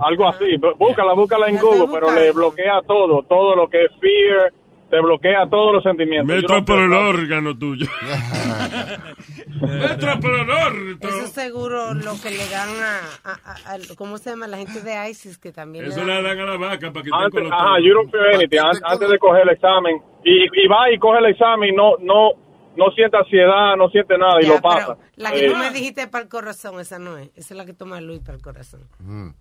[0.00, 0.56] Algo así.
[0.58, 3.22] B- Búscala, búscala en Google, pero le bloquea todo.
[3.24, 4.52] Todo lo que es fear,
[4.90, 6.26] te bloquea todos los sentimientos.
[6.36, 7.86] Metro no- por el órgano tuyo.
[9.60, 10.98] Metro por el órgano.
[11.00, 14.46] Eso seguro lo que le dan a, a- a- a- ¿cómo se llama?
[14.46, 16.24] La gente de ISIS que también Eso le le dan.
[16.38, 18.80] dan a la vaca para que Antes, tenga los ajá, you don't feel anything, an-
[18.84, 20.00] antes de coger el examen.
[20.24, 22.30] Y, y va y coge el examen y no, no,
[22.78, 24.96] no siente ansiedad, no siente nada y Ya, lo pasa.
[25.16, 27.28] La que Eh, tú me dijiste para el corazón, esa no es.
[27.34, 28.82] Esa es la que toma Luis para el corazón.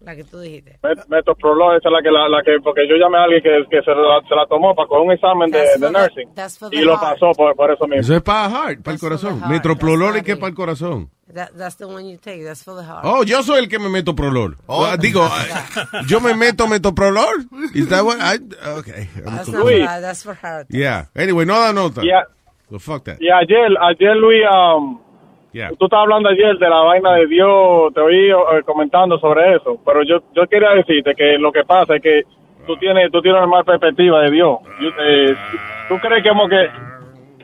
[0.02, 0.80] La que tú dijiste.
[0.82, 3.50] Met- Metoprolol, esa es la que, la, la que, porque yo llamé a alguien que,
[3.70, 6.58] que se, la, se la tomó para coger un examen de, de the- nursing that's
[6.58, 7.14] for y lo heart.
[7.20, 8.02] pasó por, por eso mismo.
[8.02, 9.40] Eso es para heart, para el corazón.
[9.40, 11.10] that's y que para el corazón.
[11.34, 12.44] That, that's the one you take.
[12.46, 13.04] That's for the heart.
[13.04, 14.56] Oh, yo soy el que me meto prolol.
[14.70, 17.46] Ah, Digo, ah, yo me meto metoprolol.
[17.76, 18.40] Is that what I,
[18.80, 19.10] okay.
[19.26, 19.80] That's cool.
[19.80, 20.02] not.
[20.02, 20.68] That's for heart.
[20.70, 21.08] Yeah.
[21.16, 22.02] Anyway, no da nota.
[22.02, 22.24] Yeah.
[22.70, 23.18] So fuck that.
[23.20, 25.00] Y ayer, ayer Luis, um,
[25.54, 25.70] Yeah.
[25.80, 29.80] tú estabas hablando ayer de la vaina de Dios, te oí eh, comentando sobre eso,
[29.84, 32.24] pero yo, yo quería decirte que lo que pasa es que
[32.68, 34.60] tú tienes, tú tienes una mala perspectiva de Dios.
[34.80, 35.36] Yo, eh,
[35.88, 36.70] ¿Tú crees que como que...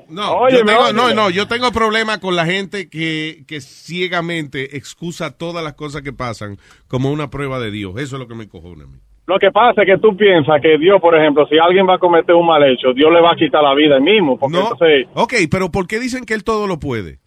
[0.10, 3.62] No, Oye, yo tengo, me no, no, yo tengo problema con la gente que, que
[3.62, 7.94] ciegamente excusa todas las cosas que pasan como una prueba de Dios.
[7.98, 9.00] Eso es lo que me cojona a mí.
[9.26, 11.98] Lo que pasa es que tú piensas que Dios, por ejemplo, si alguien va a
[11.98, 14.38] cometer un mal hecho, Dios le va a quitar la vida él mismo.
[14.38, 14.64] Porque No.
[14.64, 17.20] entonces Ok, pero ¿por qué dicen que él todo lo puede?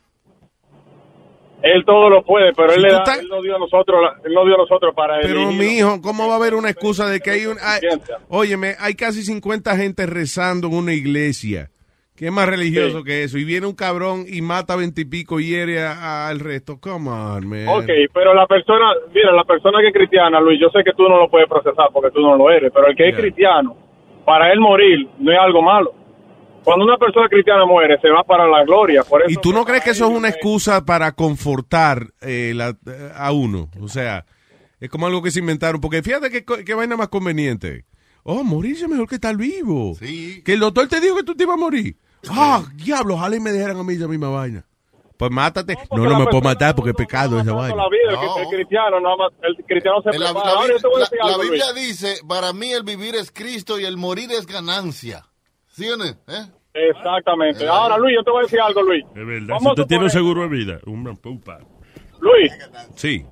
[1.62, 3.98] él todo lo puede, pero Si él, le da- estás- él no dio a nosotros,
[4.24, 5.58] él no dio a nosotros para Pero elegir.
[5.58, 7.56] mi hijo, ¿cómo va a haber una excusa de que hay un...
[7.60, 7.80] hay-
[8.28, 11.70] óyeme, hay casi 50 gente rezando en una iglesia.
[12.16, 13.04] ¿Qué es más religioso Sí.
[13.04, 13.36] que eso?
[13.38, 16.80] Y viene un cabrón y mata a veintipico y hiere a- al resto.
[16.80, 17.68] Come on, man.
[17.68, 21.02] Ok, pero la persona, mira, la persona que es cristiana, Luis, yo sé que tú
[21.08, 23.76] no lo puedes procesar porque tú no lo eres, pero el que es cristiano,
[24.24, 25.94] para él morir no es algo malo.
[26.64, 29.04] Cuando una persona cristiana muere, se va para la gloria.
[29.04, 32.76] Por eso ¿Y tú no crees que eso es una excusa para confortar eh, la-
[33.14, 33.68] a uno?
[33.80, 34.24] O sea,
[34.80, 35.80] es como algo que se inventaron.
[35.80, 36.30] Porque fíjate
[36.64, 37.84] qué, vaina más conveniente.
[38.24, 39.92] Oh, morirse mejor que estar vivo.
[40.44, 41.94] Que el doctor te dijo que tú te ibas a morir.
[42.30, 44.64] Ah, diablo, ojalá y me dejaran a mí esa misma vaina.
[45.18, 45.76] Pues mátate.
[45.92, 47.74] No, no, me puedo matar porque es pecado esa vaina.
[47.76, 50.54] la vida, el cristiano, nada más, el cristiano se La, prepara.
[50.54, 55.22] la Biblia- la dice, para mí el vivir es Cristo y el morir es ganancia.
[55.68, 56.04] ¿Sí o no?
[56.04, 56.46] ¿Eh?
[56.74, 57.66] Exactamente.
[57.66, 59.04] Ahora, Luis, yo te voy a decir algo, Luis.
[59.14, 59.46] Es verdad.
[59.48, 61.60] Vamos Si a usted tiene un seguro de vida, un pupa.
[62.20, 62.52] Luis,
[62.94, 63.24] Sí.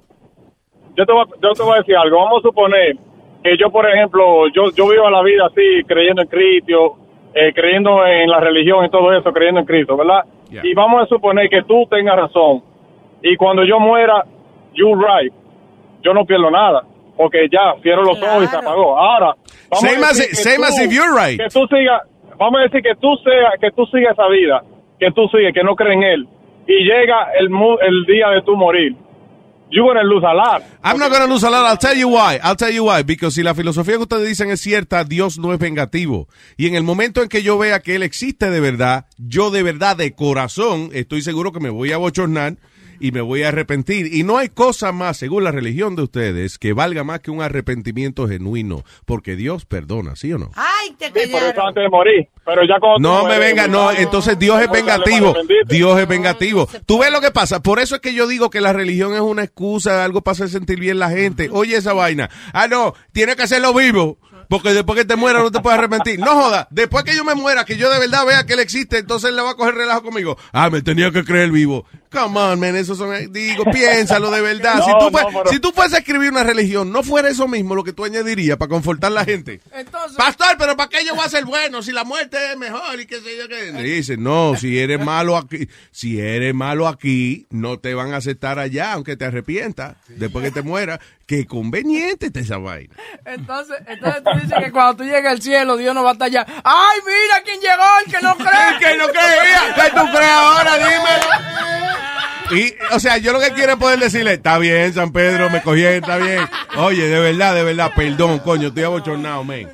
[0.97, 2.17] yo te, voy, a- yo te voy a decir algo.
[2.25, 2.97] Vamos a suponer
[3.43, 6.97] que yo, por ejemplo, yo, yo vivo la vida así, creyendo en Cristo,
[7.35, 10.25] eh, creyendo en la religión y todo eso, creyendo en Cristo, ¿verdad?
[10.51, 10.63] Yeah.
[10.65, 12.63] Y vamos a suponer que tú tengas razón.
[13.23, 14.25] Y cuando yo muera,
[14.75, 15.33] you right.
[16.03, 16.83] Yo no pierdo nada.
[17.17, 18.99] Porque ya, cierro los ojos y se apagó.
[18.99, 19.35] Ahora,
[19.71, 21.41] vamos Same a as- decir que same as if you're right.
[21.41, 22.03] Que tú sigas,
[22.39, 24.63] vamos a decir que tú, sea, que tú sigas esa vida,
[24.99, 26.29] que tú sigues, que no crees en Él.
[26.67, 28.95] Y llega el, mu- el día de tu morir.
[29.71, 30.63] You're gonna lose a lot.
[30.85, 31.67] I'm not gonna lose a lot.
[31.67, 32.39] I'll tell you why.
[32.43, 33.03] I'll tell you why.
[33.03, 36.29] Because si la filosofía que ustedes dicen es cierta, Dios no es vengativo.
[36.57, 39.63] Y en el momento en que yo vea que Él existe de verdad, yo de
[39.63, 42.59] verdad, de corazón, estoy seguro que me voy a bochornar
[43.01, 44.15] y me voy a arrepentir.
[44.15, 47.43] Y no hay cosa más, según la religión de ustedes, que valga más que un
[47.43, 48.85] arrepentimiento genuino.
[49.05, 50.51] Porque Dios perdona, ¿sí o no?
[50.55, 52.29] Ay, te Sí, por eso antes de morir.
[52.45, 55.35] Pero ya cuando No me venga, no, entonces Dios es vengativo.
[55.67, 56.69] Dios es vengativo.
[56.87, 57.63] Tú ves lo que pasa.
[57.63, 60.49] Por eso es que yo digo que la religión es una excusa, algo para hacer
[60.49, 61.49] sentir bien la gente.
[61.53, 62.29] Oye esa vaina.
[62.53, 64.19] Ah, no, tiene que hacerlo vivo.
[64.49, 66.19] Porque después que te muera no te puedes arrepentir.
[66.19, 68.99] No joda, después que yo me muera, que yo de verdad vea que él existe,
[68.99, 70.37] entonces él le va a coger relajo conmigo.
[70.53, 71.87] Ah, me tenía que creer vivo.
[72.15, 74.75] Come on, man, eso son, digo, piénsalo de verdad.
[74.85, 77.49] si, tú no, fue- pero- si tú fueses a escribir una religión, no fuera eso
[77.49, 79.61] mismo lo que tú añadirías para confortar a la gente.
[80.17, 83.07] Pastor, pero ¿para qué yo voy a ser bueno si la muerte es mejor y
[83.07, 83.73] qué sé yo qué?
[83.83, 88.59] Dice, no, si eres malo aquí, si eres malo aquí, no te van a aceptar
[88.59, 91.01] allá, aunque te arrepientas, después que te mueras.
[91.27, 92.95] Qué conveniente está esa vaina.
[93.25, 96.27] Entonces, entonces tú dices que cuando tú llegues al cielo, Dios no va a estar
[96.27, 96.45] allá.
[96.63, 97.83] ¡Ay, mira quién llegó!
[98.05, 98.69] El que no cree.
[98.73, 99.75] El que no creía.
[99.75, 100.75] ¿Qué tú crees ahora?
[100.77, 101.95] Dímelo.
[102.51, 105.63] Y, o sea, yo lo que quiero es poder decirle, está bien, San Pedro, me
[105.63, 106.47] cogí, está bien.
[106.77, 109.69] Oye, de verdad, de verdad, perdón, coño, estoy abochornado, men.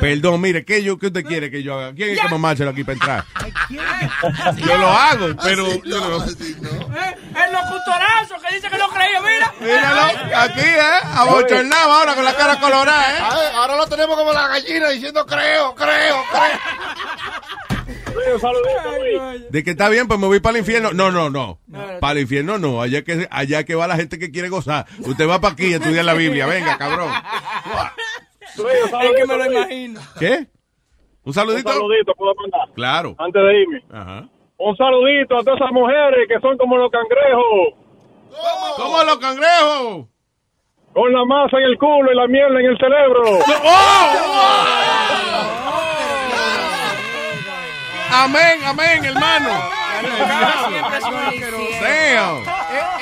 [0.00, 1.94] Perdón, mire, ¿qué, yo, ¿qué usted quiere que yo haga?
[1.94, 3.24] ¿Quién es que mamárselo aquí para entrar?
[4.56, 5.66] Yo lo hago, pero...
[5.68, 9.52] you know, Eh, El locutorazo que dice que no creía, mira.
[9.60, 10.02] Míralo,
[10.36, 11.00] aquí, ¿eh?
[11.14, 13.22] Abochornado ahora con la cara colorada, ¿eh?
[13.22, 16.58] Ay, ahora lo tenemos como la gallina diciendo creo, creo, creo.
[18.40, 19.48] Saludito.
[19.50, 20.90] De que está bien, pues me voy para el infierno.
[20.92, 21.58] No, no, no.
[22.00, 22.80] Para el infierno no.
[22.82, 24.86] Allá que, allá que va la gente que quiere gozar.
[25.00, 26.46] Usted va para aquí a estudiar la Biblia.
[26.46, 27.12] Venga, cabrón.
[28.56, 30.00] Es que me lo imagino.
[30.18, 30.34] ¿Qué?
[30.38, 30.48] ¿Un
[31.24, 31.72] Un saludito?
[31.72, 32.68] saludito, puedo mandar.
[32.74, 33.14] Claro.
[33.18, 33.82] Antes de irme.
[33.92, 34.28] Ajá.
[34.58, 37.74] Un saludito a todas esas mujeres que son como los cangrejos.
[38.76, 40.06] ¿Cómo los cangrejos?
[40.92, 43.22] Con la masa en el culo y la mierda en el cerebro.
[48.12, 49.48] Amén, amén, hermano.
[51.80, 52.44] Damn.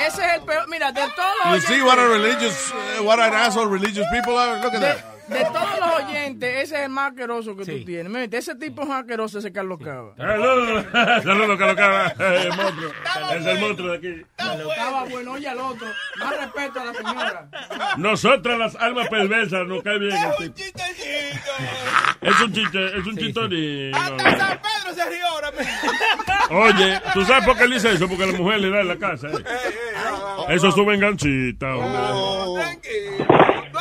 [0.07, 0.67] Ese es el peor.
[0.69, 1.53] Mira, de todo.
[1.53, 4.61] You see what a religious, uh, what an asshole religious people are?
[4.61, 5.20] Look at that.
[5.31, 8.11] De todos los oyentes, ese es el más asqueroso que tú tienes.
[8.11, 10.15] Mira, ese tipo es más asqueroso, ese Carlos Cava.
[10.17, 10.85] Saludos,
[11.23, 12.91] saludos, Carlos Cava, el monstruo.
[13.35, 14.25] Es el monstruo de aquí.
[14.37, 15.87] Estaba bueno, oye al otro.
[16.19, 17.49] Más respeto a la señora.
[17.97, 20.79] Nosotras las almas perversas nos cae bien el tipo.
[22.21, 23.95] Es un chiste, es un chistorín.
[23.95, 25.51] Hasta San Pedro se rió ahora.
[26.49, 28.07] Oye, ¿tú sabes por qué él dice eso?
[28.07, 29.27] Porque la mujer le da en la casa.
[29.27, 29.43] ¿eh?
[30.49, 32.61] Eso es su vengancita, hombre.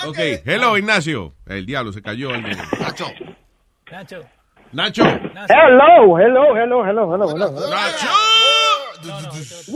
[0.07, 1.35] Ok, hello, Ignacio.
[1.51, 2.31] El diablo se cayó.
[2.33, 3.07] El Nacho.
[3.91, 4.21] Nacho.
[4.73, 5.03] Nacho.
[5.05, 7.71] Hello, hello, hello, hello, hello, hello.
[7.71, 8.09] Nacho.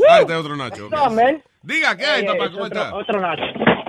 [0.09, 0.89] Ah, este es otro Nacho.
[0.89, 1.43] No, man.
[1.63, 2.45] Diga, ¿qué hay, Eh, papá?
[2.45, 2.95] es ¿Cómo otro, está?
[2.95, 3.43] Otro Nacho.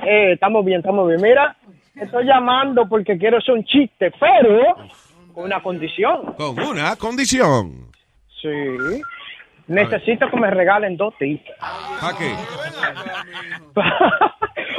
[0.04, 1.22] Eh, estamos bien, estamos bien.
[1.22, 1.56] Mira,
[1.96, 4.76] estoy llamando porque quiero hacer un chiste, pero
[5.36, 6.34] con una condición.
[6.34, 7.92] Con una condición.
[8.42, 9.02] Sí.
[9.68, 11.52] Necesito que me regalen dos tickets.
[12.02, 12.34] ¿Para qué?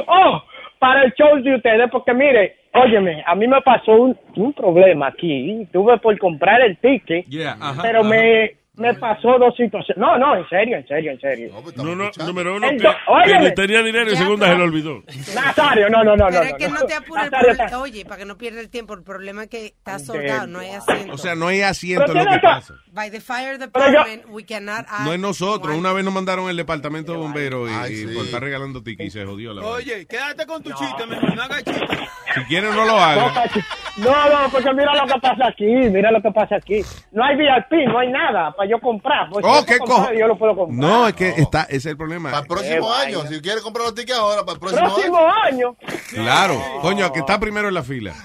[0.07, 0.43] oh,
[0.79, 5.07] para el show de ustedes, porque mire, óyeme, a mí me pasó un, un problema
[5.07, 5.67] aquí.
[5.71, 8.09] Tuve por comprar el ticket, Yeah, ajá, pero ajá.
[8.09, 9.97] me, me pasó dos situaciones.
[9.97, 11.51] No, no, en serio, en serio, en serio.
[11.75, 12.95] No, no, número uno, que, Ento-
[13.25, 15.03] que ni tenía dinero y segunda se le olvidó.
[15.35, 16.47] Nazario, no, no, no, Pero no.
[16.49, 17.29] es que no te apures.
[17.29, 20.59] problema- Oye, para que no pierda el tiempo, el problema es que está soldado, no
[20.59, 21.13] hay asiento.
[21.13, 22.75] O sea, no hay asiento lo que que- pasa.
[22.91, 25.75] By the fire Pero yo- department, we cannot add No es nosotros.
[25.75, 29.11] Una vez nos mandaron el departamento de bomberos y, y por estar regalando tickets y
[29.19, 29.65] se jodió la.
[29.65, 31.97] Oye, quédate con tu chiste, mejor no hagas chiste.
[32.35, 33.31] Si quieren, no lo hagan.
[33.97, 36.81] No, no, porque mira lo que pasa aquí, mira lo que pasa aquí.
[37.11, 39.29] No hay VIP, no hay nada para yo comprar.
[39.29, 40.13] Pues si Oh, yo ¿qué comprar, cojo?
[40.13, 40.79] Yo lo puedo comprar.
[40.79, 42.29] No, es que está, ese es el problema.
[42.31, 43.21] Para el próximo Qué año.
[43.27, 45.33] Si quieres comprar los tickets ahora, para el próximo, Próximo año.
[45.43, 45.75] año.
[46.11, 48.13] Claro, coño, que está primero en la fila.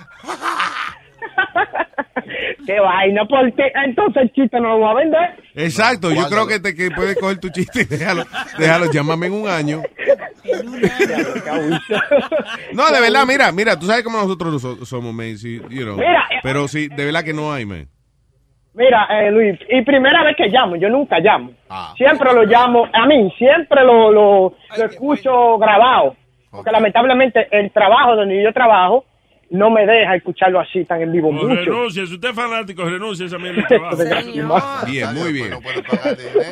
[2.67, 5.43] Qué vaina, porque entonces el chiste no lo voy a vender.
[5.55, 8.25] Exacto, yo creo que te que puedes coger tu chiste y déjalo,
[8.57, 9.83] déjalo, llámame en un año.
[12.73, 15.97] No, de verdad, mira, mira, tú sabes cómo nosotros so- somos, man, you know.
[15.97, 17.89] Mira, eh, pero sí, de verdad que no hay, man.
[18.75, 21.53] Mira, eh, Luis, y primera vez que llamo, yo nunca llamo.
[21.69, 21.93] Ah.
[21.97, 26.17] Siempre lo llamo, a mí, siempre lo, lo, lo escucho grabado.
[26.51, 29.05] Porque lamentablemente el trabajo donde yo trabajo
[29.51, 31.55] no me deja escucharlo así tan en vivo Pues mucho.
[31.57, 33.97] renuncie, si usted es fanático, renuncie a mí en el trabajo.
[34.87, 35.51] Bien, muy bien.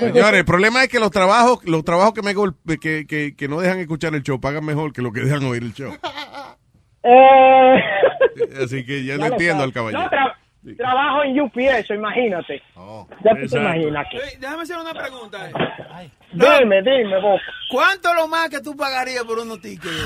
[0.01, 3.48] Señores, el problema es que los trabajos, los trabajos que me gol- que, que, que
[3.48, 5.92] no dejan escuchar el show pagan mejor que lo que dejan oír el show.
[7.02, 7.82] Eh,
[8.62, 10.02] Así que ya ya lo entiendo al caballero.
[10.05, 10.10] No,
[10.77, 12.62] trabajo en UPS, imagínate.
[13.24, 14.39] ya tú te imaginas que.
[14.39, 15.49] Déjame hacer una pregunta.
[15.49, 16.11] eh.
[16.32, 17.41] Dime, dime, vos.
[17.70, 20.05] ¿Cuánto lo más que tú pagarías por unos tickets?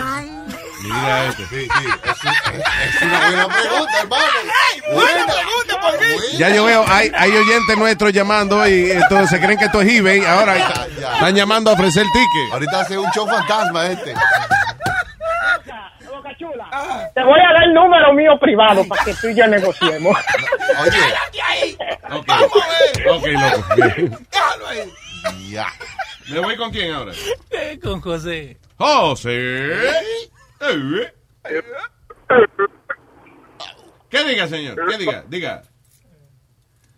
[0.82, 1.44] Mira este.
[1.46, 4.24] Sí, sí, es, es una buena pregunta, hermano.
[4.72, 6.38] ¡Ey, buena pregunta por mí!
[6.38, 9.92] Ya yo veo, hay, hay oyentes nuestros llamando y entonces se creen que esto es
[9.92, 10.24] eBay.
[10.24, 12.52] Ahora están llamando a ofrecer tickets.
[12.52, 14.14] Ahorita hace un show fantasma este.
[17.14, 20.16] Te voy a dar el número mío privado para que tú y yo negociemos.
[22.10, 22.28] Ok,
[23.06, 23.74] ok, loco.
[23.76, 24.90] bien.
[25.50, 25.66] Ya.
[26.28, 27.12] ¿Me voy con quién ahora?
[27.82, 28.58] Con José.
[28.76, 29.72] José.
[30.60, 31.12] Eh.
[34.10, 34.76] ¿Qué diga, señor?
[34.88, 35.24] ¿Qué diga?
[35.28, 35.62] Diga.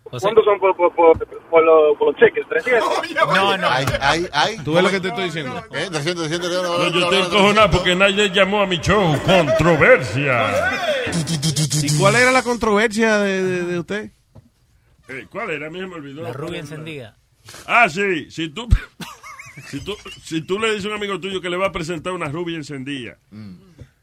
[0.09, 1.17] ¿Cuántos son por, por, por,
[1.49, 2.45] por los, por los cheques?
[2.47, 3.35] ¿300?
[3.35, 3.67] No, no.
[3.69, 4.57] Ay, ay, ay.
[4.63, 5.57] ¿Tú ves lo que te estoy diciendo?
[5.71, 5.87] ¿Eh?
[5.91, 9.15] 300, 300, No, yo estoy encojonado porque nadie llamó a mi show.
[9.25, 10.71] Controversia.
[11.83, 14.11] ¿Y cuál era la controversia de, de- de usted?
[15.09, 15.67] Eh, ¿Cuál era?
[15.67, 16.23] A mí se me olvidó.
[16.23, 17.15] La rubia encendida.
[17.65, 18.29] Ah, sí.
[18.29, 18.67] Si tú,
[19.69, 22.13] si tú, si tú le dices a un amigo tuyo que le va a presentar
[22.13, 23.17] una rubia encendida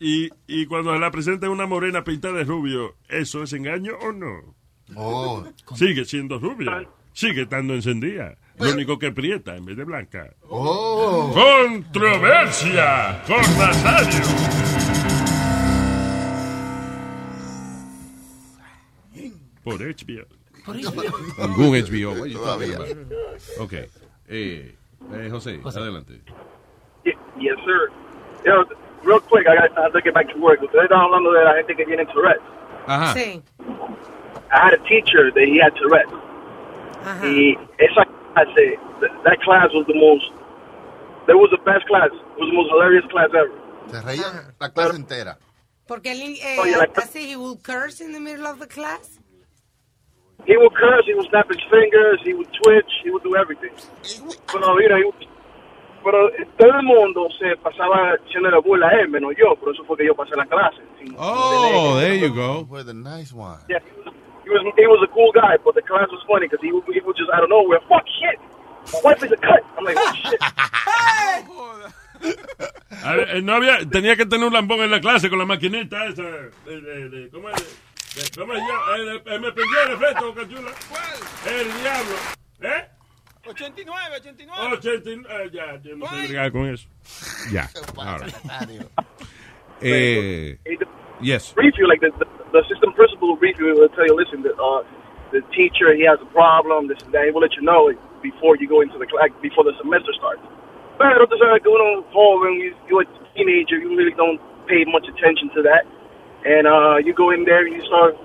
[0.00, 4.12] y, y cuando se la presenta una morena pintada de rubio, ¿eso es engaño o
[4.12, 4.54] no?
[4.96, 5.44] Oh.
[5.74, 6.86] Sigue siendo rubia.
[7.12, 8.36] Sigue estando encendida.
[8.58, 10.32] Lo único que prieta en vez de blanca.
[10.48, 11.32] Oh.
[11.34, 14.24] Controversia con Nazario.
[19.64, 20.26] Por HBO.
[20.66, 22.14] Ningún HBO.
[22.14, 22.78] Talking Todavía.
[23.58, 23.72] Ok.
[24.28, 24.74] Eh,
[25.12, 26.20] eh, José, adelante.
[27.04, 27.90] Yes, sir.
[28.44, 28.64] You know,
[29.02, 30.62] real quick, I got I have to get back to work.
[30.62, 32.40] Ustedes estaban hablando de la gente que tiene Tourette.
[32.86, 33.12] Ajá.
[33.14, 33.42] Sí.
[34.54, 36.06] I had a teacher that he had Tourette.
[37.78, 38.78] it's like I say,
[39.24, 40.24] that class was the most,
[41.26, 42.10] that was the best class.
[42.12, 43.52] It was the most hilarious class ever.
[43.90, 45.38] Se reía la clase entera.
[45.86, 49.20] Porque él, eh, Oye, la- así, he would curse in the middle of the class.
[50.46, 53.72] He would curse, he would snap his fingers, he would twitch, he would do everything.
[54.52, 55.28] Pero, you know, he would-
[56.04, 59.54] pero todo el mundo se pasaba echándole burla a él, menos yo.
[59.56, 60.80] Por eso fue que yo pasé la clase.
[60.98, 62.66] sin- Oh, there you go.
[62.66, 63.58] Fue the nice one.
[63.68, 63.78] Yeah,
[64.44, 66.84] he was he was a cool guy, but the class was funny because he would,
[66.92, 68.38] he would just out of nowhere, fuck shit,
[68.92, 69.62] my wife is a cut.
[69.76, 70.40] I'm like, oh shit.
[73.04, 75.44] A ver, eh, no había, tenía que tener un lambón en la clase con la
[75.44, 76.22] maquinita esa.
[76.22, 77.56] de- de- de- ¿Cómo es?
[78.14, 78.96] De- ¿Cómo es ya?
[78.96, 80.70] Eh, eh, me perdió el efecto, Boca Chula.
[81.46, 82.14] El diablo.
[82.62, 82.88] ¿Eh?
[83.46, 84.76] 89, 89.
[84.78, 85.28] 89.
[85.44, 86.88] eh, ya, yo no sé con eso.
[87.52, 87.68] Ya.
[87.96, 88.82] Right.
[89.82, 90.58] Eh,
[91.20, 91.52] yes.
[91.52, 94.42] brief you, like the, the, the system principal will brief you, will tell you, listen,
[94.42, 94.82] the, uh,
[95.32, 97.92] the teacher, he has a problem, this and that, he will let you know
[98.22, 100.42] before you go into the class, before the semester starts.
[100.98, 105.06] Pero tú sabes que uno joven, you, you're a teenager, you really don't pay much
[105.08, 105.84] attention to that.
[106.46, 108.16] And uh, you go in there and you start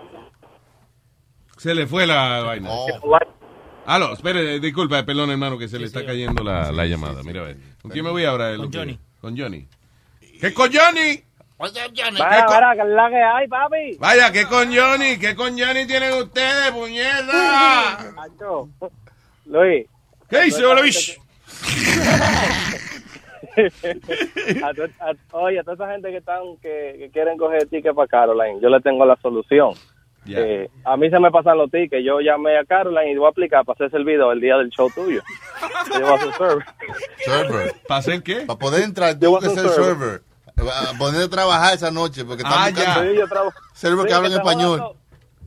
[1.60, 2.70] Se le fue la vaina.
[3.04, 3.28] like,
[3.86, 7.22] Aló, espere, disculpa, perdón, hermano, que se le está cayendo la, la llamada.
[7.24, 7.58] Mira, a ver.
[7.82, 8.56] ¿Con quién me voy ahora?
[8.56, 8.98] Con Johnny.
[9.20, 9.68] Con Johnny.
[10.40, 11.22] ¿Qué con Johnny?
[11.60, 13.98] Vaya, ¿Qué vaya, que es la que hay, papi.
[14.00, 15.20] Vaya, ¿qué con Johnny?
[15.20, 18.14] ¿Qué con Johnny tienen ustedes, puñeta?
[18.16, 18.70] Macho.
[19.46, 19.86] Luis.
[20.30, 21.20] ¿Qué dice, Luis?
[24.64, 27.94] A to- a- oye, a toda esa gente que están que, que quieren coger ticket
[27.94, 29.74] para Caroline, yo le tengo la solución.
[30.26, 30.40] Ya.
[30.40, 32.06] Eh, a mí se me pasan los tickets.
[32.06, 34.90] Yo llamé a Caroline y voy a aplicar para hacer servido el día del show
[34.94, 35.22] tuyo.
[35.94, 36.66] Yo voy a hacer server.
[37.26, 37.74] Server.
[37.88, 38.36] ¿Para hacer qué?
[38.42, 40.22] Para poder entrar, Yo tengo voy a que ser hacer server.
[40.62, 43.54] A poner a trabajar esa noche porque Ah, están buscando Sí, yo trabajo.
[43.74, 44.84] server que Sí, hablan español.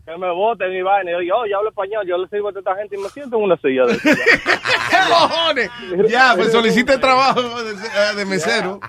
[0.04, 1.10] Que me voten y vaina.
[1.12, 3.36] Y yo, yo, yo hablo español, yo le sirvo a esta gente y me siento
[3.36, 5.70] en una silla de ¿Qué cojones?
[6.08, 8.80] Ya, pues solicite trabajo de, eh, de mesero.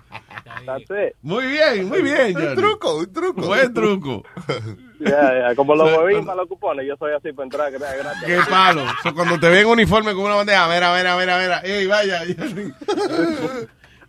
[1.22, 2.48] Muy bien, muy bien, Johnny.
[2.48, 3.42] Un truco, un truco.
[3.42, 4.24] Buen truco.
[5.00, 7.72] Ya, ya, Como los huevín para los cupones, yo soy así para entrar.
[7.74, 8.26] Que tenga gracia.
[8.26, 8.86] Qué palo.
[9.04, 11.38] So, cuando te ven uniforme con una bandeja, a ver, a ver, a ver, a
[11.38, 11.66] ver.
[11.66, 12.22] Ey, vaya.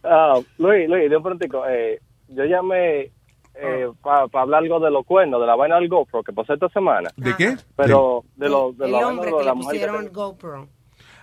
[0.04, 3.10] Ah, Luis, Luis, de un prontico, eh, yo llamé
[3.54, 6.68] eh, para hablar algo de los cuernos, de la vaina del GoPro que pasó esta
[6.68, 7.08] semana.
[7.16, 7.56] ¿De qué?
[7.76, 10.04] Pero de, lo, de El la vaina hombre de que la le mujer que pusieron
[10.04, 10.68] el GoPro.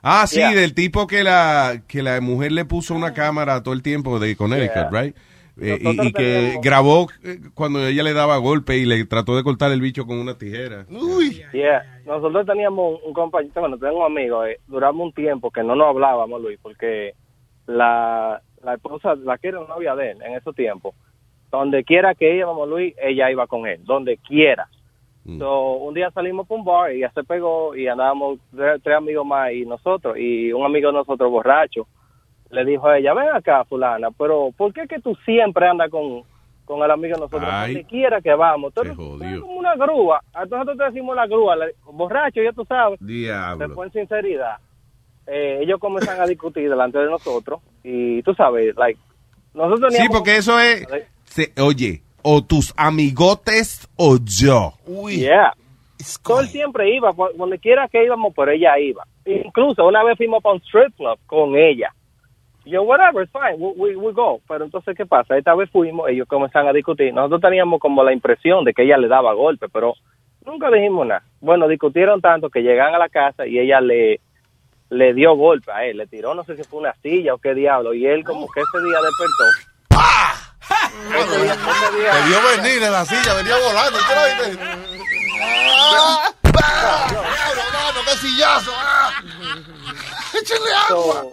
[0.03, 0.51] Ah, sí, Yeah.
[0.55, 4.35] del tipo que la que la mujer le puso una cámara todo el tiempo de
[4.35, 5.01] Connecticut, Yeah.
[5.01, 5.15] right?
[5.61, 9.43] Eh, y, que tenemos- grabó eh, cuando ella le daba golpe y le trató de
[9.43, 10.85] cortar el bicho con una tijera.
[10.89, 11.43] Uy.
[11.53, 12.01] Yeah.
[12.07, 15.75] Nosotros teníamos un, un compañero, bueno, tengo un amigo, eh, duramos un tiempo que no
[15.75, 17.13] nos hablábamos, Luis, porque
[17.67, 20.93] la, la esposa, la que era novia de él en esos tiempos,
[21.51, 24.67] donde quiera que íbamos, Luis, ella iba con él, donde quiera.
[25.37, 28.97] So, un día salimos para un bar y ella se pegó y andábamos tres, tres
[28.97, 31.85] amigos más y nosotros, y un amigo de nosotros borracho,
[32.49, 36.23] le dijo a ella, ven acá, fulana, pero ¿por qué que tú siempre andas con,
[36.65, 37.49] con el amigo de nosotros?
[37.51, 37.73] Ay.
[37.75, 38.73] Donde quiera que vamos.
[38.73, 39.41] Tú eres- tú eres jodido.
[39.43, 40.21] como una grúa.
[40.33, 41.55] A nosotros te decimos la grúa,
[41.85, 42.99] borracho, ya tú sabes.
[42.99, 43.67] Diablo.
[43.67, 44.57] Después, en sinceridad,
[45.31, 48.99] eh, ellos comienzan a discutir delante de nosotros y tú sabes, like,
[49.53, 50.85] nosotros Sí, teníamos- porque eso es,
[51.25, 54.73] se- oye, o tus amigotes o yo.
[55.09, 55.53] Yeah.
[56.23, 59.05] Todo él siempre iba, donde quiera que íbamos, pero ella iba.
[59.25, 61.93] Incluso una vez fuimos para un strip club con ella.
[62.65, 64.39] Yo, whatever, it's fine, we, we, we go.
[64.47, 65.37] Pero entonces, ¿qué pasa?
[65.37, 67.13] Esta vez fuimos, ellos comenzaron a discutir.
[67.13, 69.93] Nosotros teníamos como la impresión de que ella le daba golpe, pero
[70.45, 71.23] nunca dijimos nada.
[71.39, 74.19] Bueno, discutieron tanto que llegan a la casa y ella le,
[74.91, 75.97] le dio golpe a él.
[75.97, 77.93] Le tiró, no sé si fue una silla o qué diablo.
[77.93, 79.45] Y él como que ese día despertó.
[81.17, 83.97] Ese día- ese día- Te vio venir en la silla, venía volando.
[83.99, 84.59] ¿tú lo viste?
[85.41, 86.31] ¡Ah!
[86.63, 87.07] ¡Ah!
[87.09, 88.71] ¡Diablo, mano, qué sillazo!
[88.75, 89.11] ¡Ah!
[90.39, 91.23] ¡Échale agua!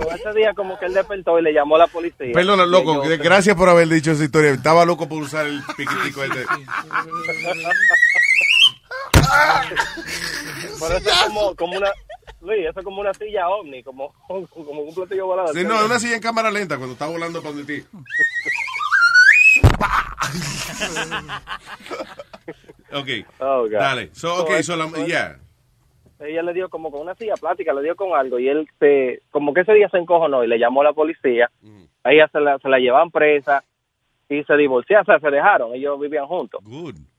[0.00, 2.32] So, ese día como que él despertó y le llamó a la policía.
[2.32, 4.50] Perdona, loco, gracias por haber dicho esa historia.
[4.52, 6.44] Estaba loco por usar el piquitico este.
[10.80, 11.90] Pero eso es como, como una...
[12.40, 15.52] Luis, eso es como una silla ovni, como, como un platillo volado.
[15.52, 17.86] Sí, no, es una silla en cámara lenta cuando está volando para donde ti.
[22.92, 23.08] Ok,
[23.40, 23.70] Oh, God.
[23.72, 24.10] dale.
[24.14, 25.36] So, ok, So, so la, eso- yeah.
[26.20, 29.22] Ella le dio como con una silla plástica, le dio con algo y él se,
[29.30, 31.48] como que ese día se encojonó y le llamó a la policía.
[32.02, 33.62] A ella se la, se la llevan presa
[34.28, 36.60] y se divorciaron, o sea, se dejaron, ellos vivían juntos.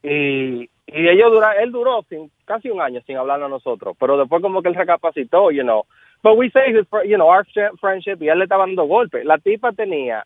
[0.04, 4.18] Y, y ellos dura, él duró sin, casi un año sin hablar a nosotros, pero
[4.18, 5.86] después como que él recapacitó, you know.
[6.24, 9.24] But we say, his, you know, our fri- friendship, y él le estaba dando golpes.
[9.26, 10.26] La tipa tenía,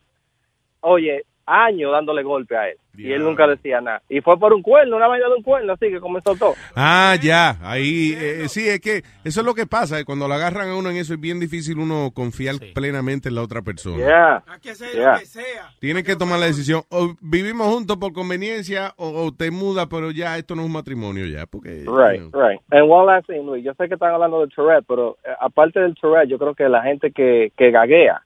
[0.81, 2.77] oye, años dándole golpe a él.
[2.95, 4.03] Y él nunca decía nada.
[4.07, 6.53] Y fue por un cuerno, una vaina de un cuerno, así que comenzó todo.
[6.75, 10.35] Ah, ya, ahí, eh, sí, es que eso es lo que pasa, eh, cuando lo
[10.35, 13.97] agarran a uno en eso es bien difícil uno confiar plenamente en la otra persona.
[13.97, 14.43] Yeah.
[14.45, 15.13] Hay que hacer Yeah.
[15.13, 15.71] lo que sea.
[15.79, 20.11] Tienes que tomar la decisión, o vivimos juntos por conveniencia, o, o te mudas, pero
[20.11, 21.85] ya esto no es un matrimonio ya, porque...
[21.87, 22.61] Right, right.
[22.69, 23.65] And one last thing, Luis.
[23.65, 26.69] Yo sé que están hablando del Tourette, pero eh, aparte del Tourette, yo creo que
[26.69, 28.21] la gente que, que gaguea.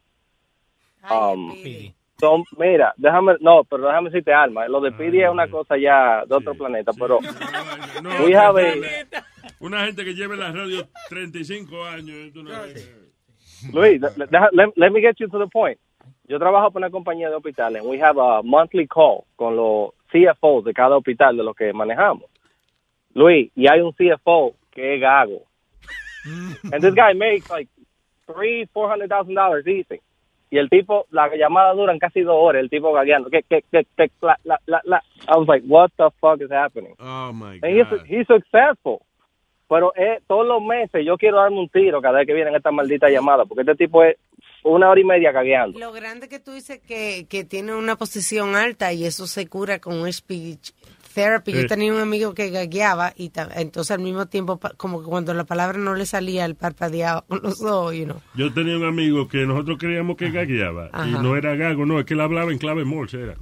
[1.10, 1.54] um,
[2.20, 6.24] son, mira, déjame, no, pero déjame decirte, Alma, lo de Pidi es una cosa ya
[6.26, 7.20] de otro planeta, pero
[8.02, 9.24] No, have a-
[9.60, 12.34] Una gente que lleve la radio 35 años.
[12.36, 12.52] no
[13.74, 15.80] Luis, let, let- let me get you to the point.
[16.28, 17.82] Yo trabajo para una compañía de hospitales.
[17.84, 22.30] We have a monthly call con los CFOs de cada hospital de los que manejamos.
[23.14, 25.44] Luis, y hay un CFO que es gago.
[26.74, 27.70] And this guy makes like
[28.26, 30.02] three, four hundred thousand dollars easy.
[30.50, 33.30] Y el tipo, la llamada duran casi dos horas, el tipo gagueando.
[33.30, 35.04] Que, que, que, que, la, la, la, la.
[35.28, 36.96] I was like, what the fuck is happening?
[37.00, 39.02] Oh, my And he's, he's successful.
[39.70, 42.74] Pero eh, todos los meses yo quiero darme un tiro cada vez que vienen estas
[42.74, 44.16] malditas llamadas, porque este tipo es
[44.64, 45.78] una hora y media cagueando.
[45.78, 49.80] Lo grande que tú dices que, que tiene una posición alta y eso se cura
[49.80, 50.72] con un speech
[51.18, 51.52] therapy.
[51.52, 55.46] Yo tenía un amigo que gagueaba y entonces al mismo tiempo, como que cuando la
[55.46, 58.22] palabra no le salía, el parpadeaba con los ojos, you know.
[58.36, 60.86] Yo tenía un amigo que nosotros creíamos que gagueaba.
[60.86, 61.22] Y Ajá.
[61.24, 63.18] no era gago, no, es que él hablaba en clave Morse.
[63.18, 63.34] Era.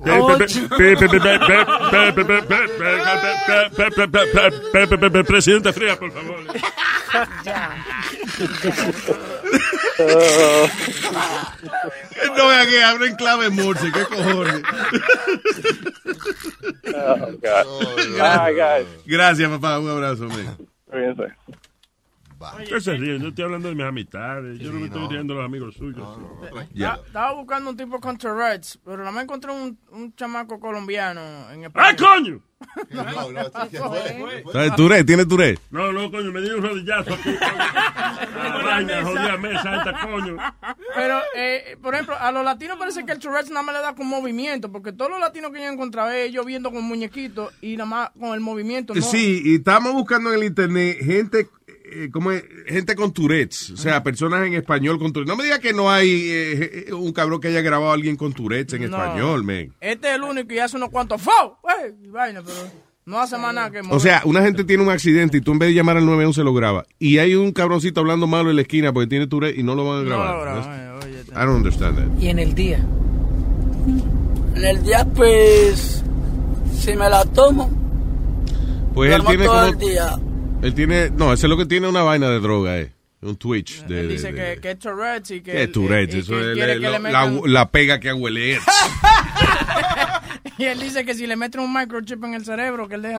[5.25, 6.37] Presidente Fría, por favor.
[12.37, 14.61] No vean que habla en clave Morse, qué cojones.
[16.93, 18.19] Oh, God.
[18.21, 18.87] All right, guys.
[19.05, 19.79] Gracias, papá.
[19.79, 20.57] Un abrazo, man.
[20.89, 21.33] Cuídense.
[22.67, 23.17] ¿Qué se ríe?
[23.19, 24.59] Yo estoy hablando de mis amistades.
[24.59, 26.07] Yo no me estoy riendo de los amigos suyos.
[26.77, 31.21] Ta- Estaba buscando un tipo con Tourette's, pero nada más encontré un, un chamaco colombiano
[31.51, 31.95] en ¡Ah, España.
[31.97, 32.41] coño!
[34.51, 34.75] ¿Sabes?
[34.75, 35.59] Tourette, ¿tiene Tourette?
[35.71, 37.29] No, no, coño, me dio un rodillazo aquí.
[38.65, 40.37] Vaina, jodida mesa esta, coño.
[40.95, 43.95] Pero, eh, por ejemplo, a los latinos parece que el Tourette's nada más le da
[43.95, 47.53] con movimiento, porque todos los latinos que yo he encontrado es ellos viendo con muñequitos
[47.61, 48.93] y nada más con el movimiento.
[48.93, 49.01] ¿no?
[49.01, 51.47] Sí, y estamos buscando en el internet gente,
[51.91, 52.43] eh, ¿cómo es?
[52.67, 55.29] gente con Tourette's, o sea, personas en español con Tourette's.
[55.29, 58.15] No me diga que no hay eh, eh, un cabrón que haya grabado a alguien
[58.15, 58.97] con Tourette's en No.
[58.97, 59.73] español, man.
[59.81, 61.57] Este es el único y hace unos cuantos ¡Fau!
[61.83, 61.93] ¡Eh!
[62.03, 62.57] y vaina, pero
[63.05, 65.59] no hace más nada que O sea, una gente tiene un accidente y tú en
[65.59, 66.85] vez de llamar al 911 lo graba.
[66.99, 69.85] Y hay un cabroncito hablando malo en la esquina porque tiene Tourette y no lo
[69.85, 70.35] van a No grabar.
[70.35, 72.21] lo graban, That's- I don't understand that.
[72.21, 72.79] Y en el día.
[74.55, 76.01] En el día, pues,
[76.79, 77.69] si me la tomo,
[78.93, 79.67] Pues él tiene todo como...
[79.67, 80.09] el día.
[80.65, 81.11] Él tiene...
[81.11, 82.91] No, ese es lo que tiene una vaina de droga, eh.
[83.21, 83.83] Un Twitch.
[83.85, 85.51] De, Él dice de- que, que es Tourette's y que...
[85.51, 86.79] ¿Qué y- y Eso es le
[87.47, 88.57] la pega que huele.
[90.57, 93.17] Y él dice que si le meten un microchip en el cerebro, que él deja...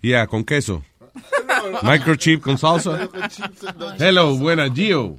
[0.00, 0.82] Yeah, con queso.
[1.82, 3.08] Microchip con salsa.
[3.98, 5.18] Hello, buena, Gio.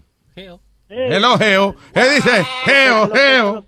[0.87, 1.75] Hello, Geo.
[1.93, 2.45] ¿Qué dice?
[2.65, 3.65] Geo, Geo.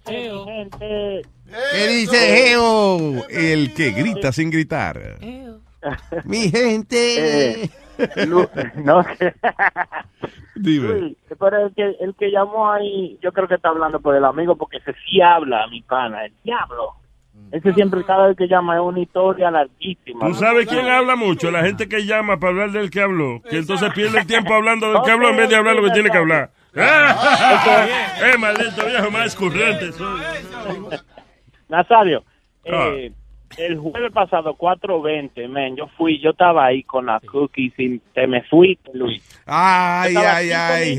[1.71, 3.27] ¿Qué dice Geo?
[3.29, 5.19] El que grita sin gritar.
[6.23, 7.63] Mi gente.
[7.63, 7.69] Eh,
[8.25, 9.35] no sé.
[10.55, 10.87] Dime.
[10.87, 14.23] Luis, pero el que, el que llamó ahí, yo creo que está hablando por el
[14.25, 16.95] amigo, porque ese sí habla, mi pana, el diablo.
[17.51, 20.27] Ese siempre, cada vez que llama, es una historia larguísima.
[20.27, 21.51] ¿Tú sabes quién habla mucho?
[21.51, 23.41] La gente que llama para hablar del que habló.
[23.49, 25.91] Que entonces pierde el tiempo hablando del que habló en vez de hablar lo que
[25.91, 26.49] tiene que hablar.
[26.75, 29.91] ¡Eh, maldito viejo más escurriente!
[29.93, 30.19] soy.
[31.69, 32.23] Nazario,
[32.69, 32.89] Ah.
[32.95, 33.11] eh,
[33.57, 38.27] el jueves pasado, 4.20, men, yo fui, yo estaba ahí con las cookies y te
[38.27, 39.23] me fuiste, Luis.
[39.45, 40.97] Ay, ay, ay.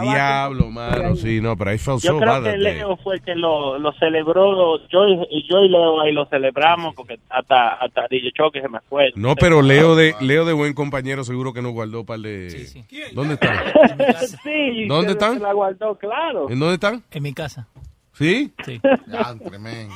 [0.00, 1.16] Diablo, mano.
[1.16, 2.56] Sí, no, pero I felt Yo so creo bad que.
[2.58, 6.94] Leo fue el que lo, lo celebró, yo y, yo y Leo ahí lo celebramos
[6.94, 9.12] porque hasta, hasta DJ Choque se me fue.
[9.14, 12.66] No, pero Leo de Leo de buen compañero seguro que nos guardó un par de...
[13.12, 13.56] ¿Dónde están?
[14.42, 15.34] sí, ¿Dónde se- están?
[15.34, 16.50] se la guardó, claro.
[16.50, 17.02] ¿En dónde están?
[17.10, 17.68] En mi casa.
[18.12, 18.52] ¿Sí?
[18.64, 18.80] Sí.
[19.48, 19.94] tremendo.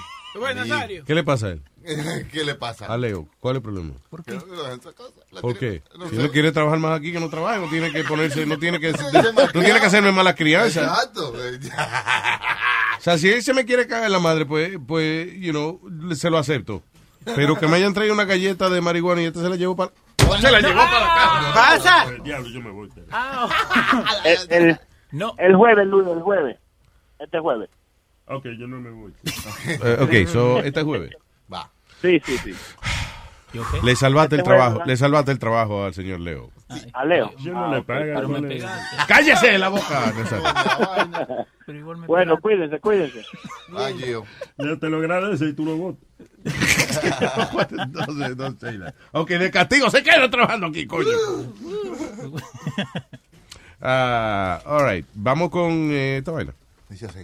[1.07, 1.63] ¿Qué le pasa a él?
[2.33, 2.87] ¿Qué le pasa?
[2.87, 3.29] A Leo.
[3.41, 3.95] ¿Cuál es el problema?
[4.11, 4.39] ¿Por qué?
[5.41, 5.83] ¿Por qué?
[5.99, 6.23] no si sé.
[6.23, 7.61] no quiere trabajar más aquí, que no trabaje.
[7.61, 8.93] No tiene que ponerse, no tiene que,
[9.55, 10.83] no tiene que hacerme mala crianza.
[10.83, 11.35] Exacto.
[12.99, 15.81] O sea, si él se me quiere cagar la madre, pues, pues, you know,
[16.17, 16.83] se lo acepto.
[17.37, 19.93] Pero que me hayan traído una galleta de marihuana y este se la llevo para...
[20.41, 21.55] Se la llevó para acá.
[21.55, 22.05] ¿Pasa?
[22.11, 22.91] El diablo, yo me voy.
[24.25, 24.81] El, el,
[25.13, 25.33] No.
[25.39, 26.57] el jueves, Luis, el jueves.
[27.21, 27.71] Este jueves.
[28.27, 29.13] Ok, yo no me voy.
[29.69, 31.13] Eh, ok, so, este jueves.
[32.03, 32.55] Sí, sí, sí.
[33.83, 36.51] Le salvaste el Este trabajo, le salvaste el trabajo al señor Leo.
[36.93, 37.33] A Leo.
[37.39, 37.87] Yo no Ah, le ok.
[37.87, 38.29] pago.
[38.29, 38.63] No le-.
[39.09, 40.13] ¡Cállese la boca!
[40.17, 41.47] Nazario.
[41.65, 43.23] Pero igual me Bueno, cuídense, cuídense.
[43.77, 44.25] Ay, Gio.
[44.59, 46.05] Yo te lo agradezco y tú lo votas.
[48.61, 48.79] sé.
[49.13, 51.09] Ok, de castigo se queda trabajando aquí, coño.
[53.81, 56.53] Ah, all right, vamos con eh, esta vaina.
[56.89, 57.21] Dice así.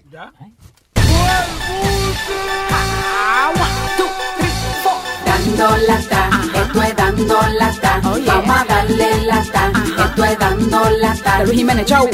[5.44, 8.00] Dando lata, esto es dando lata.
[8.02, 11.44] Vamos a darle lata, esto es dando lata.
[11.44, 12.08] Luis Jiménez, chau.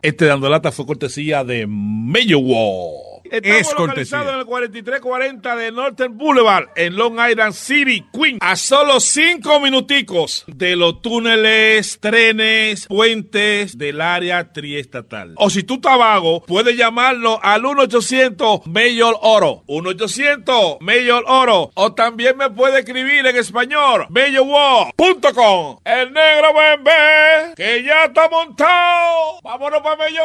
[0.00, 3.13] Este dando lata fue cortesía de Mayo Wall.
[3.24, 8.38] Estamos Es en el 4340 de Northern Boulevard, en Long Island City, Queens.
[8.40, 15.34] A solo cinco minuticos de los túneles, trenes, puentes del área triestatal.
[15.36, 19.64] O si tú estás vago, puedes llamarlo al 1-800 Mayor Oro.
[19.66, 21.70] 1-800 Mayor Oro.
[21.74, 25.78] O también me puede escribir en español, mayorwall.com.
[25.84, 29.40] El negro bebé, que ya está montado.
[29.42, 30.24] Vámonos para Mayor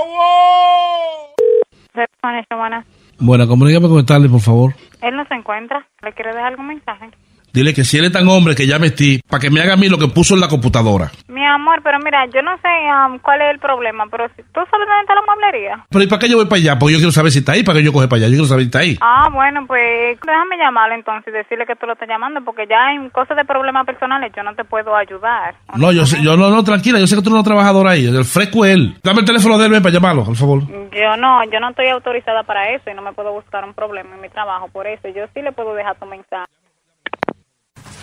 [2.50, 2.86] Buenas.
[3.20, 4.74] Bueno, comunícame con Stanley, por favor.
[5.02, 5.86] Él no se encuentra.
[6.02, 7.10] ¿Le quiere dejar algún mensaje?
[7.54, 9.74] Dile que si él es tan hombre que llame a ti para que me haga
[9.74, 11.12] a mí lo que puso en la computadora.
[11.28, 14.62] Mi amor, pero mira, yo no sé um, cuál es el problema, pero si tú
[14.70, 15.86] sabes dónde está la mueblería.
[15.90, 16.80] Pero ¿y para qué yo voy para allá?
[16.80, 18.28] Porque yo quiero saber si está ahí, para que yo coge para allá.
[18.28, 18.98] Yo quiero saber si está ahí.
[19.02, 22.94] Ah, bueno, pues déjame llamarle entonces y decirle que tú lo estás llamando, porque ya
[22.94, 25.56] en cosas de problemas personales yo no te puedo ayudar.
[25.76, 28.06] No, yo sé, yo no, no, tranquila, yo sé que tú no eres trabajador ahí.
[28.06, 28.96] El fresco es él.
[29.04, 30.62] Dame el teléfono de él ven, para llamarlo, por favor.
[30.68, 34.16] Yo no, yo no estoy autorizada para eso y no me puedo buscar un problema
[34.16, 36.50] en mi trabajo, por eso yo sí le puedo dejar tu mensaje.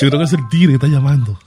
[0.01, 1.39] Yo creo que es el tigre que está llamando.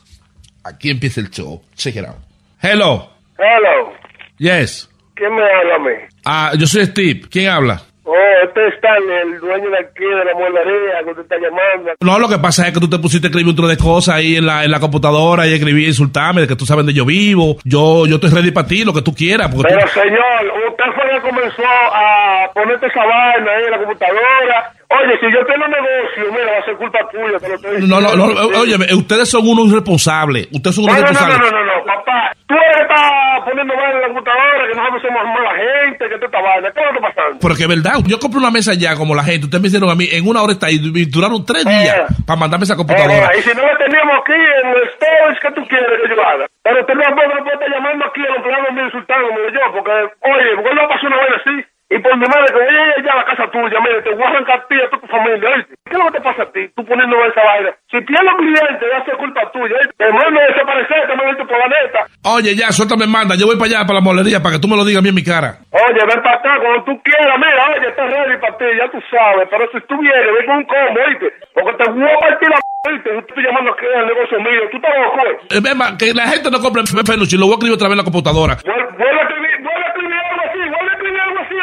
[0.63, 1.61] Aquí empieza el show.
[1.76, 2.15] Check it out.
[2.61, 3.09] Hello.
[3.38, 3.93] Hello.
[4.38, 4.89] Yes.
[5.15, 5.91] ¿Quién me habla a mí?
[6.26, 7.21] Ah, yo soy Steve.
[7.30, 7.81] ¿Quién habla?
[8.03, 8.13] Oh,
[8.43, 11.91] este es Stanley, el dueño de aquí de la mueblería que usted está llamando.
[12.01, 14.15] No, lo que pasa es que tú te pusiste a escribir un trozo de cosas
[14.15, 17.05] ahí en la, en la computadora y escribí insultarme de que tú sabes de yo
[17.05, 17.57] vivo.
[17.63, 19.53] Yo, yo estoy ready para ti, lo que tú quieras.
[19.53, 23.71] Porque Pero tú- señor, usted fue el que comenzó a ponerte esa vaina ahí en
[23.71, 24.73] la computadora.
[24.91, 27.38] Oye, si yo tengo negocio, mira, va a ser culpa tuya.
[27.38, 28.26] te lo estoy No, no, no,
[28.60, 30.48] oye, ustedes son unos irresponsables.
[30.52, 31.52] Ustedes son No, unos no, no, no, irresponsables.
[31.53, 32.32] no, no, no, papá.
[32.49, 36.18] Tú eres que estás poniendo vaina en la computadora, que nosotros somos mala gente, que
[36.18, 36.68] tú vaina.
[36.74, 37.38] ¿Qué que está pasando?
[37.40, 39.45] Porque es verdad, yo compré una mesa ya como la gente.
[39.45, 40.82] Ustedes me hicieron a mí en una hora está ahí.
[40.82, 43.30] y Duraron tres días para mandarme esa computadora.
[43.30, 46.18] Eh, y si no lo teníamos aquí en el storage que tú quieres que yo
[46.18, 46.49] haga.
[46.66, 49.91] Pero usted puede, no puede estar llamando aquí a los empleados míos insultándome yo, porque,
[50.26, 51.56] oye, porque no pasó una vaina así.
[51.90, 54.14] Y por mi madre, que voy a ir ya a la casa tuya, mire, te
[54.14, 55.74] voy a arrancar a ti a tu familia, ¿oíste?
[55.90, 56.61] ¿Qué es lo que te pasa a ti?
[56.78, 57.74] Tú poniendo esa vaina.
[57.90, 59.94] Si tienes clientes, va a ser culpa tuya, ¿oíste?
[59.98, 61.99] Te mando a desaparecer, te mando a tu planeta.
[62.30, 63.34] Oye, ya, suéltame, manda.
[63.34, 65.10] Yo voy para allá, para la molería, para que tú me lo digas a mí
[65.10, 65.66] en mi cara.
[65.74, 68.99] Oye, ven para acá cuando tú quieras, mira, oye, está ready para ti, ya tú
[69.10, 71.28] sabes, pero si tú vienes, ven con un combo, ¿oíste?
[71.57, 73.10] Porque te voy a partir la ¿oíste?
[73.18, 75.57] Yo estoy llamando aquí al negocio mío, tú estás loco, ¿eh?
[75.57, 78.02] Eh, ven, que la gente no compre peluche, lo voy a escribir otra vez en
[78.06, 78.53] la computadora.
[78.61, 81.53] Vuel- Vuelve a escribir, vuelve a escribir algo así, vuelve escribir algo así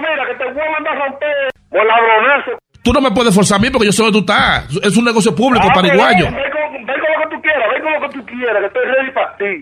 [0.00, 1.50] mira, que te voy a mandar a romper.
[1.70, 2.58] Por ladronazo.
[2.84, 4.68] Tú no me puedes forzar a mí porque yo sé dónde tú estás.
[4.84, 6.26] Es un negocio público, Ah, pariguayo.
[6.26, 8.60] Ven, ven con, ven con lo que tú quieras, ven con lo que tú quieras,
[8.60, 9.52] que estoy ready para ti.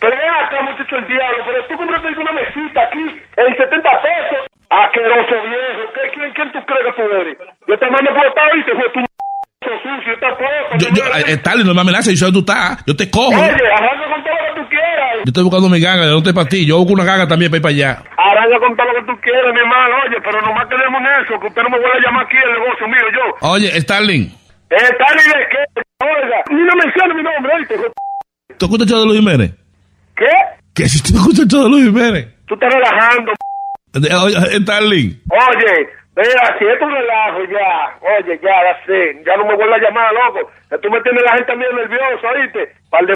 [0.00, 3.04] Pero ven acá, muchacho el diablo, pero tú compraste una mesita aquí
[3.36, 4.42] en 70 pesos.
[4.68, 7.38] Asqueroso viejo, ¿Qué, quién, ¿quién tú crees que tú eres?
[7.68, 9.11] Yo te mando por y te fue tu m***
[9.70, 10.78] sucio, está puesto.
[10.78, 12.84] Yo, yo, eh, Stalin, no me amenaces, yo sé dónde tú estás.
[12.86, 13.28] Yo te cojo.
[13.30, 15.10] Oye, arranca con todo lo que tú quieras.
[15.24, 16.66] Yo estoy buscando mi ganga, no estoy para ti.
[16.66, 17.90] Yo busco una ganga también para ir para allá.
[18.16, 19.94] Arranca con todo lo que tú quieras, mi hermano.
[20.06, 22.52] Oye, pero nomás tenemos en eso, que usted no me vuelva a llamar aquí el
[22.58, 23.24] negocio mío, yo.
[23.48, 24.24] Oye, Stalin,
[24.72, 25.82] Eh, Tani, ¿de qué?
[26.00, 27.74] Oiga, ni no mencione mi nombre, ¿oíste?
[28.58, 29.52] ¿tú escuchas de Luis Jiménez?
[30.16, 30.26] ¿Qué?
[30.74, 32.26] Que si tú escuchas de Luis Jiménez.
[32.46, 33.32] Tú estás relajando.
[33.92, 35.22] De- Oye, Stalin.
[35.28, 39.80] Oye, mira, si es un relajo ya, oye, ya, ya sé, ya no me vuelvas
[39.80, 42.72] a llamar, loco, que tú me tienes la gente medio nerviosa, ¿oíste?
[42.90, 43.14] Par de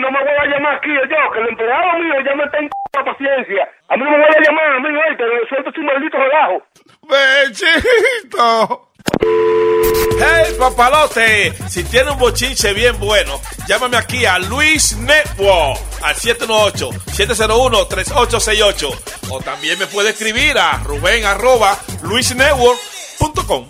[0.00, 2.68] no me vuelvas a llamar aquí, yo, que el empleado mío ya me está en
[2.94, 3.68] la paciencia.
[3.88, 6.62] A mí no me vuelvas a llamar, a mí, oíste, suelta tu maldito relajo.
[7.08, 8.95] ¡Bechito!
[9.20, 11.54] ¡Hey, papalote!
[11.68, 18.98] Si tiene un bochinche bien bueno, llámame aquí a Luis Network al 718-701-3868.
[19.30, 23.66] O también me puede escribir a Rubén arroba luisnetwork.com.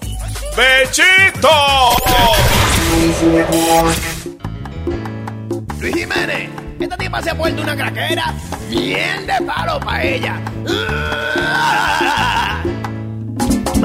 [0.56, 1.50] ¡Bechito!
[5.80, 6.48] Luis Jiménez,
[6.80, 8.34] esta tipa se ha vuelto una craquera
[8.68, 10.40] bien de palo para ella.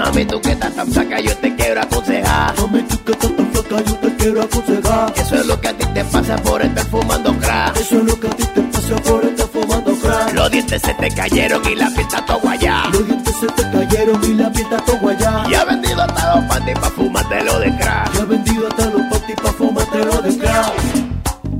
[0.01, 2.55] Mami, tú que estás tan saca, yo te quiero aconsejar.
[2.59, 5.13] Mami, tú que estás tan flaca, yo te quiero aconsejar.
[5.15, 7.77] Eso es lo que a ti te pasa por estar fumando crack.
[7.77, 10.33] Eso es lo que a ti te pasa por estar fumando crack.
[10.33, 12.83] Los dientes se te cayeron y la está todo guayá.
[12.91, 15.43] Los dientes se te cayeron y la está todo guayá.
[15.47, 18.15] Y ha vendido hasta los panties pa' fumártelo de crack.
[18.15, 20.73] Y ha vendido hasta los panties pa' fumártelo de crack.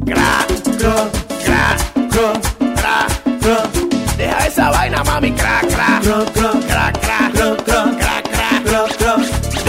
[0.06, 0.48] Crack,
[0.80, 1.12] crack,
[1.46, 2.42] crack, crack,
[2.76, 4.18] crack, crack.
[4.18, 6.34] Deja esa vaina, mami, crack, crack, crack,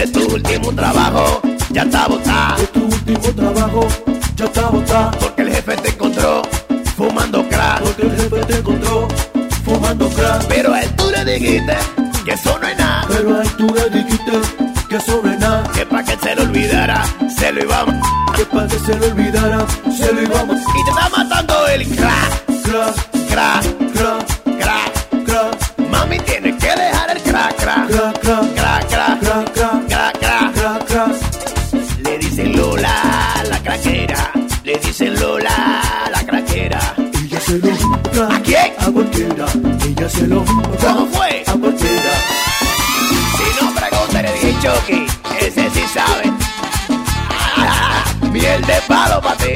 [0.03, 2.57] De tu último trabajo, ya está botado.
[2.57, 3.87] De tu último trabajo,
[4.35, 5.11] ya está botado.
[5.21, 6.43] Porque el jefe te encontró
[6.97, 7.83] fumando crack.
[7.83, 9.07] Porque el jefe te encontró
[9.65, 10.45] fumando crack.
[10.49, 11.77] Pero a él tú le dijiste
[12.25, 13.05] que eso no es nada.
[13.07, 14.33] Pero a él tú le dijiste
[14.89, 15.63] que eso no es nada.
[15.73, 17.05] Que para que se lo olvidara,
[17.39, 18.09] se lo íbamos.
[18.35, 19.67] Que para que se lo olvidara,
[19.97, 20.61] se lo íbamos.
[20.63, 21.87] Y te está matando el.
[21.87, 23.92] Crack, crack, crack,
[35.23, 36.81] Lola la craquera.
[37.23, 38.73] Ella se lo ¿A quién?
[38.77, 39.47] A cualquiera.
[39.87, 41.45] Ella se lo ¿Cómo fue?
[41.47, 42.13] A cualquiera.
[43.37, 45.07] Si no, pregúntale a DJ Chucky.
[45.41, 46.33] Ese sí sabe.
[47.57, 49.53] Ah, miel de palo para ti.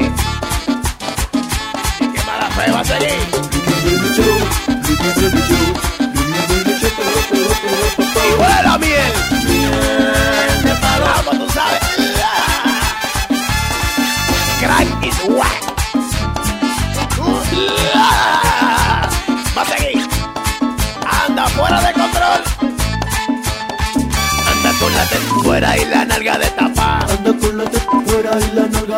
[1.99, 3.26] Qué mala fe va a salir.
[28.39, 28.97] y la nalga.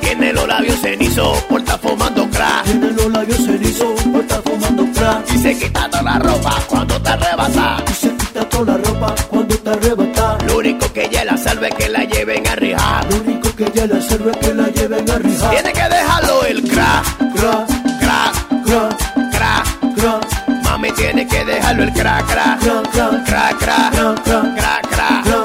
[0.00, 2.64] Tiene los labios cenizo por estar fumando crack.
[2.64, 5.30] Tiene los labios cenizo por estar fumando crack.
[5.34, 7.84] Y se quita toda la ropa cuando te arrebata.
[7.88, 10.38] Y se quita toda la ropa cuando te arrebata.
[10.46, 13.06] Lo único que ella la salve es que la lleven a rijar.
[13.10, 15.50] Lo único que ella la salve es que la lleven a rijar.
[15.50, 17.04] Tiene que dejarlo el crack,
[17.34, 17.66] crack,
[18.00, 20.62] crack, crack, crack, crack.
[20.64, 24.24] Mami tiene que dejarlo el crack, crack, crack, crack, crack, crack, crack.
[24.24, 25.37] crack, crack, crack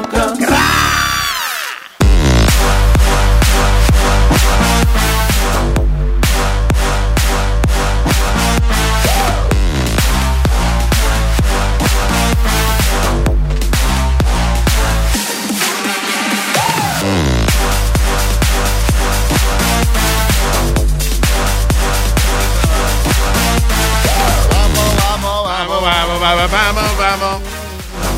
[27.19, 27.41] vamos.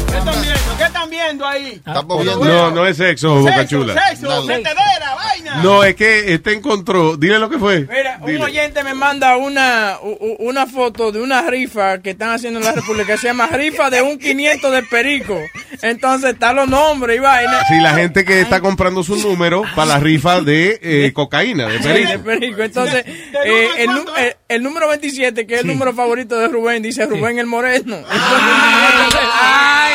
[0.09, 0.77] ¿Qué están viendo?
[0.77, 1.81] ¿Qué están viendo ahí?
[1.85, 3.93] No, no es sexo, Boca Chula.
[3.93, 5.55] Sexo, metedera, vaina.
[5.57, 7.17] No, es que este encontró.
[7.17, 7.87] Dile lo que fue.
[8.25, 9.97] Un oyente me manda una,
[10.39, 13.89] una foto de una rifa que están haciendo en la República que se llama rifa
[13.89, 15.39] de un 500 de perico.
[15.81, 17.63] Entonces están los nombres y vaina.
[17.67, 21.77] Sí, la gente que está comprando su número para la rifa de eh, cocaína, de
[21.79, 22.11] Sí, perico.
[22.11, 22.61] de perico.
[22.63, 26.81] Entonces, eh, el, nu- el- el número 27, que es el número favorito de Rubén,
[26.83, 27.95] dice Rubén el Moreno.
[27.97, 29.93] Entonces, ay,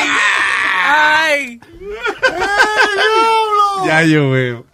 [0.87, 1.61] ay.
[3.87, 4.67] Ya yo veo.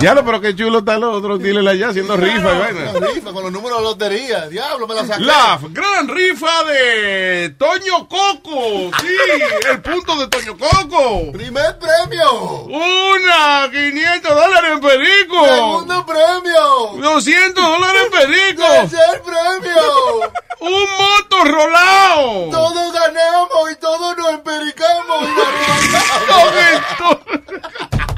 [0.00, 1.38] Ya lo, pero qué chulo está el otro.
[1.38, 2.92] Dile allá haciendo rifa y vaina.
[3.14, 4.48] Rifa con los números de lotería.
[4.48, 5.22] Diablo, me la saqué.
[5.22, 8.90] La gran rifa de Toño Coco.
[9.00, 9.16] Sí,
[9.70, 11.32] el punto de Toño Coco.
[11.32, 12.62] Primer premio.
[12.64, 15.46] Una, 500 dólares en perico.
[15.46, 17.02] Segundo premio.
[17.12, 18.62] 200 dólares en perico.
[18.62, 20.30] Tercer premio.
[20.60, 22.48] Un moto rolado.
[22.50, 25.28] Todos ganamos y todos nos empericamos.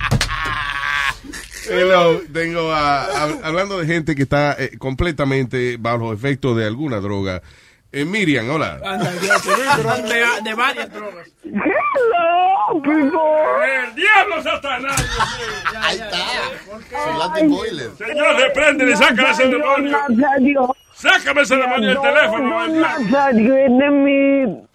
[1.71, 6.67] Hello, tengo a, a- hablando de gente que está eh, completamente bajo los efectos de
[6.67, 7.43] alguna droga.
[7.93, 8.79] Eh, Miriam, hola.
[8.79, 11.29] de, de varias drogas.
[11.45, 13.21] Hello, people.
[13.89, 15.07] ¡El diablo Satanás!
[15.81, 17.19] Ahí está.
[17.19, 17.91] Latin Boiler.
[17.97, 19.97] Señor, repréndele, sácame ese demonio.
[20.95, 22.51] Sácame ese demonio del teléfono.
[22.51, 23.05] Don el diablo.
[23.11, 24.67] Nazario, es mi,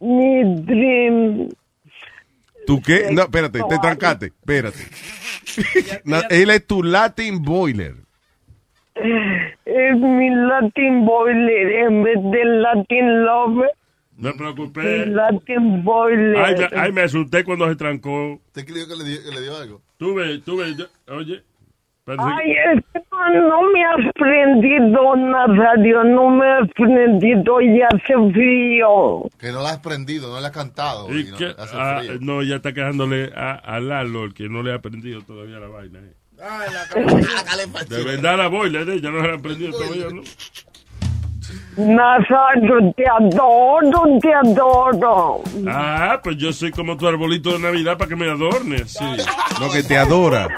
[0.00, 1.48] mi dream.
[2.68, 3.08] ¿Tú qué?
[3.12, 4.26] No, espérate, te trancaste.
[4.26, 4.78] Espérate.
[6.30, 7.94] Él es tu Latin Boiler.
[8.94, 13.70] Es mi Latin boiler en vez de Latin lover.
[14.16, 15.06] No me Mi preocupé.
[15.06, 16.36] Latin boiler.
[16.36, 18.38] Ay, me, ay, me asusté cuando se trancó.
[18.52, 19.80] ¿Te creyó que le dio, que le dio algo?
[19.96, 21.42] Tuve, tuve, yo- oye.
[22.18, 28.14] Ay, es que no, no me has prendido, Nazario, no me has prendido y hace
[28.32, 29.22] frío.
[29.38, 31.12] Que no la has prendido, no la has cantado.
[31.14, 32.12] Y y no, que- hace ah, frío.
[32.20, 35.68] no, ya está quejándole a, a Lalo, el que no le ha aprendido todavía la
[35.68, 35.98] vaina.
[35.98, 36.14] eh.
[37.88, 40.22] De verdad la boiler, eh, ya no la ha aprendido todavía, ¿no?
[41.76, 45.40] Nazario, te adoro, te adoro.
[45.68, 48.92] Ah, pues yo soy como tu arbolito de Navidad para que me adornes.
[48.92, 49.04] Sí.
[49.60, 50.48] No, que te adora.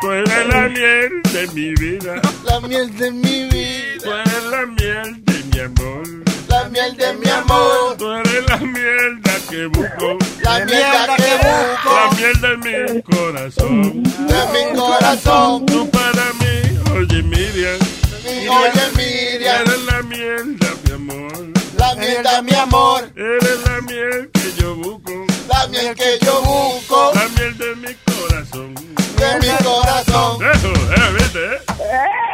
[0.00, 2.20] Tú eres la miel de mi vida.
[2.44, 4.00] La miel de mi vida.
[4.04, 6.02] Tú eres la miel de mi amor.
[6.48, 7.96] La miel de mi amor.
[7.98, 10.18] Tú eres la mierda que busco.
[10.42, 11.94] La mierda que busco.
[11.94, 14.02] La miel de mi corazón.
[14.04, 15.66] De mi corazón.
[15.66, 17.78] Tú para mí, oye Miriam.
[18.24, 19.62] Oye, Miriam.
[19.62, 21.32] Eres la mierda, mi amor.
[21.76, 23.10] La miel de mi amor.
[23.16, 25.26] Eres la miel que yo busco.
[25.48, 27.10] La miel que yo busco.
[27.14, 28.97] La miel de mi corazón.
[29.18, 30.38] De mi corazón.
[30.52, 31.58] Eso, eh, viste, eh.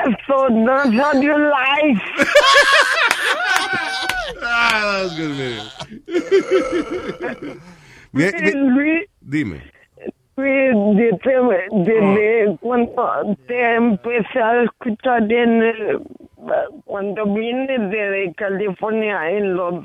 [0.07, 2.03] Eso, Nazario Life.
[4.43, 5.67] Ah, that's good, Miriam.
[8.13, 9.61] Mi- mi- Luis, Dime.
[10.37, 16.01] Luis, desde, desde cuando te empecé a escuchar en el,
[16.85, 19.83] cuando vine desde California en los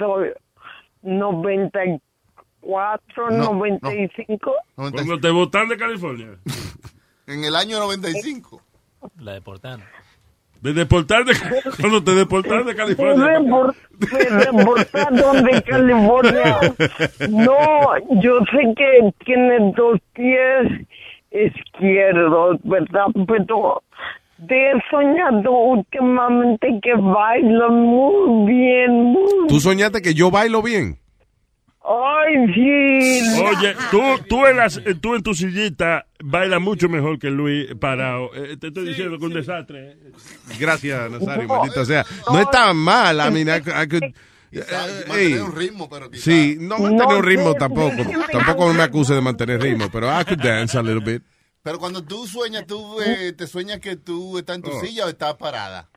[2.62, 4.54] dos, 94, 95.
[4.76, 6.38] Cuando te botan de California.
[7.28, 8.60] En el año 95.
[9.20, 9.84] La deportaron.
[10.62, 11.34] De deportar de
[11.80, 13.40] cuando te deportaron de California.
[13.40, 16.60] me deportaron de California.
[17.30, 20.88] No, yo sé que tiene dos pies
[21.32, 23.06] izquierdos, ¿verdad?
[23.28, 23.84] Pero
[24.48, 30.98] te he soñado últimamente que baila muy bien, muy ¿Tú soñaste que yo bailo bien?
[31.92, 33.42] Ay, sí.
[33.42, 38.30] Oye, tú, tú, en las- tú en tu sillita bailas mucho mejor que Luis parado.
[38.36, 39.92] Eh, te estoy diciendo que un desastre.
[39.94, 40.12] eh.
[40.60, 42.06] Gracias, Nazario, maldita sea.
[42.32, 44.04] No es tan mal, I mean, I, I could...
[44.52, 45.34] mantener Hey.
[45.34, 46.24] un ritmo, pero quizás.
[46.26, 47.58] Sí, no mantener No, un ritmo sí.
[47.60, 47.96] tampoco.
[48.32, 51.24] Tampoco me acuse de mantener ritmo, pero I could dance a little bit.
[51.64, 54.80] Pero cuando tú sueñas, tú eh, te sueñas que tú estás en tu Oh.
[54.82, 55.90] silla o estás parada.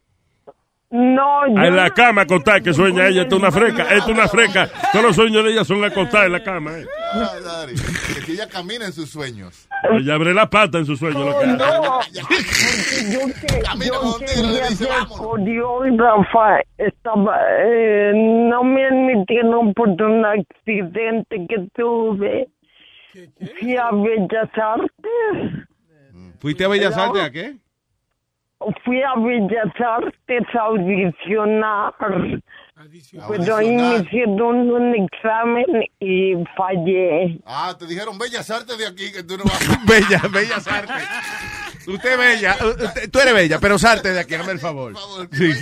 [0.94, 4.19] No, Ah, En la cama acostada que sueña ella, esto es una freca, esto es
[4.19, 4.69] una freca.
[4.93, 6.78] Todos los sueños de ella son acostadas en la cama.
[6.78, 6.85] eh.
[7.14, 9.66] Ah, Dari, que si ella camina en sus sueños.
[9.90, 11.24] Ella abre la pata en su sueño.
[11.24, 11.56] Lo que hace.
[11.56, 21.47] No, yo, que, yo quería ser coreógrafa, estaba, eh, no me admitieron por un accidente
[21.48, 22.48] que tuve.
[23.60, 25.66] Fui a Bellas Artes,
[26.39, 27.56] ¿Fuiste a Bellas Artes a qué?
[28.84, 31.94] Fui a Bellas Artes a audicionar.
[33.28, 35.66] Pero ahí me hicieron un examen
[36.01, 37.40] y fallé.
[37.47, 39.80] Ah, te dijeron Bellas Artes de aquí que tú no vas a...
[39.86, 41.09] Bella, Bellas Artes.
[41.86, 44.94] Usted es bella, usted- tú eres bella, pero salte de aquí, hazme el favor.
[45.32, 45.52] Sí.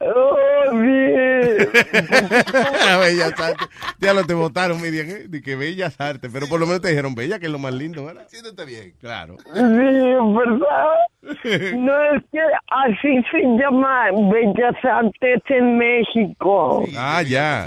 [0.00, 0.36] Oh,
[0.72, 1.68] bien.
[3.00, 3.68] Bellas Artes.
[3.98, 5.24] Ya lo te votaron, Miriam, ¿eh?
[5.28, 7.72] De que Bellas Artes, pero por lo menos te dijeron Bella, que es lo más
[7.74, 8.26] lindo, ¿verdad?
[8.28, 8.94] Siéntete bien.
[9.00, 9.36] Claro.
[9.52, 10.86] Sí, ¿verdad?
[11.76, 16.84] No es que así se llama Bellas Artes en México.
[16.96, 17.66] Ah, ya.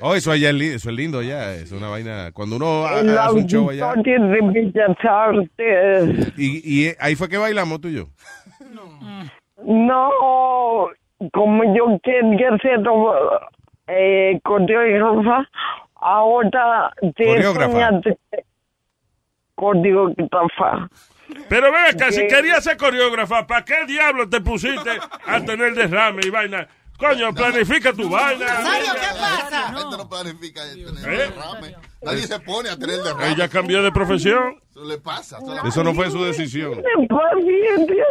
[0.00, 1.54] Oh, eso allá es lindo, eso es lindo allá.
[1.54, 2.30] Es una vaina.
[2.32, 3.92] Cuando uno ha- El hace un show allá.
[3.94, 6.32] de Bellas Artes.
[6.38, 8.06] Y, y ahí fue que bailamos tú y yo.
[9.64, 10.10] No,
[11.32, 12.80] como yo quería ser
[13.86, 15.48] eh, coreógrafa,
[15.94, 17.72] ahora te Coreógrafa.
[17.72, 18.18] soñaste
[19.54, 20.88] coreógrafa.
[21.48, 24.90] Pero ven acá, si querías ser coreógrafa, ¿para qué diablo te pusiste
[25.26, 26.68] a tener derrame y vaina?
[26.98, 28.46] Coño, planifica tu vaina.
[28.46, 29.72] ¿qué pasa?
[29.72, 31.18] La gente no planifica tener ¿Eh?
[31.18, 31.76] derrame.
[32.02, 33.32] Nadie se pone a tener derrame.
[33.32, 34.60] Ella cambió de profesión.
[34.70, 35.38] Eso le pasa.
[35.66, 36.82] eso no fue su decisión.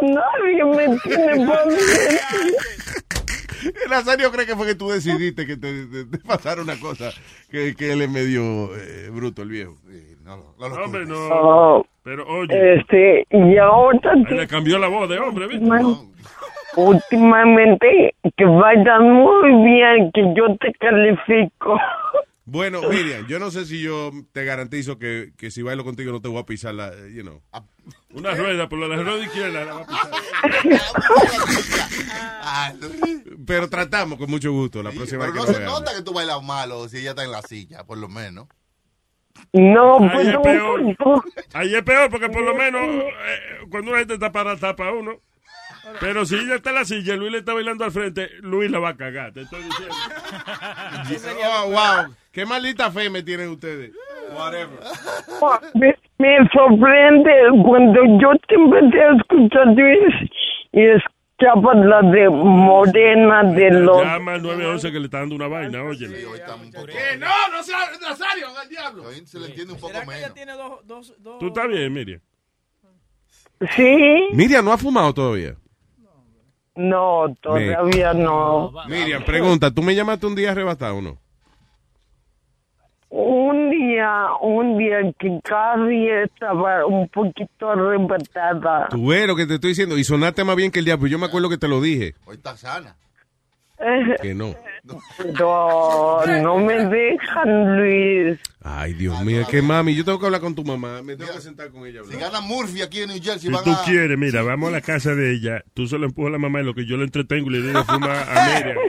[0.02, 1.46] Nadie me tiene.
[3.90, 7.10] Nazario cree que fue que tú decidiste que te, te- te pasara una cosa
[7.50, 9.76] que, que él es medio eh, bruto, el viejo.
[10.84, 11.16] Hombre, no.
[11.30, 15.66] Oh, Pero oye, Este, y ahora ahí le cambió la voz de hombre, ¿viste?
[16.76, 21.78] últimamente que vayan muy bien, que yo te califico.
[22.44, 26.20] Bueno, Miriam, yo no sé si yo te garantizo que, que si bailo contigo no
[26.20, 27.40] te voy a pisar la, you know.
[28.14, 30.10] Una rueda, por la rueda izquierda la va a pisar.
[33.46, 35.80] Pero tratamos con mucho gusto la próxima Pero vez no que se nos veamos.
[35.80, 38.46] nota que tú bailas malo si ella está en la silla, por lo menos.
[39.52, 40.96] No, Ahí pues es no, peor.
[41.54, 45.18] Ahí es peor porque por lo menos eh, cuando una gente está para tapa uno.
[45.98, 48.78] Pero si ella está en la silla, Luis le está bailando al frente, Luis la
[48.78, 49.94] va a cagar, te estoy diciendo.
[51.44, 52.14] Oh, wow.
[52.30, 53.92] Qué maldita fe me tienen ustedes.
[54.34, 54.78] Whatever.
[55.74, 57.32] me, me sorprende
[57.64, 60.30] cuando yo te empecé a escuchar Luis
[60.72, 64.02] y escuchaba la de Morena de los...
[64.02, 66.08] Llama al 911 que le está dando una vaina, oye.
[66.08, 69.04] Que no, no sea Nazario, al diablo.
[69.24, 70.34] Se le entiende un poco menos.
[70.34, 71.38] tiene dos, dos, dos...
[71.38, 72.20] Tú estás bien, Miriam.
[73.76, 74.28] Sí.
[74.32, 75.56] Miriam no ha fumado todavía.
[76.74, 78.72] No, todavía no.
[78.88, 81.18] Miriam, pregunta, ¿tú me llamaste un día arrebatado o no?
[83.14, 88.88] Un día, un día que casi estaba un poquito arrebatada.
[88.88, 91.06] Tú ves lo que te estoy diciendo y sonaste más bien que el diablo.
[91.08, 92.14] Yo me acuerdo que te lo dije.
[92.24, 92.96] Hoy está sana.
[93.78, 94.54] Eh, Que no.
[95.18, 98.38] Pero no me dejan, Luis.
[98.62, 101.02] Ay, Dios mío, que mami, yo tengo que hablar con tu mamá.
[101.02, 102.00] Me tengo que sentar con ella.
[102.08, 103.82] Si gana Murphy aquí en New Jersey, Si van tú a...
[103.84, 106.62] quieres, mira, vamos a la casa de ella, tú se lo empujas a la mamá
[106.62, 108.76] y lo que yo le entretengo y le doy de fumar a Miriam.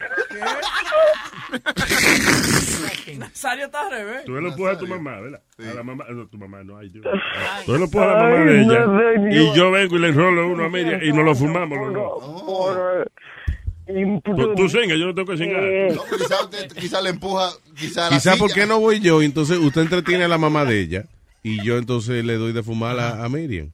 [3.18, 4.26] Nazario está al revés.
[4.26, 5.42] Tú le empujas a tu mamá, ¿verdad?
[5.60, 7.06] A la mamá, no, tu mamá no, ay Dios.
[7.66, 8.86] Tú le empujas a la mamá de ella
[9.32, 12.42] y yo vengo y le enrolo uno a Miriam y nos lo fumamos los dos.
[12.44, 13.12] Por
[13.86, 15.62] Tú, tú singa, yo no tengo que singar.
[15.62, 18.38] No, pero quizá, usted, quizá le empuja, quizá Quizá silla.
[18.38, 21.06] por qué no voy yo, entonces usted entretiene a la mamá de ella
[21.44, 23.72] y yo entonces le doy de fumar a, a Miriam.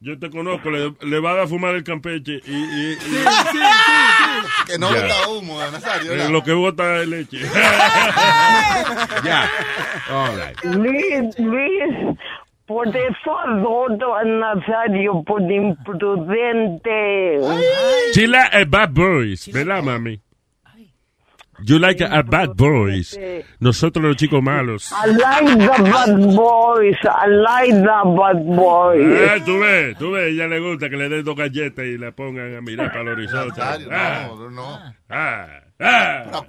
[0.00, 2.96] Yo te conozco, le, le va a dar fumar el campeche y, y- y-
[4.66, 5.02] Que no Ya.
[5.02, 6.12] bota humo, eh, Nazario.
[6.12, 7.38] eh, lo que bota es leche.
[9.24, 9.50] ya.
[10.10, 10.64] All right.
[10.76, 12.16] Luis, Luis,
[12.66, 12.86] por
[14.14, 17.40] a Nazario, por imprudente.
[18.14, 20.20] She like a bad boys, ¿verdad, mami?
[21.64, 23.18] You like a, a bad boys.
[23.60, 24.92] Nosotros los chicos malos.
[24.92, 26.96] I like the bad boys.
[27.04, 29.30] I like the bad boys.
[29.30, 32.12] Ah, tú ves, tú ves, ella le gusta que le den dos galletas y la
[32.12, 33.60] pongan a mirar para el horizonte.
[33.60, 34.78] Ah, no, no.
[35.08, 35.46] ah,
[35.80, 36.44] ah.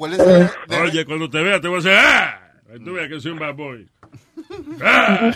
[0.84, 2.40] Oye, cuando te vea te voy a decir, ah,
[2.84, 3.90] tú veas que soy un bad boy.
[4.82, 5.32] Ah.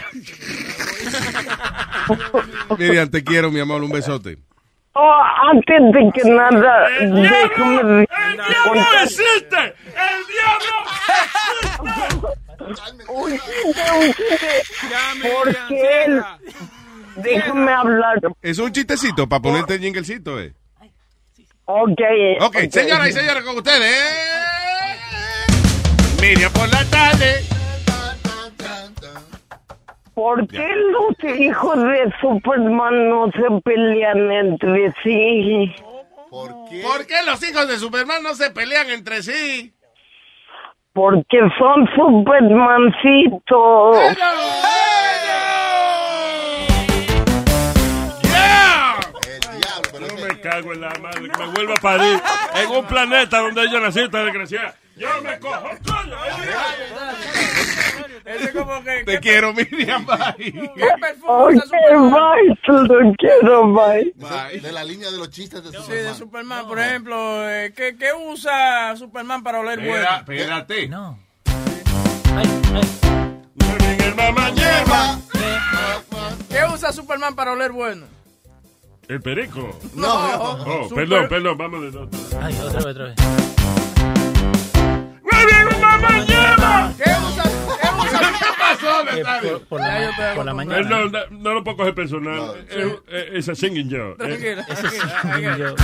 [2.78, 4.38] Miriam, te quiero, mi amor, un besote.
[4.96, 5.22] Oh,
[5.52, 8.06] antes de que nada, déjame
[8.76, 9.74] ¡No existe!
[9.96, 10.20] ¡El
[13.10, 14.64] Un chiste, un chiste.
[15.22, 16.24] Porque él...
[17.16, 18.20] Déjame hablar.
[18.42, 20.54] Es un chistecito para ponerte el jinglecito, eh.
[21.66, 22.02] Ok.
[22.42, 23.96] Ok, señoras y señores, con ustedes.
[26.22, 27.44] Miriam por la tarde.
[30.14, 35.74] ¿Por qué los hijos de Superman no se pelean entre sí?
[36.30, 36.82] ¿Por qué?
[36.84, 39.74] ¿Por qué los hijos de Superman no se pelean entre sí?
[40.94, 43.98] Porque son Supermancitos.
[50.00, 52.22] Yo me cago en la madre, que me vuelva a parir
[52.56, 54.76] en un planeta donde ella nació esta desgraciada.
[54.96, 56.16] Yo me cojo, coño.
[58.36, 59.04] Ese es como que...
[59.04, 60.06] Te quiero, Miriam.
[60.06, 60.52] Bye.
[60.76, 62.12] ¿Qué perfume usa Superman?
[62.12, 62.56] bye,
[62.88, 64.14] te quiero, bye.
[64.16, 66.04] De, de la línea de los chistes de Sí, Superman.
[66.06, 70.08] de Superman, por ejemplo, eh, ¿qué, ¿qué usa Superman para oler bueno?
[70.18, 70.88] Espérate.
[70.88, 71.20] No.
[74.00, 75.20] El mamá lleva.
[76.50, 78.06] ¿Qué usa Superman para oler bueno?
[79.08, 79.78] El perico.
[79.96, 80.08] No.
[80.08, 82.10] Oh, Super- perdón, perdón, vamos de nuevo.
[82.42, 83.16] Ay, otra vez, otra vez.
[86.98, 87.10] ¿Qué
[89.18, 89.24] Eh,
[89.70, 90.82] por, la, por mañana.
[90.82, 92.66] No, no lo puedo coger personal.
[92.70, 92.76] Es,
[93.08, 94.16] es, es a singing yo.
[94.24, 95.76] Eh, es yo.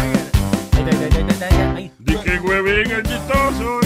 [1.99, 3.79] Di que huevín el chistoso.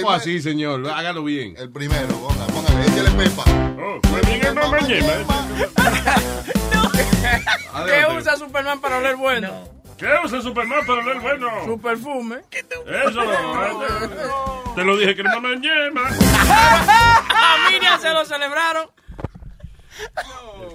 [0.00, 0.88] ¿Cómo así, señor?
[0.88, 1.54] Hágalo bien.
[1.56, 3.44] El primero, ponga, póngale, échale pepa.
[3.80, 5.14] Oh, huevín el mamá lleva.
[7.86, 9.79] ¿Qué usa Superman para oler bueno?
[10.00, 11.48] ¿Qué usa Superman para oler bueno?
[11.66, 12.36] Su perfume.
[12.50, 13.20] Eso.
[14.74, 16.08] Te lo dije que el mamá lleva.
[16.08, 18.88] A Miriam se lo celebraron.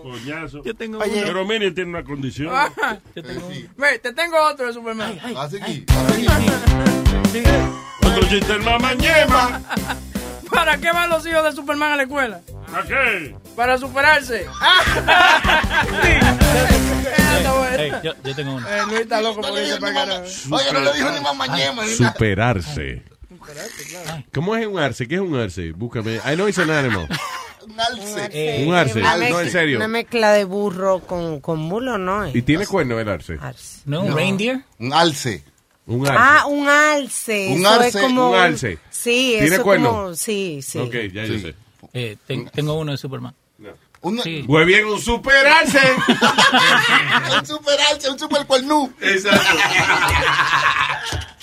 [0.04, 0.62] Coñazo.
[0.64, 1.24] Yo tengo Oye.
[1.26, 2.52] Pero Mini tiene una condición.
[2.54, 2.70] Ah,
[3.16, 3.56] Yo tengo uno.
[3.78, 5.20] Ve, te tengo otro de Superman.
[5.24, 5.86] Aquí, hace aquí.
[8.06, 9.60] Otro chiste mamá lleva.
[10.52, 12.42] ¿Para qué van los hijos de Superman a la escuela?
[12.72, 13.36] ¿A qué?
[13.56, 14.46] Para superarse.
[16.02, 16.12] Sí.
[16.12, 17.76] Esa está buena.
[17.84, 18.68] Ey, yo, yo tengo uno.
[18.68, 20.24] Eh, Luis está loco por irse para acá.
[20.52, 21.88] Oye, no le dijo ni mamá nada.
[21.88, 23.04] Superarse.
[24.34, 25.08] ¿Cómo es un arce?
[25.08, 25.72] ¿Qué es un arce?
[25.72, 26.16] Búscame.
[26.26, 27.08] I know it's an animal.
[27.68, 28.30] Un alce.
[28.32, 29.02] Eh, Un arce.
[29.02, 29.78] No, en serio.
[29.78, 32.28] Una mezcla de burro con, con mulo, ¿no?
[32.30, 33.38] ¿Y tiene cuerno el arce?
[33.42, 33.82] Arce.
[33.86, 34.02] ¿No?
[34.04, 34.62] ¿Un reindeer?
[34.80, 35.44] Un alce.
[35.88, 36.18] Un arce.
[36.20, 37.50] Ah, un alce.
[37.52, 38.80] Un Eso alce, es como un alce.
[38.90, 39.90] Sí, ¿Tiene eso cuerno?
[39.90, 40.16] como...
[40.16, 40.80] Sí, sí.
[40.80, 41.40] Ok, ya yo Sí.
[41.42, 41.56] sé.
[41.94, 43.34] Eh, ten- tengo uno de Superman.
[44.06, 44.46] Un, Sí.
[44.48, 45.80] Muy bien, un superarse.
[47.40, 48.94] un super alce, un super cuernú.
[49.02, 49.58] Exacto.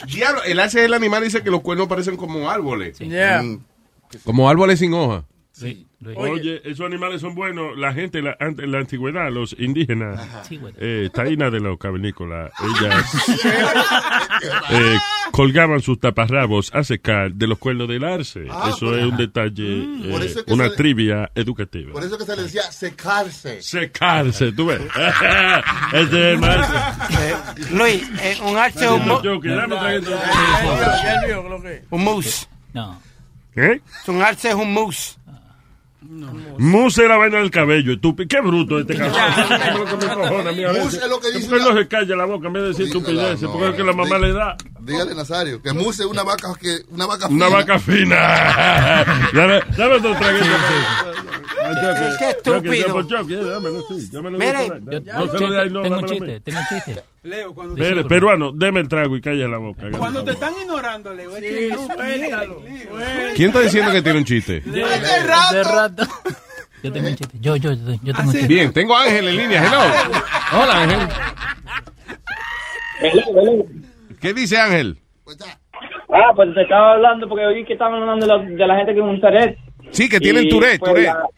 [0.07, 2.99] Diablo, el arce es el animal dice que los cuernos parecen como árboles.
[3.01, 3.43] Yeah.
[3.43, 3.65] Mm,
[4.25, 5.25] Como árboles sin hoja.
[6.17, 7.77] Oye, esos animales son buenos.
[7.79, 10.21] La gente la- la antigüedad, los indígenas,
[10.79, 13.15] eh, taínas de los cavernícolas, ellas
[14.71, 14.97] eh,
[15.31, 18.47] colgaban sus taparrabos a secar de los cuernos del arce.
[18.51, 20.03] Ah, eso es un detalle, Mm.
[20.13, 21.93] Eh, es que una se- trivia educativa.
[21.93, 23.63] Por eso que se le decía secarse.
[23.63, 24.81] Secarse, tú ves.
[25.93, 26.79] Ese es el maestro.
[27.77, 29.09] Luis, eh, un arce es un,
[31.91, 32.49] un mousse.
[32.75, 33.01] No.
[33.55, 33.81] ¿Qué?
[34.09, 35.19] Un arce es un mousse.
[36.59, 38.29] Mousse es la vaina del cabello, estúpido.
[38.29, 40.45] Qué bruto este cabrón.
[40.79, 42.63] Mousse es lo que dice ¿Por qué la- no se calla la boca en vez
[42.63, 43.49] de decir estupideces?
[43.49, 44.57] Porque es que la mamá le da.
[44.81, 47.57] Dígale, Nazario, que mousse es una vaca, que, una vaca Una fina.
[47.57, 48.17] vaca fina.
[49.33, 50.47] dame, dame otro traguito.
[52.19, 53.05] Qué estúpido.
[54.33, 57.03] Mire, No dé ahí, no, tengo un chiste, tengo un chiste.
[57.25, 59.89] Leo, cuando Espere, peruano, deme el trago y calla la boca.
[59.97, 61.71] Cuando te están ignorando, Leo, es que.
[63.37, 64.61] ¿Quién está diciendo que tiene un chiste?
[64.61, 64.83] De
[65.25, 65.55] rato.
[65.55, 66.03] De rato.
[66.83, 67.39] Yo tengo un chiste.
[67.41, 68.49] Yo, yo, yo, yo tengo un chiste.
[68.49, 69.65] Bien, tengo a Ángel en línea.
[69.65, 69.81] Hello.
[70.65, 71.09] Hola, Ángel.
[74.21, 74.99] ¿Qué dice Ángel?
[76.09, 78.95] Ah, pues te estaba hablando porque oí que estaban hablando de la, de la gente
[78.95, 79.59] que un Tourette.
[79.93, 81.07] Sí, que tienen Y, Tourette, pues, Tourette.
[81.07, 81.29] La,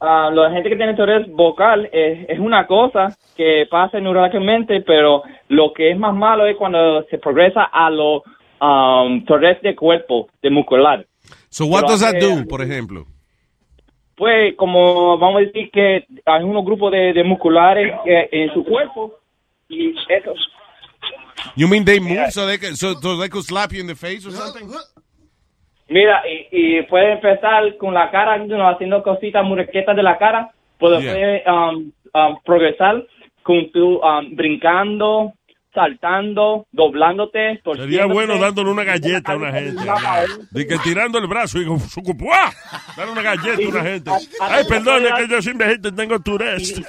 [0.00, 5.22] ah, la gente que tiene Tourette vocal es, es una cosa que pasa neuronalmente, pero
[5.48, 8.22] lo que es más malo es cuando se progresa a los
[8.60, 9.24] um,
[9.62, 11.06] de cuerpo, de muscular.
[11.50, 13.06] So what Pero does that do, por ejemplo?
[14.16, 18.64] Pues como vamos a decir que hay unos grupos de, de musculares que- en su
[18.64, 19.14] cuerpo
[19.68, 20.34] y eso.
[21.54, 23.94] You mean they move so they can, so, so they could slap you in the
[23.94, 24.68] face or something?
[25.88, 30.18] Mira, y, y puede empezar con la cara, you know, haciendo cositas murequetas de la
[30.18, 31.52] cara, puede Yeah.
[31.52, 33.04] um, um, progresar
[33.42, 35.32] con tu um, brincando,
[35.72, 39.82] saltando, doblándote, Sería bueno dándole una galleta a una gente.
[40.50, 42.50] De que tirando el brazo y con su cupo, ¡ah!
[42.96, 44.10] Darle una galleta a una gente.
[44.40, 46.84] Ay, perdone que yo viejito y tengo Tourette.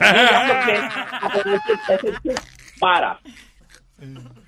[2.79, 3.19] para.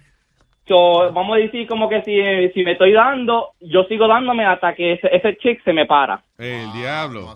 [0.67, 4.73] So, vamos a decir como que si, si me estoy dando, yo sigo dándome hasta
[4.75, 6.23] que ese, ese chick se me para.
[6.37, 7.33] El diablo.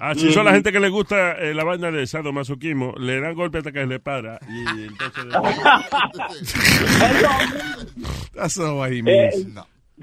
[0.00, 3.58] Así son la gente que le gusta eh, la vaina de sadomasoquismo, le dan golpe
[3.58, 4.38] hasta que le para.
[4.48, 5.24] Y entonces.
[8.34, 9.46] That's not what he Eh, means.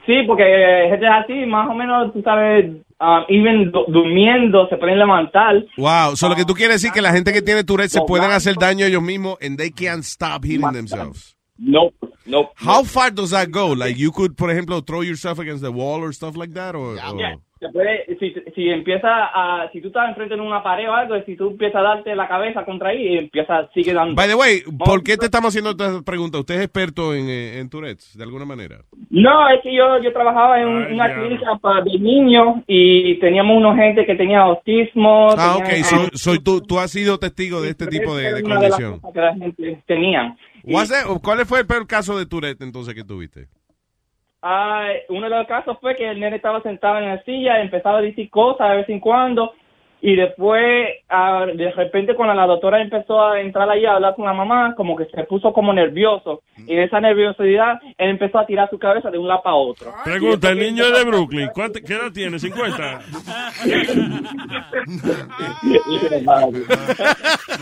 [0.05, 0.43] Sí, porque
[0.89, 2.65] gente así, más o menos, tú sabes,
[2.99, 5.55] um, even du- durmiendo, se pueden levantar.
[5.77, 8.29] Wow, so lo que tú quieres decir que la gente que tiene Tourette se pueden
[8.31, 11.34] hacer daño a ellos mismos and they can't stop hitting themselves.
[11.57, 11.91] No,
[12.25, 12.49] no.
[12.57, 13.73] How far does that go?
[13.75, 16.97] Like you could, por ejemplo, throw yourself against the wall or stuff like that, or,
[16.99, 20.89] or- Yeah, se puede, si, si empieza a, si tú estás enfrente de una pared
[20.89, 24.13] o algo, si tú empiezas a darte la cabeza contra ahí, y empieza, sigue dando.
[24.15, 26.37] By the way, ¿por qué te estamos haciendo esta pregunta?
[26.39, 28.79] ¿Usted es experto en, eh, en Tourette's, de alguna manera?
[29.09, 33.55] No, es que yo, yo trabajaba en un- una clínica para de niños y teníamos
[33.55, 35.29] unos gente que tenía autismo.
[35.37, 35.63] Ah, ok.
[35.63, 38.99] tenían, So, ah, so tú, tú has sido testigo de este tipo de, de condición.
[39.13, 40.35] que la gente tenía.
[40.65, 43.47] That- ¿Cuál fue el peor caso de Tourette entonces que tuviste?
[44.41, 47.97] Ah, uno de los casos fue que el nene estaba sentado en la silla, empezaba
[47.97, 49.53] a decir cosas de vez en cuando
[50.07, 54.25] y después ah, de repente cuando la doctora empezó a entrar ahí a hablar con
[54.25, 58.45] la mamá, como que se puso como nervioso y en esa nerviosidad él empezó a
[58.45, 59.91] tirar su cabeza de un lado para otro.
[60.03, 62.37] Pregunta, el niño es de Brooklyn, ¿cuánto, ¿qué edad tiene?
[62.37, 63.01] ¿50?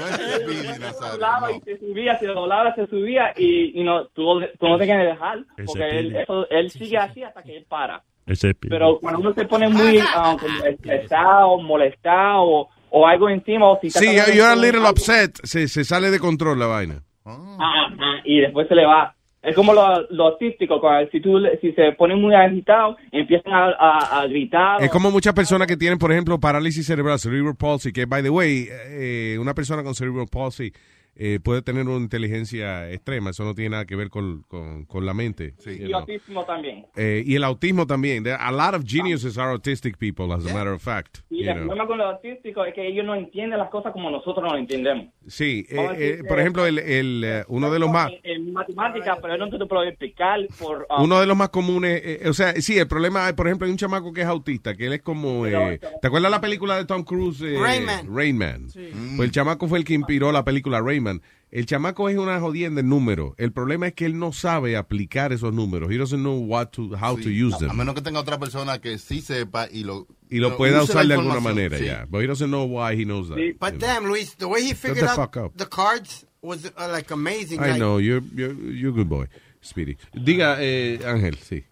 [1.11, 4.85] doblaba y se subía, se doblaba, se subía y, y no, tú, tú no te
[4.85, 8.01] quieres dejar porque él, eso- él sigue así hasta que él para.
[8.25, 9.99] Ese es Pero cuando uno se pone muy
[10.39, 15.37] como estresado, molestado o, o algo encima o si está Sí, you're a little upset.
[15.43, 17.03] Se, se sale de control la vaina.
[17.25, 17.57] Ah,
[17.99, 19.15] ah, y después se le va.
[19.41, 23.71] Es como lo, lo autístico, cuando si tú si se ponen muy agitados, empiezan a,
[23.77, 24.81] a- a gritar.
[24.81, 28.29] Es como muchas personas que tienen, por ejemplo, parálisis cerebral, cerebral palsy, que, by the
[28.29, 30.71] way, eh, una persona con cerebral palsy
[31.15, 33.29] eh, puede tener una inteligencia extrema.
[33.31, 35.53] Eso no tiene nada que ver con, con, con la mente.
[35.65, 35.99] you y know.
[35.99, 36.85] autismo también.
[36.95, 38.23] Eh, y el autismo también.
[38.23, 41.19] There- A lot of geniuses are autistic people, as a matter of fact.
[41.29, 41.65] Y you el know.
[41.67, 44.57] problema con los autísticos es que ellos no entienden las cosas como nosotros no lo
[44.57, 45.07] entendemos.
[45.27, 48.09] Sí, eh, eh, por ejemplo, el, el, eh, uno de los más...
[48.23, 50.87] En, en matemáticas, pero no te lo puedo explicar por...
[50.89, 53.65] ah, Uno de los más comunes, eh, o sea, sí, el problema, es, por ejemplo,
[53.65, 56.75] hay un chamaco que es autista, que él es como, eh, ¿te acuerdas la película
[56.77, 57.41] de Tom Cruise?
[57.41, 58.07] eh, Rain Man.
[58.13, 58.67] Rain Man.
[58.73, 61.02] Pues el chamaco fue el que inspiró la película Rayman.
[61.51, 63.35] El chamaco es una jodienda en números.
[63.37, 65.91] El problema es que él no sabe aplicar esos números.
[65.91, 67.77] He doesn't know what to, how to use A them.
[67.77, 71.05] menos que tenga otra persona que sí sepa y lo, Y lo pueda use usar
[71.05, 71.85] de alguna manera, sí.
[71.85, 72.07] ya.
[72.09, 73.37] But he doesn't know why he knows that.
[73.59, 73.79] But know.
[73.79, 77.59] damn, Luis, the way he figured the out the cards was uh, like amazing.
[77.59, 79.27] I like, know, you're, you're, you're a good boy,
[79.61, 79.97] Speedy.
[80.15, 81.63] Diga, eh, Ángel, sí.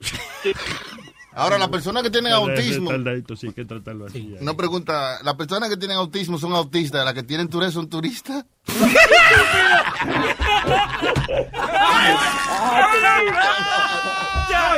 [1.36, 2.90] Ahora, las personas que tienen autismo.
[3.36, 4.30] Sí, hay que tratarlo así.
[4.32, 4.40] ya.
[4.40, 7.04] Una pregunta, ¿las personas que tienen autismo son autistas?
[7.04, 8.46] ¿Las que tienen Tourette son turistas?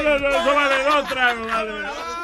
[0.02, 2.17] No, no, vale vale.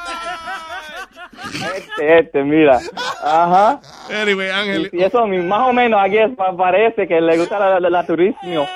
[1.53, 2.79] Este, este, mira.
[3.23, 3.81] Ajá.
[4.23, 4.91] Anyway, Ángel.
[4.93, 7.91] Y eso mi- más o menos aquí es, pa- parece que le gusta la, la,
[7.91, 8.67] la turismo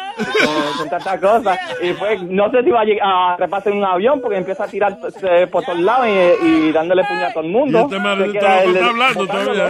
[0.78, 1.58] con, tantas cosas.
[1.82, 4.64] Y pues no sé si va a llegar a treparse en un avión porque empieza
[4.64, 6.06] a tirar eh, por todos lados
[6.42, 7.78] y, y dándole puño a todo el Y mundo.
[7.80, 9.68] este Se maldito queda loco el- está hablando todavía.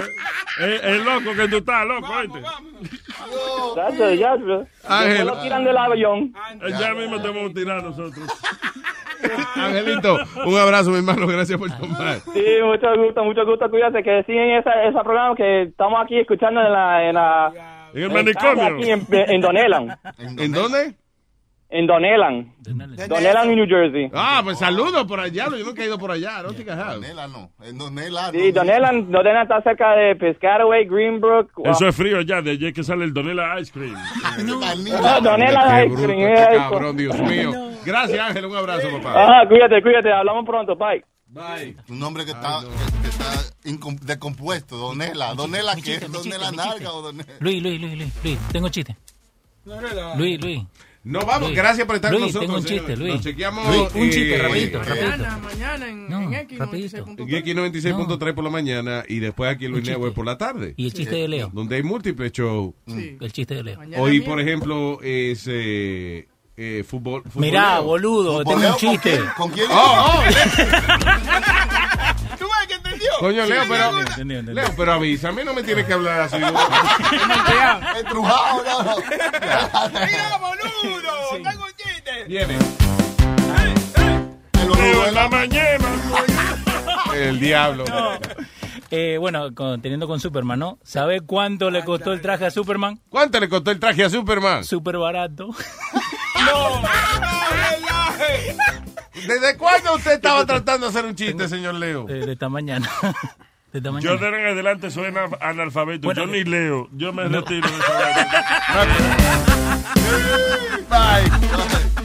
[0.61, 2.39] Es, es loco que tú estás, loco, ¿oíste?
[4.89, 5.09] Ángel.
[5.19, 6.35] Después lo tiran del avión.
[6.79, 8.29] Ya mismo te vamos a tirar nosotros.
[9.57, 11.27] Angelito, un abrazo, mi hermano.
[11.27, 12.19] Gracias por llamar.
[12.33, 13.71] Sí, mucho gusto, mucho gusto.
[13.71, 17.09] Cuídate que siguen esa, esa programa que estamos aquí escuchando en la...
[17.09, 17.53] En, la,
[17.95, 18.77] ¿En el en manicomio?
[18.77, 19.99] Aquí en, en Don Elan.
[20.19, 20.95] ¿En dónde?
[21.71, 22.55] En Don Elan.
[23.09, 24.11] Don Elan, New Jersey.
[24.15, 25.49] Ah, pues saludos por allá.
[25.51, 26.43] Yo nunca he ido por allá.
[26.43, 26.95] No te quejas.
[26.95, 27.51] Donela no.
[27.63, 31.51] En Donela Sí, Don Elan, Don Elan está cerca de Piscataway, Greenbrook.
[31.65, 33.95] Eso es frío ya, de allí que sale el Donela Ice Cream.
[33.95, 37.53] Ah, Don Elan Qué Ice Cream, eh, cabrón, Dios mío.
[37.89, 38.45] Gracias, Ángel.
[38.45, 39.25] Un abrazo, papá.
[39.25, 40.13] Ajá, cuídate, cuídate.
[40.13, 40.77] Hablamos pronto.
[40.77, 41.03] Bye.
[41.29, 41.75] Bye.
[41.89, 42.61] Un nombre que está,
[43.03, 44.77] que, está decompuesto.
[44.77, 45.35] Donela.
[45.35, 46.13] Donela, ¿qué es?
[46.13, 47.33] ¿Donela narga o Donela?
[47.41, 48.95] Luis, Luis, Luis, Luis, Luis, tengo chiste.
[50.17, 50.63] Luis, Luis.
[51.05, 51.57] No, vamos, Luis.
[51.57, 52.47] gracias por estar con Luis, nosotros.
[52.47, 52.99] tengo un chiste, señores.
[52.99, 53.15] Luis.
[53.15, 53.67] Nos chequeamos.
[53.67, 55.09] Luis, un chiste, eh, rapidito, rapidito.
[55.09, 56.59] Mañana, mañana en, en X.
[56.59, 56.97] rapidito.
[56.99, 60.75] En X96.3 por la mañana y después aquí en Luis Network por la tarde.
[60.77, 61.51] Y el chiste de Leo.
[61.55, 62.75] Donde hay múltiples shows.
[62.87, 63.81] El chiste de Leo.
[63.97, 66.29] Hoy, por ejemplo, es eh,
[66.61, 67.23] eh, fútbol.
[67.35, 69.23] Mirá, boludo, tengo un chiste.
[69.37, 69.71] ¿Con quién?
[69.71, 69.75] Oh,
[70.09, 70.23] oh,
[72.39, 73.11] ¿Tú ves que entendió?
[73.21, 74.01] Coño, Leo, pero, Leo.
[74.01, 74.61] Entendí, entendí.
[74.61, 76.37] Leo, pero avísame, no me tienes que hablar así.
[77.97, 78.97] Estrujado, no.
[79.89, 81.43] Mira, boludo.
[81.51, 82.25] Tengo un chiste.
[82.27, 82.59] Viene.
[84.77, 85.89] Leo en la mañana.
[87.15, 87.85] El diablo.
[88.91, 90.79] Eh, bueno, con- teniendo con Superman, ¿no?
[90.83, 93.01] ¿Sabe cuánto le costó el traje a Superman?
[93.11, 94.65] ¿Cuánto le costó el traje a Superman?
[94.65, 95.49] Súper barato.
[99.27, 102.09] ¿Desde cuándo usted estaba tratando de hacer un chiste, señor Leo?
[102.09, 102.89] Eh, de esta mañana.
[103.73, 106.07] De esta Yo de ahora en adelante soy ana- analfabeto.
[106.07, 106.89] Bueno, yo ni leo.
[106.93, 107.41] Yo me no.
[107.43, 108.87] retiro de esa.
[110.89, 111.31] Bye.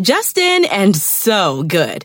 [0.00, 2.04] Justin and so good.